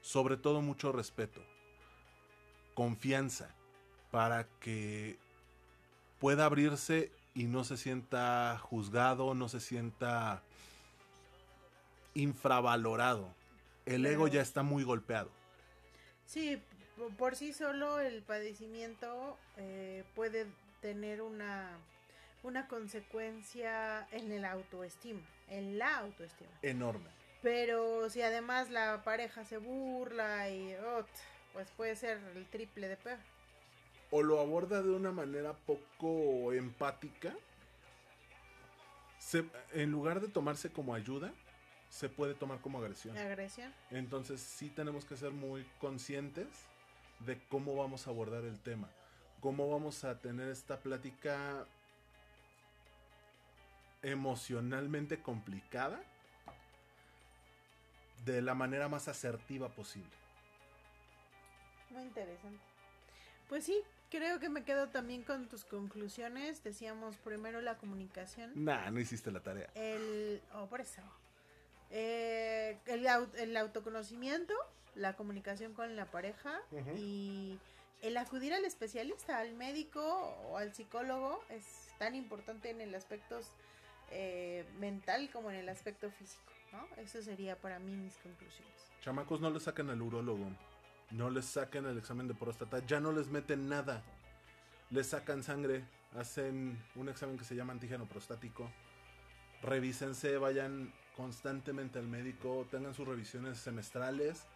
[0.00, 1.42] Sobre todo mucho respeto.
[2.72, 3.54] Confianza
[4.10, 5.18] para que
[6.18, 10.42] pueda abrirse y no se sienta juzgado, no se sienta
[12.14, 13.28] infravalorado.
[13.84, 15.30] El ego ya está muy golpeado.
[16.24, 16.62] Sí,
[17.18, 20.46] por sí solo el padecimiento eh, puede
[20.80, 21.78] tener una,
[22.46, 26.50] una consecuencia en el autoestima, en la autoestima.
[26.62, 27.10] Enorme.
[27.42, 31.08] Pero si además la pareja se burla y ot,
[31.52, 33.18] pues puede ser el triple de peor.
[34.12, 37.34] O lo aborda de una manera poco empática.
[39.18, 41.32] se- en lugar de tomarse como ayuda,
[41.90, 43.18] se puede tomar como agresión.
[43.18, 43.72] Agresión.
[43.90, 46.46] Entonces sí tenemos que ser muy conscientes
[47.20, 48.88] de cómo vamos a abordar el tema,
[49.40, 51.66] cómo vamos a tener esta plática
[54.02, 56.02] emocionalmente complicada
[58.24, 60.10] de la manera más asertiva posible.
[61.90, 62.60] Muy interesante.
[63.48, 66.62] Pues sí, creo que me quedo también con tus conclusiones.
[66.64, 68.52] Decíamos primero la comunicación.
[68.56, 69.70] Nah, no hiciste la tarea.
[69.74, 70.42] El.
[70.54, 71.02] Oh, por eso.
[71.90, 74.54] Eh, el, au- el autoconocimiento,
[74.96, 76.60] la comunicación con la pareja
[76.96, 77.60] y
[78.02, 80.02] el acudir al especialista, al médico
[80.50, 81.64] o al psicólogo es
[81.98, 83.38] tan importante en el aspecto
[84.10, 86.52] eh, mental como en el aspecto físico.
[86.72, 87.02] ¿no?
[87.02, 88.74] Eso sería para mí mis conclusiones.
[89.02, 90.50] Chamacos, no les saquen al urólogo.
[91.10, 92.84] No les saquen el examen de próstata.
[92.86, 94.02] Ya no les meten nada.
[94.90, 95.84] Les sacan sangre.
[96.14, 98.70] Hacen un examen que se llama antígeno prostático.
[99.62, 102.66] Revísense, vayan constantemente al médico.
[102.70, 104.46] Tengan sus revisiones semestrales.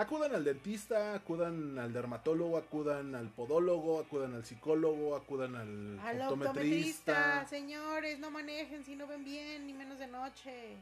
[0.00, 6.22] Acudan al dentista, acudan al dermatólogo, acudan al podólogo, acudan al psicólogo, acudan al, Al
[6.22, 6.48] optometrista.
[6.48, 10.78] optometrista, señores, no manejen si no ven bien, ni menos de noche.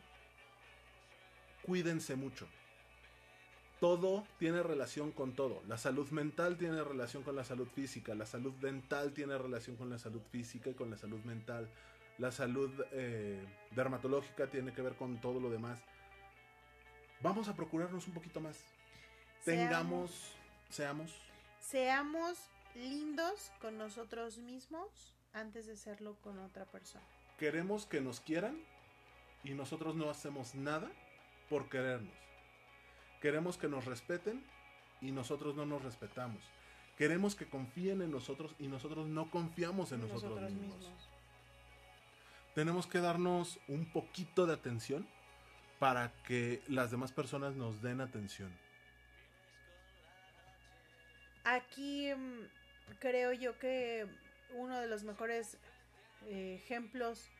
[1.63, 2.47] cuídense mucho.
[3.81, 5.63] Todo tiene relación con todo.
[5.67, 8.15] La salud mental tiene relación con la salud física.
[8.15, 11.69] La salud dental tiene relación con la salud física y con la salud mental.
[12.19, 15.81] La salud eh, dermatológica tiene que ver con todo lo demás.
[17.21, 18.78] Vamos a procurarnos un poquito más.
[19.57, 20.11] Tengamos,
[20.69, 21.11] seamos,
[21.61, 22.39] Seamos
[22.75, 27.05] lindos con nosotros mismos antes de serlo con otra persona.
[27.39, 28.61] queremos que nos quieran
[29.45, 30.91] y nosotros no hacemos nada
[31.49, 32.15] por querernos.
[33.23, 34.45] Queremos que nos respeten
[35.01, 36.43] y nosotros no nos respetamos.
[36.97, 40.85] Queremos que confíen en nosotros y nosotros no confiamos en nosotros, mismos.
[42.55, 45.09] Tenemos que darnos un poquito de atención
[45.79, 48.53] para que las demás personas nos den atención.
[51.49, 52.43] Aquí mm,
[52.99, 54.07] creo yo que
[54.55, 55.57] uno de los mejores
[56.27, 57.31] eh, ejemplos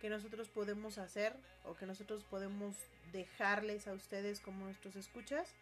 [0.00, 1.36] que nosotros podemos hacer
[1.66, 2.76] o que nosotros podemos
[3.12, 5.54] dejarles a ustedes como nuestros escuchas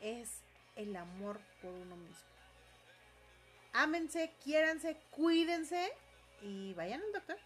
[0.00, 0.44] es
[0.76, 2.28] el amor por uno mismo.
[3.72, 5.90] Ámense, quiéranse, cuídense
[6.42, 7.38] y vayan al doctor.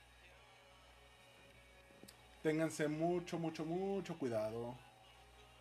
[2.42, 4.76] Ténganse mucho, mucho, mucho cuidado.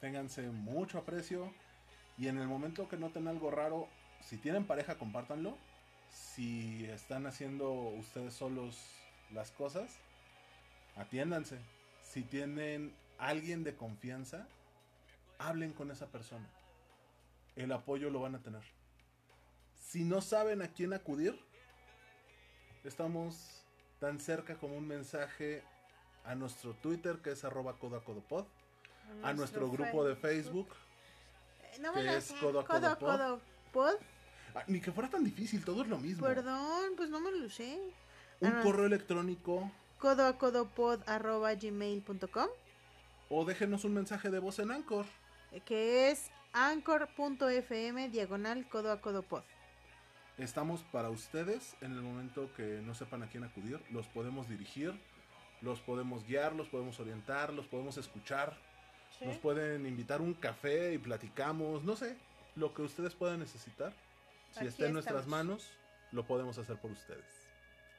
[0.01, 1.53] Ténganse mucho aprecio.
[2.17, 3.87] Y en el momento que noten algo raro,
[4.21, 5.57] si tienen pareja, compártanlo.
[6.11, 8.77] Si están haciendo ustedes solos
[9.31, 9.97] las cosas,
[10.95, 11.59] atiéndanse.
[12.03, 14.47] Si tienen alguien de confianza,
[15.37, 16.47] hablen con esa persona.
[17.55, 18.63] El apoyo lo van a tener.
[19.75, 21.39] Si no saben a quién acudir,
[22.83, 23.63] estamos
[23.99, 25.63] tan cerca como un mensaje
[26.25, 28.45] a nuestro Twitter que es arroba codacodopod,
[29.23, 30.69] a nuestro grupo de Facebook.
[31.63, 33.07] Eh, No que es codo a Codo codo a pod.
[33.17, 33.41] codo
[33.71, 33.95] pod.
[34.55, 36.25] Ah, ni que fuera tan difícil, todo es lo mismo.
[36.25, 37.79] Perdón, pues no me lo sé.
[38.39, 38.61] Un Ah.
[38.63, 42.47] correo electrónico codo a arroba gmail.com
[43.29, 45.05] o déjenos un mensaje de voz en Anchor.
[45.65, 49.43] que es anchor.fm diagonal codo a codo pod.
[50.37, 53.79] Estamos para ustedes en el momento que no sepan a quién acudir.
[53.91, 54.93] Los podemos dirigir,
[55.61, 58.57] los podemos guiar, los podemos orientar, los podemos escuchar.
[59.21, 62.15] Nos pueden invitar un café y platicamos, no sé,
[62.55, 63.93] lo que ustedes puedan necesitar.
[64.51, 65.45] Si Aquí está en nuestras estamos.
[65.45, 65.71] manos,
[66.11, 67.25] lo podemos hacer por ustedes.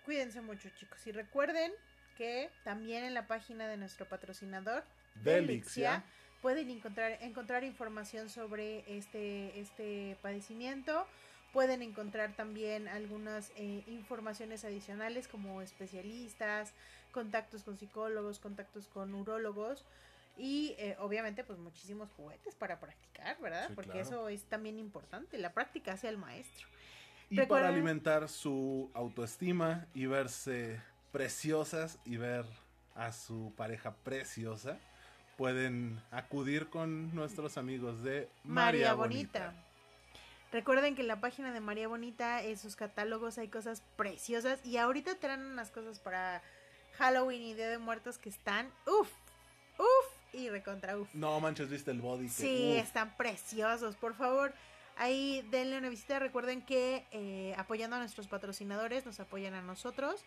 [0.05, 1.73] Cuídense mucho chicos y recuerden
[2.17, 6.05] que también en la página de nuestro patrocinador Delixia.
[6.43, 11.07] pueden encontrar, encontrar información sobre este, este padecimiento.
[11.53, 16.73] Pueden encontrar también algunas eh, informaciones adicionales como especialistas,
[17.13, 19.85] contactos con psicólogos, contactos con urólogos
[20.41, 23.69] y eh, obviamente pues muchísimos juguetes para practicar, ¿verdad?
[23.69, 24.07] Sí, Porque claro.
[24.09, 25.37] eso es también importante.
[25.39, 26.67] La práctica hace al maestro.
[27.29, 30.81] Y Recuerden- para alimentar su autoestima y verse
[31.13, 32.45] preciosas y ver
[32.95, 34.79] a su pareja preciosa,
[35.37, 39.55] pueden acudir con nuestros amigos de María Bonita.
[40.53, 44.79] Recuerden que en la página de María Bonita, en sus catálogos hay cosas preciosas y
[44.79, 46.43] ahorita traen unas cosas para
[46.99, 49.11] Halloween y Día de Muertos que están uff,
[49.79, 51.13] uff y recontra uff.
[51.15, 52.29] No manches, viste el body.
[52.29, 52.85] Sí, uf.
[52.85, 54.53] están preciosos, por favor.
[54.97, 56.19] Ahí denle una visita.
[56.19, 60.25] Recuerden que eh, apoyando a nuestros patrocinadores nos apoyan a nosotros.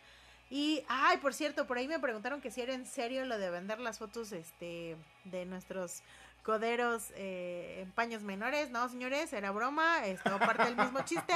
[0.49, 3.49] Y, ay, por cierto, por ahí me preguntaron que si era en serio lo de
[3.49, 6.03] vender las fotos este, de nuestros
[6.43, 8.69] coderos eh, en paños menores.
[8.69, 10.05] No, señores, era broma.
[10.05, 11.33] Esto parte del mismo chiste.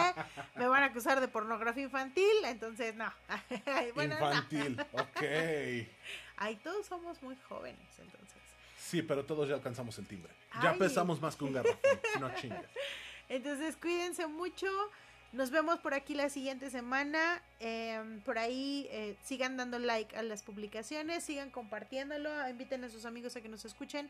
[0.56, 2.26] Me van a acusar de pornografía infantil.
[2.46, 3.12] Entonces, no.
[3.96, 4.28] bueno, no.
[4.28, 5.22] Infantil, ok.
[6.38, 8.37] Ay, todos somos muy jóvenes, entonces.
[8.88, 10.32] Sí, pero todos ya alcanzamos el timbre.
[10.64, 11.78] Ya pesamos más que un garrafón.
[12.22, 12.64] No chingas.
[13.28, 14.66] Entonces, cuídense mucho.
[15.34, 17.44] Nos vemos por aquí la siguiente semana.
[17.60, 23.04] Eh, por ahí eh, sigan dando like a las publicaciones, sigan compartiéndolo, inviten a sus
[23.04, 24.10] amigos a que nos escuchen.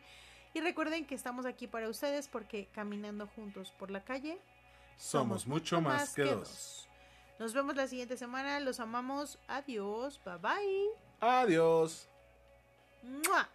[0.53, 4.37] Y recuerden que estamos aquí para ustedes porque caminando juntos por la calle
[4.97, 6.87] Somos mucho más que dos.
[7.39, 8.59] Nos vemos la siguiente semana.
[8.59, 9.39] Los amamos.
[9.47, 10.21] Adiós.
[10.23, 10.89] Bye bye.
[11.19, 12.07] Adiós.
[13.01, 13.49] ¡Mua!